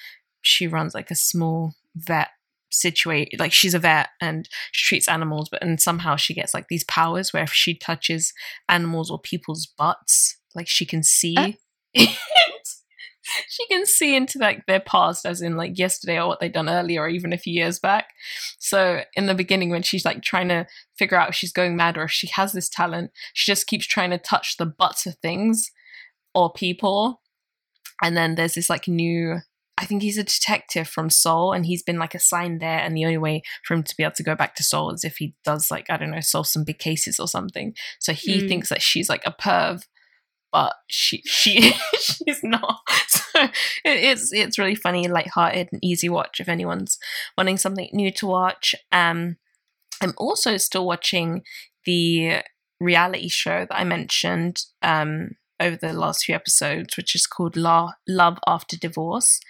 she 0.42 0.66
runs 0.66 0.94
like 0.94 1.11
a 1.11 1.16
small 1.16 1.74
vet 1.96 2.28
situate 2.72 3.38
like 3.40 3.52
she's 3.52 3.74
a 3.74 3.80
vet 3.80 4.11
and 4.20 4.48
she 4.70 4.87
treats 4.87 5.09
animals 5.09 5.48
but 5.50 5.61
and 5.61 5.80
somehow 5.80 6.14
she 6.14 6.33
gets 6.33 6.54
like 6.54 6.68
these 6.68 6.85
powers 6.85 7.33
where 7.33 7.42
if 7.42 7.52
she 7.52 7.76
touches 7.76 8.33
animals 8.68 9.11
or 9.11 9.18
people's 9.18 9.66
butts 9.66 10.37
like 10.54 10.68
she 10.68 10.87
can 10.87 11.02
see 11.02 11.35
Uh. 11.37 11.50
she 13.48 13.66
can 13.66 13.86
see 13.86 14.16
into 14.16 14.38
like 14.38 14.64
their 14.66 14.80
past 14.80 15.26
as 15.26 15.42
in 15.42 15.56
like 15.56 15.78
yesterday 15.78 16.18
or 16.18 16.26
what 16.28 16.40
they'd 16.40 16.52
done 16.52 16.68
earlier 16.68 17.02
or 17.02 17.08
even 17.08 17.32
a 17.32 17.38
few 17.38 17.52
years 17.52 17.78
back 17.78 18.08
so 18.58 19.02
in 19.14 19.26
the 19.26 19.34
beginning 19.34 19.70
when 19.70 19.82
she's 19.82 20.04
like 20.04 20.22
trying 20.22 20.48
to 20.48 20.66
figure 20.98 21.18
out 21.18 21.28
if 21.30 21.34
she's 21.34 21.52
going 21.52 21.76
mad 21.76 21.96
or 21.96 22.04
if 22.04 22.10
she 22.10 22.26
has 22.28 22.52
this 22.52 22.68
talent 22.68 23.10
she 23.34 23.50
just 23.50 23.66
keeps 23.66 23.86
trying 23.86 24.10
to 24.10 24.18
touch 24.18 24.56
the 24.56 24.66
butts 24.66 25.06
of 25.06 25.16
things 25.16 25.70
or 26.34 26.52
people 26.52 27.20
and 28.02 28.16
then 28.16 28.34
there's 28.34 28.54
this 28.54 28.70
like 28.70 28.88
new 28.88 29.38
I 29.78 29.86
think 29.86 30.02
he's 30.02 30.18
a 30.18 30.24
detective 30.24 30.86
from 30.86 31.08
Seoul 31.08 31.54
and 31.54 31.64
he's 31.64 31.82
been 31.82 31.98
like 31.98 32.14
assigned 32.14 32.60
there 32.60 32.80
and 32.80 32.94
the 32.94 33.06
only 33.06 33.16
way 33.16 33.40
for 33.64 33.72
him 33.72 33.82
to 33.84 33.96
be 33.96 34.02
able 34.02 34.12
to 34.16 34.22
go 34.22 34.34
back 34.34 34.54
to 34.56 34.62
Seoul 34.62 34.90
is 34.90 35.04
if 35.04 35.16
he 35.16 35.34
does 35.42 35.70
like 35.70 35.88
I 35.88 35.96
don't 35.96 36.10
know 36.10 36.20
solve 36.20 36.48
some 36.48 36.64
big 36.64 36.78
cases 36.78 37.18
or 37.18 37.26
something. 37.26 37.72
So 37.98 38.12
he 38.12 38.42
Mm. 38.42 38.48
thinks 38.48 38.68
that 38.68 38.82
she's 38.82 39.08
like 39.08 39.22
a 39.24 39.32
perv 39.32 39.84
but 40.52 40.74
she 40.88 41.22
she 41.26 41.72
she's 42.00 42.40
not. 42.42 42.80
So 43.08 43.42
it, 43.44 43.50
it's 43.84 44.32
it's 44.32 44.58
really 44.58 44.74
funny, 44.74 45.06
lighthearted 45.08 45.68
and 45.72 45.84
easy 45.84 46.08
watch 46.08 46.40
if 46.40 46.48
anyone's 46.48 46.98
wanting 47.38 47.56
something 47.58 47.88
new 47.92 48.10
to 48.12 48.26
watch. 48.26 48.74
Um 48.92 49.36
I'm 50.02 50.14
also 50.16 50.56
still 50.56 50.86
watching 50.86 51.42
the 51.86 52.42
reality 52.80 53.28
show 53.28 53.66
that 53.68 53.76
I 53.78 53.84
mentioned 53.84 54.62
um 54.82 55.32
over 55.60 55.76
the 55.76 55.92
last 55.92 56.24
few 56.24 56.34
episodes, 56.34 56.96
which 56.96 57.14
is 57.14 57.26
called 57.26 57.56
La- 57.56 57.92
Love 58.08 58.38
After 58.46 58.76
Divorce. 58.78 59.40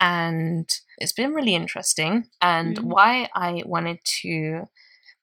And 0.00 0.68
it's 0.98 1.12
been 1.12 1.32
really 1.32 1.54
interesting. 1.54 2.24
And 2.40 2.76
Mhm. 2.78 2.84
why 2.84 3.28
I 3.34 3.62
wanted 3.64 4.00
to 4.22 4.64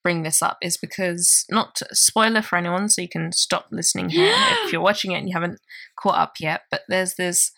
bring 0.09 0.23
this 0.23 0.41
up 0.41 0.57
is 0.59 0.75
because, 0.75 1.45
not 1.51 1.75
to- 1.75 1.87
spoiler 1.93 2.41
for 2.41 2.57
anyone, 2.57 2.89
so 2.89 2.99
you 2.99 3.07
can 3.07 3.31
stop 3.31 3.67
listening 3.69 4.09
here 4.09 4.33
if 4.65 4.73
you're 4.73 4.81
watching 4.81 5.11
it 5.11 5.19
and 5.19 5.29
you 5.29 5.33
haven't 5.35 5.59
caught 5.95 6.17
up 6.17 6.33
yet, 6.39 6.61
but 6.71 6.81
there's 6.89 7.13
this 7.13 7.51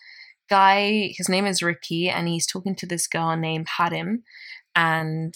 guy, 0.50 1.14
his 1.16 1.30
name 1.30 1.46
is 1.46 1.62
Ricky, 1.62 2.10
and 2.10 2.28
he's 2.28 2.46
talking 2.46 2.76
to 2.76 2.86
this 2.86 3.06
girl 3.06 3.34
named 3.38 3.68
Hadim. 3.78 4.16
And 4.76 5.34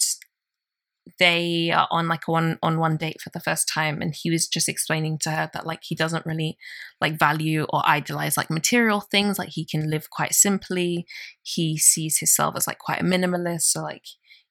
they 1.17 1.71
are 1.71 1.87
on 1.89 2.07
like 2.07 2.27
a 2.27 2.31
one 2.31 2.59
on 2.61 2.77
one 2.77 2.97
date 2.97 3.19
for 3.19 3.31
the 3.31 3.39
first 3.39 3.67
time 3.67 4.01
and 4.01 4.13
he 4.13 4.29
was 4.29 4.45
just 4.45 4.67
explaining 4.67 5.17
to 5.17 5.31
her 5.31 5.49
that 5.53 5.65
like 5.65 5.79
he 5.81 5.95
doesn't 5.95 6.25
really 6.25 6.57
like 6.99 7.17
value 7.17 7.65
or 7.69 7.81
idolize 7.85 8.35
like 8.35 8.49
material 8.49 8.99
things 8.99 9.39
like 9.39 9.49
he 9.53 9.63
can 9.63 9.89
live 9.89 10.09
quite 10.09 10.33
simply 10.33 11.07
he 11.41 11.77
sees 11.77 12.17
himself 12.17 12.55
as 12.57 12.67
like 12.67 12.77
quite 12.77 12.99
a 12.99 13.05
minimalist 13.05 13.61
so 13.61 13.81
like 13.81 14.03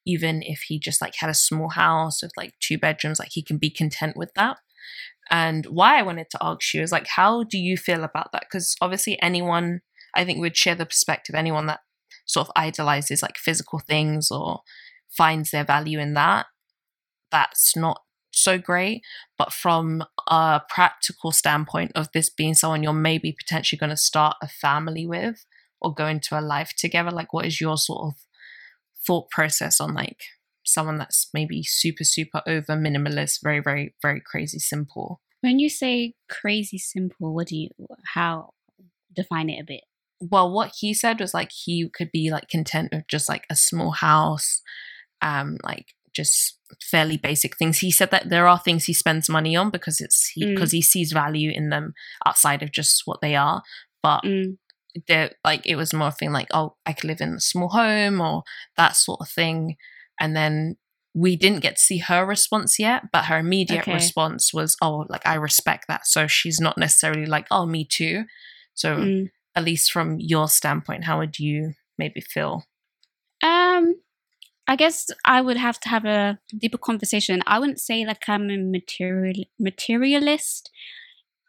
even 0.06 0.42
if 0.42 0.62
he 0.68 0.78
just 0.78 1.00
like 1.00 1.16
had 1.16 1.30
a 1.30 1.34
small 1.34 1.70
house 1.70 2.22
with 2.22 2.32
like 2.36 2.54
two 2.60 2.78
bedrooms 2.78 3.18
like 3.18 3.30
he 3.32 3.42
can 3.42 3.58
be 3.58 3.70
content 3.70 4.16
with 4.16 4.32
that 4.34 4.58
and 5.30 5.66
why 5.66 5.98
i 5.98 6.02
wanted 6.02 6.30
to 6.30 6.38
ask 6.40 6.72
you 6.72 6.82
is 6.82 6.92
like 6.92 7.06
how 7.08 7.42
do 7.42 7.58
you 7.58 7.76
feel 7.76 8.04
about 8.04 8.30
that 8.32 8.44
because 8.48 8.76
obviously 8.80 9.20
anyone 9.20 9.80
i 10.14 10.24
think 10.24 10.38
would 10.38 10.56
share 10.56 10.74
the 10.74 10.86
perspective 10.86 11.34
anyone 11.34 11.66
that 11.66 11.80
sort 12.26 12.48
of 12.48 12.52
idolizes 12.56 13.22
like 13.22 13.36
physical 13.36 13.78
things 13.78 14.30
or 14.30 14.60
finds 15.08 15.50
their 15.50 15.64
value 15.64 15.98
in 15.98 16.14
that, 16.14 16.46
that's 17.30 17.76
not 17.76 18.02
so 18.32 18.58
great. 18.58 19.02
But 19.38 19.52
from 19.52 20.04
a 20.28 20.60
practical 20.68 21.32
standpoint 21.32 21.92
of 21.94 22.08
this 22.12 22.28
being 22.28 22.54
someone 22.54 22.82
you're 22.82 22.92
maybe 22.92 23.32
potentially 23.32 23.78
going 23.78 23.90
to 23.90 23.96
start 23.96 24.36
a 24.42 24.48
family 24.48 25.06
with 25.06 25.46
or 25.80 25.94
go 25.94 26.06
into 26.06 26.38
a 26.38 26.42
life 26.42 26.72
together, 26.76 27.10
like 27.10 27.32
what 27.32 27.46
is 27.46 27.60
your 27.60 27.76
sort 27.76 28.02
of 28.02 28.25
thought 29.06 29.30
process 29.30 29.80
on 29.80 29.94
like 29.94 30.20
someone 30.64 30.96
that's 30.98 31.28
maybe 31.32 31.62
super, 31.62 32.02
super 32.04 32.42
over 32.46 32.72
minimalist, 32.74 33.38
very, 33.42 33.60
very, 33.60 33.94
very 34.02 34.20
crazy 34.24 34.58
simple? 34.58 35.20
when 35.42 35.58
you 35.60 35.68
say 35.68 36.14
crazy 36.28 36.78
simple 36.78 37.32
what 37.32 37.46
do 37.46 37.56
you 37.56 37.68
how 38.14 38.50
define 39.14 39.48
it 39.50 39.60
a 39.60 39.64
bit 39.64 39.82
well 40.18 40.50
what 40.50 40.72
he 40.80 40.92
said 40.94 41.20
was 41.20 41.34
like 41.34 41.50
he 41.52 41.88
could 41.90 42.10
be 42.10 42.30
like 42.30 42.48
content 42.48 42.88
with 42.90 43.04
just 43.06 43.28
like 43.28 43.44
a 43.50 43.54
small 43.54 43.92
house 43.92 44.60
um 45.22 45.58
like 45.62 45.92
just 46.14 46.58
fairly 46.82 47.18
basic 47.18 47.56
things 47.58 47.78
he 47.78 47.90
said 47.92 48.10
that 48.10 48.28
there 48.30 48.48
are 48.48 48.58
things 48.58 48.86
he 48.86 48.92
spends 48.94 49.28
money 49.28 49.54
on 49.54 49.70
because 49.70 50.00
it's 50.00 50.28
he 50.34 50.44
Mm. 50.46 50.54
because 50.54 50.72
he 50.72 50.82
sees 50.82 51.12
value 51.12 51.52
in 51.54 51.68
them 51.68 51.92
outside 52.26 52.62
of 52.62 52.72
just 52.72 53.02
what 53.04 53.20
they 53.20 53.36
are 53.36 53.62
but 54.02 54.22
mm, 54.24 54.56
they're 55.08 55.30
like 55.44 55.62
it 55.66 55.76
was 55.76 55.92
more 55.92 56.10
thing 56.10 56.32
like 56.32 56.48
oh 56.52 56.74
i 56.86 56.92
could 56.92 57.04
live 57.04 57.20
in 57.20 57.34
a 57.34 57.40
small 57.40 57.68
home 57.68 58.20
or 58.20 58.42
that 58.76 58.96
sort 58.96 59.20
of 59.20 59.28
thing 59.28 59.76
and 60.18 60.36
then 60.36 60.76
we 61.14 61.34
didn't 61.34 61.60
get 61.60 61.76
to 61.76 61.82
see 61.82 61.98
her 61.98 62.24
response 62.26 62.78
yet 62.78 63.04
but 63.12 63.24
her 63.26 63.38
immediate 63.38 63.80
Okay. 63.80 63.94
response 63.94 64.52
was 64.52 64.76
oh 64.82 65.04
like 65.08 65.26
i 65.26 65.34
respect 65.34 65.86
that 65.88 66.06
so 66.06 66.26
she's 66.26 66.60
not 66.60 66.76
necessarily 66.78 67.26
like 67.26 67.46
oh 67.50 67.66
me 67.66 67.84
too 67.84 68.24
so 68.76 68.96
mm. 68.96 69.30
at 69.56 69.64
least 69.64 69.90
from 69.90 70.18
your 70.20 70.48
standpoint, 70.48 71.04
how 71.04 71.18
would 71.18 71.38
you 71.38 71.72
maybe 71.98 72.20
feel? 72.20 72.64
Um, 73.42 73.94
I 74.68 74.76
guess 74.76 75.06
I 75.24 75.40
would 75.40 75.56
have 75.56 75.80
to 75.80 75.88
have 75.88 76.04
a 76.04 76.38
deeper 76.56 76.78
conversation. 76.78 77.42
I 77.46 77.58
wouldn't 77.58 77.80
say 77.80 78.04
like 78.04 78.28
I'm 78.28 78.50
a 78.50 78.58
material 78.58 79.44
materialist, 79.58 80.70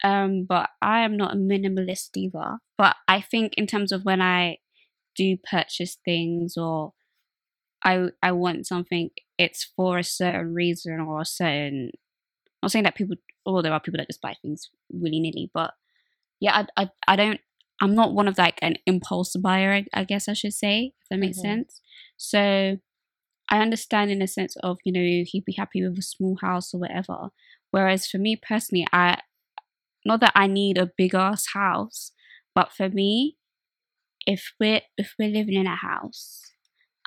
um, 0.03 0.45
but 0.47 0.69
I 0.81 1.01
am 1.01 1.17
not 1.17 1.33
a 1.33 1.37
minimalist 1.37 2.09
either. 2.15 2.57
But 2.77 2.95
I 3.07 3.21
think 3.21 3.53
in 3.57 3.67
terms 3.67 3.91
of 3.91 4.05
when 4.05 4.21
I 4.21 4.57
do 5.15 5.37
purchase 5.49 5.97
things 6.05 6.57
or 6.57 6.93
I 7.83 8.09
I 8.23 8.31
want 8.31 8.67
something, 8.67 9.09
it's 9.37 9.63
for 9.75 9.97
a 9.99 10.03
certain 10.03 10.53
reason 10.53 10.99
or 10.99 11.21
a 11.21 11.25
certain. 11.25 11.91
I'm 12.63 12.67
not 12.67 12.71
saying 12.71 12.83
that 12.85 12.95
people, 12.95 13.17
or 13.45 13.61
there 13.63 13.73
are 13.73 13.79
people 13.79 13.99
that 13.99 14.07
just 14.07 14.21
buy 14.21 14.35
things 14.41 14.69
willy 14.91 15.19
nilly, 15.19 15.51
but 15.53 15.73
yeah, 16.39 16.65
I, 16.77 16.83
I 16.83 16.89
I 17.07 17.15
don't. 17.15 17.39
I'm 17.81 17.95
not 17.95 18.13
one 18.13 18.27
of 18.27 18.37
like 18.37 18.59
an 18.61 18.77
impulse 18.87 19.35
buyer. 19.37 19.71
I, 19.73 19.85
I 19.93 20.03
guess 20.05 20.27
I 20.29 20.33
should 20.33 20.53
say, 20.53 20.93
if 21.01 21.09
that 21.09 21.19
makes 21.19 21.39
Mhm. 21.39 21.41
sense. 21.41 21.81
So 22.17 22.77
I 23.49 23.59
understand 23.61 24.11
in 24.11 24.21
a 24.21 24.27
sense 24.27 24.55
of 24.57 24.79
you 24.85 24.91
know 24.91 25.23
he'd 25.27 25.45
be 25.45 25.53
happy 25.53 25.83
with 25.87 25.97
a 25.99 26.01
small 26.01 26.37
house 26.41 26.73
or 26.73 26.79
whatever. 26.79 27.29
Whereas 27.71 28.07
for 28.07 28.17
me 28.17 28.35
personally, 28.37 28.87
I 28.93 29.19
not 30.07 30.21
that 30.21 30.31
I 30.35 30.47
need 30.47 30.77
a 30.77 30.89
big 30.97 31.13
ass 31.13 31.47
house, 31.53 32.11
but 32.55 32.71
for 32.71 32.89
me, 32.89 33.37
if 34.25 34.53
we're 34.59 34.81
if 34.97 35.13
we're 35.19 35.29
living 35.29 35.55
in 35.55 35.67
a 35.67 35.75
house, 35.75 36.41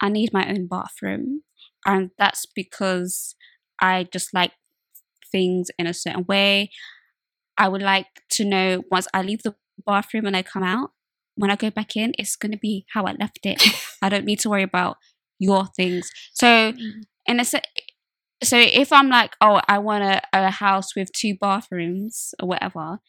I 0.01 0.11
need 0.11 0.33
my 0.33 0.49
own 0.49 0.67
bathroom, 0.67 1.43
and 1.87 2.11
that's 2.19 2.47
because 2.47 3.35
I 3.81 4.07
just 4.13 4.35
like 4.35 4.53
things 5.33 5.71
in 5.79 5.87
a 5.87 5.95
certain 5.95 6.25
way. 6.29 6.71
I 7.57 7.69
would 7.69 7.83
like 7.83 8.07
to 8.33 8.45
know 8.45 8.83
once 8.91 9.09
I 9.13 9.23
leave 9.23 9.43
the 9.43 9.55
bathroom 9.87 10.27
and 10.27 10.37
I 10.37 10.43
come 10.43 10.63
out, 10.63 10.91
when 11.37 11.51
I 11.51 11.57
go 11.57 11.71
back 11.71 11.97
in, 11.97 12.13
it's 12.19 12.37
going 12.37 12.53
to 12.53 12.59
be 12.59 12.85
how 12.93 13.05
I 13.05 13.13
left 13.13 13.41
it. 13.45 13.63
I 14.03 14.09
don't 14.09 14.25
need 14.25 14.41
to 14.41 14.51
worry 14.51 14.63
about 14.63 14.97
your 15.39 15.67
things. 15.77 16.11
So, 16.35 16.47
mm. 16.47 16.91
in 17.27 17.41
a 17.41 17.45
se- 17.45 17.63
so 18.43 18.57
if 18.59 18.93
I'm 18.93 19.09
like, 19.09 19.35
oh, 19.41 19.61
I 19.69 19.79
want 19.79 20.03
a, 20.05 20.23
a 20.33 20.51
house 20.51 20.95
with 20.97 21.13
two 21.13 21.35
bathrooms 21.41 22.35
or 22.41 22.49
whatever, 22.49 23.01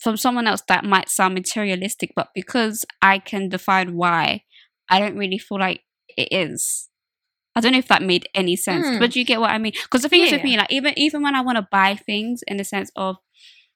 from 0.00 0.16
someone 0.16 0.46
else 0.46 0.62
that 0.68 0.84
might 0.84 1.08
sound 1.08 1.34
materialistic, 1.34 2.12
but 2.16 2.28
because 2.34 2.84
I 3.00 3.18
can 3.18 3.48
define 3.48 3.94
why, 3.96 4.42
I 4.90 4.98
don't 4.98 5.16
really 5.16 5.38
feel 5.38 5.58
like 5.58 5.82
it 6.16 6.28
is. 6.30 6.88
I 7.56 7.60
don't 7.60 7.72
know 7.72 7.78
if 7.78 7.88
that 7.88 8.02
made 8.02 8.28
any 8.34 8.56
sense, 8.56 8.88
Hmm. 8.88 8.98
but 8.98 9.12
do 9.12 9.20
you 9.20 9.24
get 9.24 9.40
what 9.40 9.50
I 9.50 9.58
mean? 9.58 9.72
Because 9.84 10.02
the 10.02 10.08
thing 10.08 10.22
is 10.22 10.32
with 10.32 10.40
Yeah. 10.40 10.50
me, 10.50 10.56
like 10.58 10.72
even 10.72 10.92
even 10.98 11.22
when 11.22 11.36
I 11.36 11.40
want 11.40 11.56
to 11.56 11.68
buy 11.70 11.94
things, 11.94 12.42
in 12.48 12.56
the 12.56 12.64
sense 12.64 12.90
of 12.96 13.16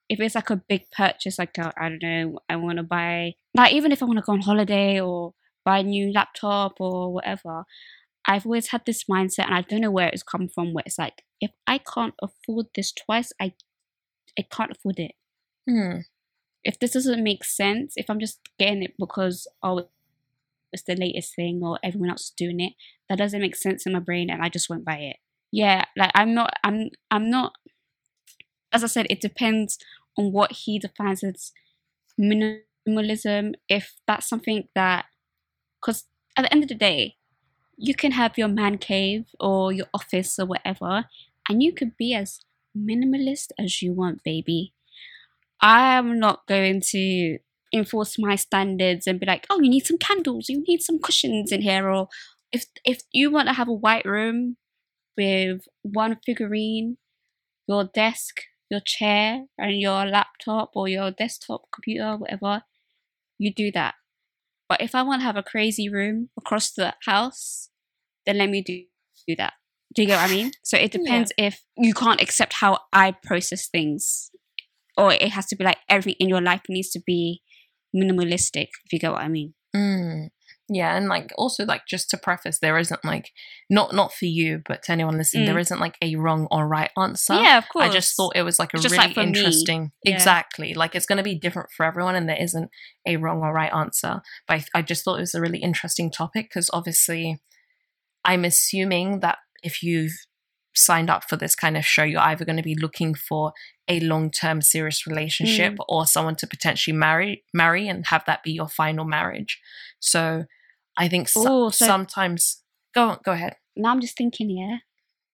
if 0.08 0.18
it's 0.20 0.34
like 0.34 0.50
a 0.50 0.56
big 0.56 0.90
purchase, 0.90 1.38
like 1.38 1.56
uh, 1.58 1.70
I 1.78 1.88
don't 1.90 2.02
know, 2.02 2.38
I 2.48 2.56
want 2.56 2.78
to 2.78 2.82
buy 2.82 3.34
like 3.54 3.72
even 3.72 3.92
if 3.92 4.02
I 4.02 4.06
want 4.06 4.18
to 4.18 4.22
go 4.24 4.32
on 4.32 4.40
holiday 4.40 5.00
or 5.00 5.34
buy 5.64 5.78
a 5.78 5.82
new 5.84 6.12
laptop 6.12 6.80
or 6.80 7.12
whatever, 7.14 7.64
I've 8.28 8.44
always 8.44 8.68
had 8.68 8.82
this 8.84 9.04
mindset, 9.04 9.46
and 9.46 9.54
I 9.54 9.62
don't 9.62 9.80
know 9.80 9.90
where 9.90 10.08
it's 10.08 10.22
come 10.22 10.48
from. 10.48 10.74
Where 10.74 10.84
it's 10.86 10.98
like 10.98 11.22
if 11.40 11.50
I 11.66 11.78
can't 11.78 12.14
afford 12.22 12.66
this 12.74 12.92
twice, 12.92 13.32
I 13.40 13.54
I 14.38 14.42
can't 14.42 14.70
afford 14.70 14.98
it. 14.98 15.12
Hmm. 15.68 16.00
If 16.62 16.78
this 16.78 16.92
doesn't 16.92 17.24
make 17.24 17.44
sense, 17.44 17.94
if 17.96 18.10
I'm 18.10 18.20
just 18.20 18.40
getting 18.58 18.82
it 18.82 18.94
because 18.98 19.48
oh 19.62 19.88
it's 20.72 20.82
the 20.82 20.96
latest 20.96 21.34
thing 21.34 21.60
or 21.62 21.78
everyone 21.82 22.10
else 22.10 22.24
is 22.24 22.32
doing 22.36 22.60
it, 22.60 22.74
that 23.08 23.18
doesn't 23.18 23.40
make 23.40 23.56
sense 23.56 23.86
in 23.86 23.94
my 23.94 24.00
brain, 24.00 24.28
and 24.30 24.42
I 24.42 24.50
just 24.50 24.68
won't 24.68 24.84
buy 24.84 24.98
it. 24.98 25.16
Yeah, 25.50 25.84
like 25.96 26.10
I'm 26.14 26.34
not, 26.34 26.52
I'm, 26.62 26.90
I'm 27.10 27.30
not. 27.30 27.54
As 28.70 28.84
I 28.84 28.86
said, 28.86 29.06
it 29.08 29.22
depends 29.22 29.78
on 30.18 30.32
what 30.32 30.52
he 30.52 30.78
defines 30.78 31.24
as 31.24 31.52
minimalism. 32.20 33.54
If 33.68 33.94
that's 34.06 34.28
something 34.28 34.68
that, 34.74 35.06
because 35.80 36.04
at 36.36 36.42
the 36.42 36.52
end 36.52 36.64
of 36.64 36.68
the 36.68 36.74
day, 36.74 37.16
you 37.78 37.94
can 37.94 38.12
have 38.12 38.36
your 38.36 38.48
man 38.48 38.76
cave 38.78 39.24
or 39.40 39.72
your 39.72 39.86
office 39.94 40.38
or 40.38 40.46
whatever, 40.46 41.06
and 41.48 41.62
you 41.62 41.72
could 41.72 41.96
be 41.96 42.12
as 42.14 42.40
minimalist 42.76 43.48
as 43.58 43.80
you 43.80 43.92
want, 43.92 44.22
baby. 44.24 44.74
I'm 45.60 46.18
not 46.18 46.46
going 46.46 46.80
to 46.92 47.38
enforce 47.72 48.18
my 48.18 48.36
standards 48.36 49.06
and 49.06 49.20
be 49.20 49.26
like, 49.26 49.46
oh, 49.50 49.60
you 49.60 49.70
need 49.70 49.86
some 49.86 49.98
candles, 49.98 50.48
you 50.48 50.62
need 50.66 50.82
some 50.82 50.98
cushions 50.98 51.52
in 51.52 51.62
here, 51.62 51.88
or 51.90 52.08
if 52.52 52.66
if 52.84 53.02
you 53.12 53.30
want 53.30 53.48
to 53.48 53.54
have 53.54 53.68
a 53.68 53.72
white 53.72 54.04
room 54.04 54.56
with 55.16 55.62
one 55.82 56.18
figurine, 56.24 56.96
your 57.66 57.84
desk, 57.84 58.42
your 58.70 58.80
chair, 58.80 59.44
and 59.58 59.80
your 59.80 60.06
laptop 60.06 60.72
or 60.74 60.88
your 60.88 61.10
desktop 61.10 61.62
computer, 61.72 62.16
whatever, 62.16 62.62
you 63.38 63.52
do 63.52 63.70
that. 63.72 63.94
But 64.68 64.82
if 64.82 64.94
I 64.94 65.02
want 65.02 65.20
to 65.20 65.24
have 65.24 65.36
a 65.36 65.42
crazy 65.42 65.88
room 65.88 66.28
across 66.38 66.72
the 66.72 66.94
house, 67.04 67.70
then 68.26 68.38
let 68.38 68.50
me 68.50 68.62
do, 68.62 68.84
do 69.26 69.36
that. 69.36 69.54
Do 69.94 70.02
you 70.02 70.08
get 70.08 70.20
what 70.20 70.30
I 70.30 70.34
mean? 70.34 70.52
So 70.62 70.76
it 70.76 70.92
depends 70.92 71.32
if 71.38 71.62
you 71.76 71.94
can't 71.94 72.20
accept 72.20 72.54
how 72.54 72.78
I 72.92 73.14
process 73.22 73.68
things, 73.68 74.30
or 74.96 75.12
it 75.12 75.30
has 75.30 75.46
to 75.46 75.56
be 75.56 75.64
like 75.64 75.78
everything 75.88 76.16
in 76.20 76.28
your 76.28 76.42
life 76.42 76.62
needs 76.68 76.90
to 76.90 77.00
be 77.06 77.40
minimalistic. 77.96 78.68
If 78.84 78.92
you 78.92 78.98
get 78.98 79.12
what 79.12 79.22
I 79.22 79.28
mean. 79.28 79.54
Mm. 79.74 80.28
Yeah, 80.70 80.94
and 80.96 81.08
like 81.08 81.32
also 81.38 81.64
like 81.64 81.86
just 81.86 82.10
to 82.10 82.18
preface, 82.18 82.58
there 82.58 82.76
isn't 82.76 83.02
like 83.04 83.32
not 83.70 83.94
not 83.94 84.12
for 84.12 84.26
you, 84.26 84.60
but 84.68 84.82
to 84.82 84.92
anyone 84.92 85.16
listening, 85.16 85.46
there 85.46 85.54
Mm. 85.54 85.60
isn't 85.60 85.80
like 85.80 85.96
a 86.02 86.14
wrong 86.16 86.46
or 86.50 86.68
right 86.68 86.90
answer. 86.98 87.34
yeah, 87.34 87.56
of 87.56 87.68
course. 87.70 87.86
I 87.86 87.92
just 87.92 88.14
thought 88.16 88.36
it 88.36 88.42
was 88.42 88.58
like 88.58 88.74
a 88.74 88.78
just 88.78 88.92
really 88.94 89.08
like 89.08 89.16
interesting. 89.16 89.92
Yeah. 90.04 90.14
Exactly. 90.14 90.74
Like 90.74 90.94
it's 90.94 91.06
going 91.06 91.16
to 91.16 91.22
be 91.22 91.34
different 91.34 91.70
for 91.74 91.86
everyone 91.86 92.14
and 92.16 92.28
there 92.28 92.36
isn't 92.40 92.70
a 93.06 93.16
wrong 93.16 93.38
or 93.40 93.52
right 93.52 93.72
answer. 93.74 94.20
But 94.46 94.58
I, 94.74 94.80
I 94.80 94.82
just 94.82 95.04
thought 95.04 95.16
it 95.16 95.20
was 95.22 95.34
a 95.34 95.40
really 95.40 95.58
interesting 95.58 96.10
topic 96.10 96.50
because 96.50 96.68
obviously 96.72 97.40
I'm 98.24 98.44
assuming 98.44 99.20
that 99.20 99.38
if 99.62 99.82
you've 99.82 100.12
signed 100.74 101.08
up 101.10 101.24
for 101.28 101.36
this 101.36 101.54
kind 101.54 101.76
of 101.76 101.84
show, 101.86 102.02
you're 102.04 102.20
either 102.20 102.44
going 102.44 102.56
to 102.58 102.62
be 102.62 102.74
looking 102.74 103.14
for 103.14 103.52
a 103.88 104.00
long-term 104.00 104.60
serious 104.60 105.06
relationship 105.06 105.72
Mm. 105.74 105.84
or 105.88 106.06
someone 106.06 106.36
to 106.36 106.46
potentially 106.46 106.94
marry 106.94 107.42
marry 107.54 107.88
and 107.88 108.06
have 108.08 108.24
that 108.26 108.42
be 108.42 108.52
your 108.52 108.68
final 108.68 109.06
marriage. 109.06 109.58
So 109.98 110.44
I 110.98 111.08
think 111.08 111.28
so- 111.28 111.66
Ooh, 111.66 111.70
so- 111.70 111.86
sometimes 111.86 112.62
go 112.94 113.08
on, 113.10 113.18
go 113.24 113.32
ahead. 113.32 113.56
now 113.76 113.90
I'm 113.92 114.00
just 114.00 114.16
thinking, 114.16 114.50
yeah. 114.50 114.78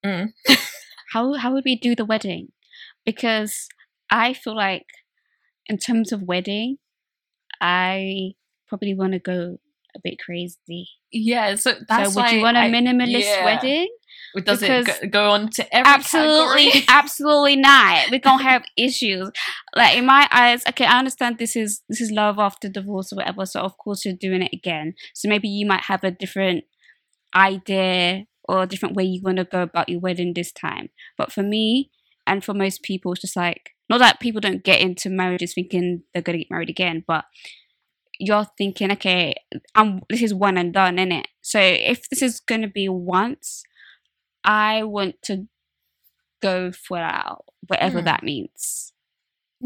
Mm. 0.05 0.33
how 1.13 1.33
how 1.33 1.51
would 1.53 1.65
we 1.65 1.75
do 1.75 1.95
the 1.95 2.05
wedding? 2.05 2.49
Because 3.05 3.67
I 4.11 4.33
feel 4.33 4.55
like, 4.55 4.85
in 5.67 5.77
terms 5.77 6.11
of 6.11 6.21
wedding, 6.21 6.77
I 7.61 8.33
probably 8.67 8.93
want 8.93 9.13
to 9.13 9.19
go 9.19 9.57
a 9.95 9.99
bit 10.03 10.19
crazy. 10.23 10.89
Yeah, 11.11 11.55
so 11.55 11.73
that's 11.87 12.13
so 12.13 12.21
would 12.21 12.31
you 12.31 12.41
want 12.41 12.57
a 12.57 12.61
minimalist 12.61 13.23
yeah. 13.23 13.45
wedding? 13.45 13.87
Does 14.43 14.59
Because- 14.59 14.87
it 14.87 15.11
go, 15.11 15.27
go 15.27 15.29
on 15.31 15.49
to 15.51 15.75
every 15.75 15.91
absolutely, 15.91 16.65
category? 16.65 16.85
absolutely 16.89 17.55
not. 17.55 18.11
We're 18.11 18.19
gonna 18.19 18.43
have 18.43 18.63
issues. 18.77 19.31
Like 19.75 19.97
in 19.97 20.05
my 20.05 20.27
eyes, 20.31 20.63
okay, 20.67 20.85
I 20.85 20.99
understand 20.99 21.37
this 21.37 21.55
is 21.55 21.81
this 21.87 22.01
is 22.01 22.11
love 22.11 22.37
after 22.37 22.67
divorce 22.67 23.13
or 23.13 23.17
whatever. 23.17 23.45
So 23.45 23.61
of 23.61 23.77
course 23.77 24.03
you're 24.03 24.13
doing 24.13 24.41
it 24.41 24.51
again. 24.53 24.93
So 25.13 25.29
maybe 25.29 25.47
you 25.47 25.65
might 25.65 25.85
have 25.85 26.03
a 26.03 26.11
different 26.11 26.65
idea 27.33 28.25
or 28.43 28.63
a 28.63 28.67
different 28.67 28.95
way 28.95 29.03
you 29.05 29.21
want 29.23 29.37
to 29.37 29.45
go 29.45 29.61
about 29.61 29.89
your 29.89 29.99
wedding 29.99 30.33
this 30.33 30.51
time. 30.51 30.89
But 31.17 31.31
for 31.31 31.43
me 31.43 31.91
and 32.27 32.43
for 32.43 32.53
most 32.53 32.83
people, 32.83 33.13
it's 33.13 33.21
just 33.21 33.35
like 33.35 33.71
not 33.89 33.99
that 33.99 34.19
people 34.19 34.41
don't 34.41 34.63
get 34.63 34.81
into 34.81 35.09
marriages 35.09 35.53
thinking 35.53 36.03
they're 36.13 36.23
gonna 36.23 36.39
get 36.39 36.51
married 36.51 36.69
again, 36.69 37.03
but 37.07 37.25
you're 38.19 38.47
thinking, 38.57 38.91
okay, 38.93 39.35
I'm 39.75 40.01
this 40.09 40.21
is 40.21 40.33
one 40.33 40.57
and 40.57 40.73
done, 40.73 40.97
innit? 40.97 41.25
So 41.41 41.59
if 41.59 42.09
this 42.09 42.21
is 42.21 42.39
gonna 42.39 42.67
be 42.69 42.89
once, 42.89 43.63
I 44.43 44.83
want 44.83 45.21
to 45.23 45.47
go 46.41 46.71
for 46.71 46.99
out, 46.99 47.45
whatever 47.67 48.01
Hmm. 48.01 48.05
that 48.05 48.23
means. 48.23 48.93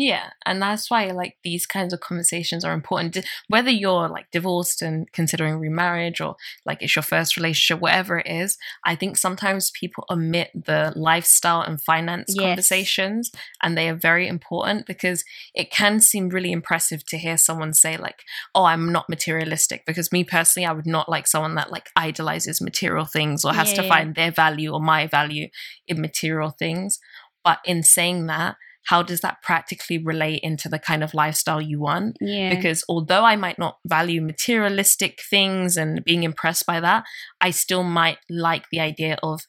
Yeah, 0.02 0.30
and 0.46 0.62
that's 0.62 0.90
why 0.90 1.08
like 1.12 1.36
these 1.44 1.66
kinds 1.66 1.92
of 1.94 2.00
conversations 2.00 2.64
are 2.64 2.72
important. 2.74 3.18
Whether 3.50 3.70
you're 3.70 4.08
like 4.08 4.32
divorced 4.32 4.82
and 4.82 5.12
considering 5.12 5.60
remarriage, 5.60 6.22
or 6.22 6.38
like 6.66 6.82
it's 6.82 6.96
your 6.96 7.04
first 7.04 7.36
relationship, 7.36 7.82
whatever 7.82 8.20
it 8.20 8.28
is, 8.28 8.58
I 8.86 8.96
think 8.96 9.18
sometimes 9.18 9.72
people 9.72 10.06
omit 10.10 10.52
the 10.54 10.94
lifestyle 10.96 11.62
and 11.62 11.82
finance 11.82 12.34
Yes. 12.34 12.46
conversations, 12.46 13.30
and 13.62 13.78
they 13.78 13.90
are 13.90 13.96
very 13.96 14.26
important 14.30 14.86
because 14.86 15.26
it 15.54 15.70
can 15.70 16.00
seem 16.00 16.30
really 16.30 16.54
impressive 16.54 17.06
to 17.08 17.18
hear 17.18 17.38
someone 17.38 17.74
say 17.74 17.98
like, 17.98 18.24
"Oh, 18.56 18.64
I'm 18.64 18.94
not 18.94 19.10
materialistic." 19.10 19.86
Because 19.86 20.14
me 20.14 20.24
personally, 20.24 20.66
I 20.66 20.72
would 20.72 20.88
not 20.88 21.10
like 21.10 21.28
someone 21.28 21.56
that 21.56 21.72
like 21.74 21.90
idolizes 21.98 22.62
material 22.62 23.04
things 23.06 23.44
or 23.44 23.54
has 23.54 23.74
to 23.74 23.82
Yeah. 23.82 23.88
find 23.90 24.16
their 24.16 24.32
value 24.32 24.72
or 24.72 24.80
my 24.80 25.08
value 25.08 25.50
in 25.90 26.00
material 26.00 26.52
things. 26.52 27.00
But 27.44 27.60
in 27.66 27.84
saying 27.84 28.28
that, 28.28 28.56
how 28.88 29.04
does 29.04 29.22
that 29.22 29.38
practically 29.44 29.98
relate 29.98 30.40
into 30.42 30.70
the 30.70 30.80
kind 30.80 31.04
of 31.04 31.14
lifestyle 31.14 31.62
you 31.62 31.80
want? 31.80 32.18
Yeah. 32.22 32.56
Because 32.56 32.84
although 32.90 33.24
I 33.24 33.36
might 33.36 33.60
not 33.60 33.78
value 33.86 34.22
materialistic 34.22 35.20
things 35.30 35.78
and 35.78 36.04
being 36.04 36.24
impressed 36.24 36.66
by 36.66 36.80
that, 36.80 37.04
I 37.40 37.52
still 37.52 37.84
might 37.84 38.18
like 38.30 38.66
the 38.72 38.80
idea 38.80 39.18
of 39.22 39.42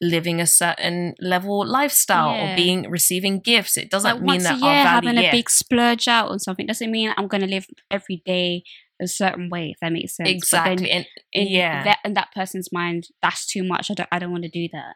living 0.00 0.40
a 0.40 0.46
certain 0.46 1.14
level 1.20 1.66
lifestyle 1.66 2.32
Yeah. 2.32 2.52
or 2.52 2.56
being 2.56 2.88
receiving 2.90 3.40
gifts. 3.40 3.76
It 3.76 3.90
doesn't 3.90 4.18
like 4.18 4.22
mean 4.22 4.42
that 4.42 4.58
year 4.58 4.82
having 4.82 5.18
a 5.18 5.30
big 5.30 5.50
splurge 5.50 6.06
out 6.08 6.30
on 6.30 6.38
something 6.38 6.66
doesn't 6.66 6.90
mean 6.90 7.12
I'm 7.16 7.26
gonna 7.26 7.46
live 7.46 7.66
every 7.90 8.22
day 8.24 8.62
a 9.00 9.06
certain 9.06 9.48
way, 9.48 9.70
if 9.70 9.78
that 9.80 9.92
makes 9.92 10.16
sense. 10.16 10.28
But 10.50 10.64
then 10.64 10.72
exactly. 10.72 10.90
And 10.90 11.06
in 11.32 11.48
yeah. 11.48 11.84
that 11.84 11.98
in 12.04 12.14
that 12.14 12.28
person's 12.34 12.70
mind, 12.72 13.08
that's 13.22 13.46
too 13.46 13.64
much. 13.64 13.90
I 13.90 13.94
don't 13.94 14.08
I 14.12 14.18
don't 14.18 14.30
want 14.32 14.44
to 14.44 14.50
do 14.50 14.68
that. 14.72 14.94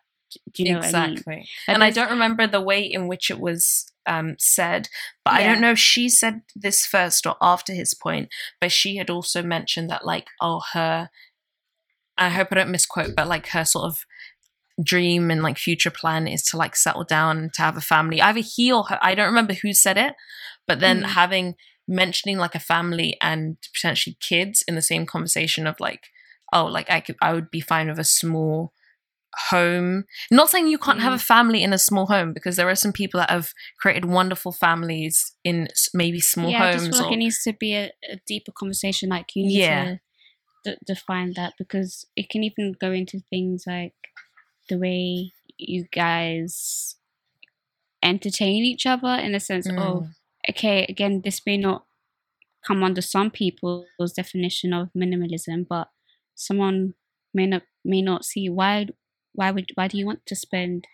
Do 0.53 0.63
you 0.63 0.73
know 0.73 0.79
exactly. 0.79 1.35
I 1.35 1.37
mean? 1.37 1.47
and 1.69 1.85
I 1.85 1.91
don't 1.91 2.11
remember 2.11 2.47
the 2.47 2.61
way 2.61 2.83
in 2.83 3.09
which 3.09 3.31
it 3.31 3.41
was 3.41 3.93
um, 4.07 4.37
said, 4.39 4.89
but 5.25 5.35
I 5.35 5.43
don't 5.45 5.61
know 5.61 5.73
if 5.73 5.79
she 5.79 6.09
said 6.09 6.43
this 6.57 6.85
first 6.87 7.27
or 7.27 7.37
after 7.41 7.73
his 7.73 7.95
point. 7.95 8.29
But 8.61 8.73
she 8.73 8.97
had 8.97 9.11
also 9.11 9.43
mentioned 9.43 9.91
that, 9.91 10.05
like, 10.05 10.27
oh, 10.41 10.63
her. 10.73 11.11
I 12.19 12.29
hope 12.29 12.49
I 12.51 12.57
don't 12.57 12.71
misquote, 12.71 13.17
but 13.17 13.27
like 13.27 13.49
her 13.49 13.65
sort 13.65 13.87
of 13.87 14.05
dream 14.83 15.31
and 15.31 15.43
like 15.43 15.59
future 15.59 15.91
plan 15.91 16.27
is 16.29 16.43
to 16.43 16.57
like 16.57 16.77
settle 16.77 17.05
down 17.05 17.39
and 17.39 17.55
to 17.55 17.63
have 17.63 17.77
a 17.77 17.81
family. 17.81 18.21
Either 18.21 18.41
he 18.41 18.73
or 18.73 18.85
her, 18.85 18.99
I 19.03 19.15
don't 19.15 19.27
remember 19.27 19.55
who 19.55 19.73
said 19.73 19.97
it, 19.99 20.15
but 20.67 20.81
then 20.81 21.03
Mm. 21.03 21.07
having 21.07 21.55
mentioning 21.89 22.39
like 22.39 22.55
a 22.55 22.61
family 22.61 23.17
and 23.21 23.57
potentially 23.75 24.17
kids 24.21 24.63
in 24.69 24.75
the 24.75 24.83
same 24.83 25.07
conversation 25.07 25.67
of 25.67 25.81
like, 25.81 26.09
oh, 26.53 26.65
like 26.65 26.91
I 26.91 27.01
could, 27.01 27.17
I 27.21 27.33
would 27.33 27.51
be 27.51 27.61
fine 27.61 27.89
with 27.89 27.99
a 27.99 28.05
small 28.05 28.73
home. 29.51 30.05
Not 30.31 30.51
saying 30.51 30.67
you 30.69 30.79
can't 30.79 31.01
have 31.01 31.13
Mm. 31.13 31.17
a 31.17 31.19
family 31.19 31.63
in 31.63 31.73
a 31.73 31.79
small 31.79 32.07
home 32.07 32.33
because 32.33 32.57
there 32.57 32.69
are 32.69 32.75
some 32.75 32.93
people 32.93 33.19
that 33.21 33.31
have 33.31 33.53
created 33.81 34.05
wonderful 34.05 34.53
families 34.53 35.35
in 35.45 35.69
maybe 35.95 36.21
small 36.21 36.51
yeah, 36.51 36.65
I 36.65 36.73
just 36.73 36.85
homes. 36.85 36.97
feel 36.99 37.07
like 37.07 37.15
it 37.15 37.19
needs 37.19 37.43
to 37.45 37.53
be 37.53 37.75
a, 37.75 37.93
a 38.11 38.17
deeper 38.27 38.53
conversation. 38.53 39.09
Like 39.09 39.35
you 39.35 39.47
need 39.47 39.59
Yeah. 39.61 39.85
to 40.65 40.71
d- 40.73 40.77
define 40.87 41.33
that 41.37 41.55
because 41.59 42.07
it 42.17 42.29
can 42.29 42.45
even 42.45 42.75
go 42.81 42.93
into 42.93 43.21
things 43.31 43.65
like 43.67 43.95
the 44.69 44.79
way 44.79 45.33
you 45.59 45.87
guys 45.93 46.97
entertain 48.03 48.65
each 48.65 48.87
other 48.87 49.15
in 49.15 49.33
the 49.33 49.41
sense 49.41 49.67
of 49.69 49.75
Mm. 49.77 50.15
okay, 50.51 50.85
again, 50.89 51.21
this 51.23 51.45
may 51.47 51.57
not 51.57 51.87
come 52.67 52.83
under 52.83 53.01
some 53.03 53.31
people's 53.31 54.13
definition 54.15 54.73
of 54.73 54.89
minimalism, 54.97 55.67
but 55.69 55.89
someone 56.35 56.95
may 57.35 57.47
not 57.47 57.63
may 57.85 58.03
not 58.03 58.25
see 58.25 58.49
why 58.49 58.87
why 59.35 59.51
would 59.51 59.71
why 59.75 59.89
do 59.89 59.99
you 59.99 60.07
want 60.07 60.27
to 60.27 60.37
spend 60.37 60.87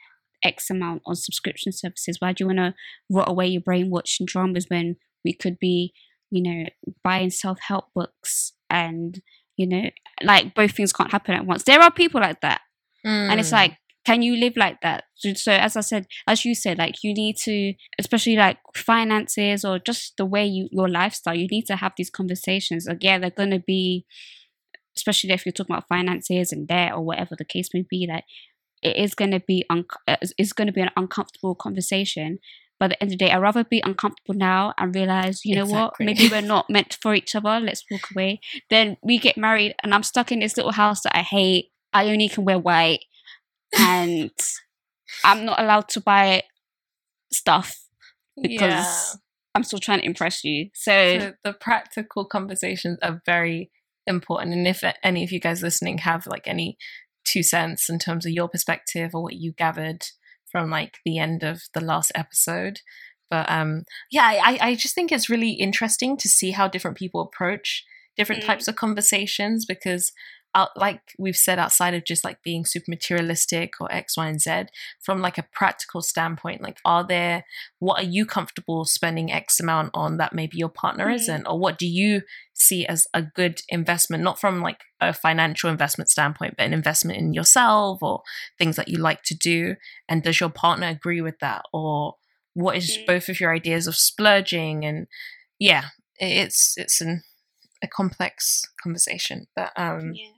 X 0.43 0.70
amount 0.70 1.03
on 1.07 1.16
subscription 1.16 1.72
services? 1.72 2.16
Why 2.20 2.32
do 2.32 2.45
you 2.45 2.47
want 2.47 2.59
to 2.59 2.74
rot 3.11 3.28
away 3.28 3.47
your 3.49 3.62
brain 3.62 3.91
watching 3.91 4.26
dramas 4.26 4.66
when 4.68 4.97
we 5.24 5.32
could 5.32 5.59
be, 5.59 5.93
you 6.30 6.43
know, 6.43 6.64
buying 7.03 7.30
self 7.30 7.59
help 7.61 7.86
books 7.95 8.53
and, 8.70 9.20
you 9.57 9.66
know, 9.66 9.91
like 10.22 10.55
both 10.55 10.72
things 10.72 10.93
can't 10.93 11.12
happen 11.12 11.34
at 11.34 11.47
once. 11.47 11.64
There 11.64 11.80
are 11.80 11.91
people 11.91 12.20
like 12.20 12.41
that. 12.43 12.61
Mm. 13.07 13.30
And 13.30 13.41
it's 13.41 13.51
hmm. 13.51 13.57
like, 13.57 13.78
can 14.05 14.22
you 14.22 14.36
live 14.36 14.57
like 14.57 14.80
that? 14.80 15.05
So, 15.16 15.53
as 15.53 15.76
I 15.76 15.82
said, 15.82 16.07
as 16.26 16.45
you 16.45 16.55
said, 16.55 16.78
like 16.78 17.03
you 17.03 17.12
need 17.12 17.36
to, 17.45 17.74
especially 17.99 18.36
like 18.36 18.59
finances 18.74 19.64
or 19.64 19.78
just 19.78 20.16
the 20.16 20.24
way 20.24 20.47
you 20.47 20.68
your 20.72 20.89
lifestyle, 20.89 21.34
you 21.34 21.47
need 21.49 21.66
to 21.66 21.76
have 21.76 21.93
these 21.97 22.09
conversations. 22.09 22.86
Like, 22.89 23.03
yeah, 23.03 23.18
they're 23.18 23.30
gonna 23.30 23.59
be, 23.59 24.07
especially 24.99 25.30
if 25.30 25.46
you're 25.46 25.53
talking 25.53 25.74
about 25.74 25.88
finances 25.88 26.53
and 26.53 26.66
debt 26.66 26.92
or 26.92 27.01
whatever 27.01 27.34
the 27.36 27.44
case 27.44 27.70
may 27.72 27.84
be. 27.88 28.07
That 28.07 28.24
it 28.82 28.96
is 28.96 29.14
gonna 29.14 29.40
be 29.40 29.64
un- 29.70 29.86
uh, 30.07 30.16
it's 30.36 30.53
gonna 30.53 30.72
be 30.72 30.80
an 30.80 30.90
uncomfortable 30.96 31.55
conversation. 31.55 32.38
But 32.80 32.92
at 32.92 32.99
the 32.99 33.03
end 33.03 33.12
of 33.12 33.18
the 33.18 33.24
day, 33.24 33.32
I'd 33.32 33.38
rather 33.38 33.64
be 33.64 33.82
uncomfortable 33.84 34.34
now 34.34 34.72
and 34.78 34.94
realize, 34.94 35.44
you 35.44 35.57
know 35.57 35.62
exactly. 35.62 36.07
what, 36.07 36.16
maybe 36.16 36.28
we're 36.28 36.40
not 36.42 36.70
meant 36.70 36.96
for 37.03 37.12
each 37.12 37.34
other. 37.34 37.59
Let's 37.59 37.84
walk 37.90 38.09
away. 38.14 38.40
Then 38.70 38.96
we 39.03 39.18
get 39.18 39.36
married, 39.36 39.74
and 39.82 39.92
I'm 39.92 40.05
stuck 40.05 40.30
in 40.30 40.40
this 40.40 40.57
little 40.57 40.72
house 40.72 41.03
that 41.03 41.16
I 41.16 41.22
hate. 41.22 41.70
I 41.92 42.07
only 42.11 42.28
can 42.28 42.44
wear 42.44 42.59
white 42.59 43.01
and 43.76 44.30
I'm 45.24 45.44
not 45.44 45.61
allowed 45.61 45.88
to 45.90 46.01
buy 46.01 46.44
stuff 47.32 47.76
because 48.40 48.61
yeah. 48.61 49.20
I'm 49.55 49.64
still 49.64 49.78
trying 49.78 50.01
to 50.01 50.07
impress 50.07 50.44
you. 50.44 50.70
So, 50.74 51.18
so 51.18 51.32
the 51.44 51.53
practical 51.53 52.24
conversations 52.24 52.99
are 53.03 53.20
very 53.26 53.70
important. 54.09 54.55
And 54.55 54.67
if 54.67 54.83
any 55.03 55.25
of 55.25 55.33
you 55.33 55.41
guys 55.41 55.63
listening 55.63 55.99
have 55.99 56.27
like 56.27 56.47
any 56.49 56.77
two 57.25 57.43
cents 57.43 57.89
in 57.89 57.99
terms 57.99 58.25
of 58.25 58.33
your 58.33 58.49
perspective 58.49 59.15
or 59.15 59.23
what 59.23 59.35
you 59.35 59.53
gathered 59.53 60.07
from 60.51 60.71
like 60.71 60.99
the 61.05 61.19
end 61.19 61.43
of 61.43 61.63
the 61.75 61.81
last 61.81 62.11
episode. 62.15 62.81
But 63.31 63.51
um 63.51 63.85
yeah, 64.11 64.41
I, 64.43 64.59
I 64.61 64.75
just 64.75 64.95
think 64.95 65.13
it's 65.13 65.29
really 65.29 65.51
interesting 65.51 66.17
to 66.17 66.29
see 66.29 66.53
how 66.53 66.69
different 66.69 66.97
people 66.97 67.21
approach 67.21 67.85
different 68.17 68.43
mm. 68.43 68.47
types 68.47 68.67
of 68.67 68.77
conversations 68.77 69.65
because 69.65 70.13
out 70.55 70.70
like 70.76 71.01
we've 71.18 71.36
said 71.36 71.59
outside 71.59 71.94
of 71.94 72.05
just 72.05 72.24
like 72.24 72.42
being 72.42 72.64
super 72.64 72.90
materialistic 72.90 73.72
or 73.80 73.92
x 73.92 74.16
y 74.16 74.28
and 74.28 74.40
z 74.40 74.64
from 75.01 75.20
like 75.20 75.38
a 75.38 75.46
practical 75.53 76.01
standpoint 76.01 76.62
like 76.62 76.78
are 76.84 77.07
there 77.07 77.44
what 77.78 78.01
are 78.01 78.07
you 78.09 78.24
comfortable 78.24 78.84
spending 78.84 79.30
x 79.30 79.61
amount 79.61 79.90
on 79.94 80.16
that 80.16 80.32
maybe 80.32 80.57
your 80.57 80.68
partner 80.68 81.07
mm-hmm. 81.07 81.14
isn't? 81.14 81.46
Or 81.46 81.59
what 81.59 81.78
do 81.78 81.86
you 81.86 82.22
see 82.55 82.86
as 82.86 83.07
a 83.14 83.22
good 83.22 83.61
investment 83.68 84.22
not 84.22 84.40
from 84.40 84.61
like 84.61 84.80
a 85.01 85.12
financial 85.12 85.70
investment 85.70 86.11
standpoint 86.11 86.55
but 86.57 86.66
an 86.66 86.72
investment 86.72 87.18
in 87.18 87.32
yourself 87.32 88.03
or 88.03 88.22
things 88.59 88.76
that 88.76 88.88
you 88.88 88.99
like 88.99 89.22
to 89.24 89.34
do? 89.34 89.76
And 90.09 90.22
does 90.22 90.40
your 90.40 90.51
partner 90.51 90.88
agree 90.88 91.20
with 91.20 91.38
that? 91.40 91.64
Or 91.72 92.14
what 92.55 92.76
is 92.76 92.96
mm-hmm. 92.96 93.07
both 93.07 93.28
of 93.28 93.40
your 93.40 93.53
ideas 93.55 93.86
of 93.86 93.96
splurging? 93.96 94.84
And 94.84 95.07
yeah 95.59 95.86
it's 96.18 96.74
it's 96.76 97.01
an 97.01 97.22
a 97.82 97.86
complex 97.86 98.62
conversation 98.82 99.46
but 99.55 99.70
um 99.76 100.12
yeah 100.14 100.30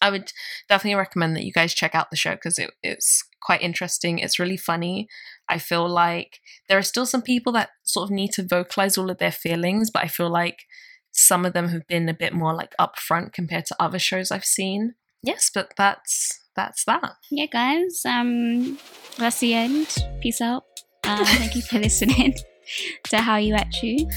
I 0.00 0.10
would 0.10 0.32
definitely 0.68 0.96
recommend 0.96 1.36
that 1.36 1.44
you 1.44 1.52
guys 1.52 1.74
check 1.74 1.94
out 1.94 2.10
the 2.10 2.16
show 2.16 2.32
because 2.32 2.58
it, 2.58 2.70
it's 2.82 3.22
quite 3.42 3.62
interesting. 3.62 4.18
It's 4.18 4.38
really 4.38 4.56
funny. 4.56 5.08
I 5.48 5.58
feel 5.58 5.88
like 5.88 6.40
there 6.68 6.78
are 6.78 6.82
still 6.82 7.06
some 7.06 7.22
people 7.22 7.52
that 7.54 7.70
sort 7.82 8.04
of 8.04 8.10
need 8.10 8.32
to 8.32 8.46
vocalize 8.46 8.96
all 8.96 9.10
of 9.10 9.18
their 9.18 9.32
feelings, 9.32 9.90
but 9.90 10.02
I 10.02 10.08
feel 10.08 10.30
like 10.30 10.60
some 11.12 11.44
of 11.44 11.52
them 11.52 11.68
have 11.68 11.86
been 11.86 12.08
a 12.08 12.14
bit 12.14 12.32
more 12.32 12.54
like 12.54 12.74
upfront 12.80 13.32
compared 13.32 13.66
to 13.66 13.76
other 13.80 13.98
shows 13.98 14.30
I've 14.30 14.44
seen. 14.44 14.94
Yes, 15.22 15.50
but 15.52 15.72
that's 15.76 16.40
that's 16.56 16.84
that. 16.84 17.16
Yeah, 17.30 17.46
guys. 17.46 18.02
Um, 18.06 18.78
that's 19.18 19.40
the 19.40 19.54
end. 19.54 19.96
Peace 20.20 20.40
out. 20.40 20.64
Uh, 21.04 21.24
thank 21.24 21.54
you 21.54 21.62
for 21.62 21.78
listening 21.80 22.34
to 23.04 23.16
Hallyu 23.16 23.58
At 23.58 23.82
You. 23.82 24.08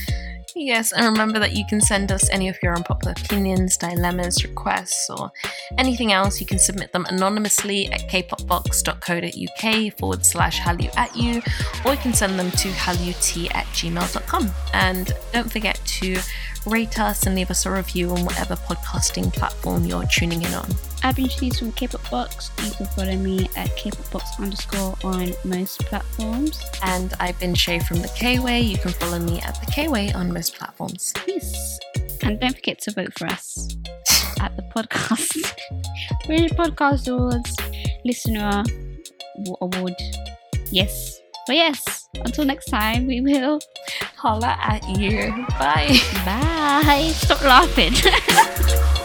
Yes, 0.56 0.92
and 0.92 1.06
remember 1.06 1.40
that 1.40 1.54
you 1.54 1.66
can 1.68 1.82
send 1.82 2.12
us 2.12 2.30
any 2.30 2.48
of 2.48 2.58
your 2.62 2.76
unpopular 2.76 3.16
opinions, 3.18 3.76
dilemmas, 3.76 4.44
requests, 4.44 5.10
or 5.10 5.32
anything 5.80 6.12
else. 6.12 6.40
You 6.40 6.46
can 6.46 6.60
submit 6.60 6.92
them 6.92 7.06
anonymously 7.10 7.92
at 7.92 8.02
kpopbox.co.uk 8.02 9.98
forward 9.98 10.24
slash 10.26 10.60
hallyuatu, 10.60 11.86
or 11.86 11.94
you 11.94 11.98
can 12.00 12.14
send 12.14 12.38
them 12.38 12.52
to 12.52 12.70
halut 12.70 13.56
at 13.56 13.66
gmail.com. 13.68 14.52
And 14.74 15.12
don't 15.32 15.52
forget 15.52 15.80
to 15.86 16.20
rate 16.66 17.00
us 17.00 17.26
and 17.26 17.36
leave 17.36 17.52
us 17.52 17.66
a 17.66 17.72
review 17.72 18.12
on 18.12 18.24
whatever 18.26 18.56
podcasting 18.56 19.34
platform 19.34 19.86
you're 19.86 20.06
tuning 20.06 20.42
in 20.42 20.54
on. 20.54 20.70
I've 21.04 21.16
been 21.16 21.26
Shanice 21.26 21.60
from 21.60 21.72
K-pop 21.74 22.10
Box. 22.10 22.50
You 22.64 22.72
can 22.72 22.86
follow 22.88 23.16
me 23.16 23.50
at 23.56 23.76
K-pop 23.76 24.10
Box 24.12 24.40
underscore 24.40 24.96
on 25.04 25.34
most 25.44 25.80
platforms. 25.80 26.64
And 26.82 27.14
I've 27.20 27.38
been 27.40 27.56
Shai 27.56 27.80
from 27.80 28.02
the 28.02 28.08
K-Way. 28.16 28.62
You 28.62 28.78
can 28.78 28.92
follow 28.92 29.20
me 29.20 29.42
at 29.42 29.60
the 29.60 29.70
K-Way 29.72 30.14
on 30.14 30.32
most 30.34 30.56
platforms. 30.56 31.14
Yes. 31.28 31.80
And 32.24 32.40
don't 32.40 32.56
forget 32.56 32.80
to 32.82 32.92
vote 32.92 33.14
for 33.18 33.28
us 33.28 33.76
at 34.40 34.56
the 34.56 34.64
podcast. 34.64 35.54
British 36.26 36.52
Podcast 36.52 37.12
Awards 37.12 37.56
Listener 38.06 38.64
Award. 39.62 39.96
Yes. 40.72 41.23
But 41.46 41.56
yes, 41.58 42.10
until 42.16 42.46
next 42.46 42.66
time, 42.66 43.06
we 43.06 43.20
will 43.22 43.60
holla 44.16 44.58
at 44.62 44.88
you. 44.98 45.46
Bye. 45.60 46.00
Bye. 46.26 47.12
Stop 47.14 47.42
laughing. 47.42 47.94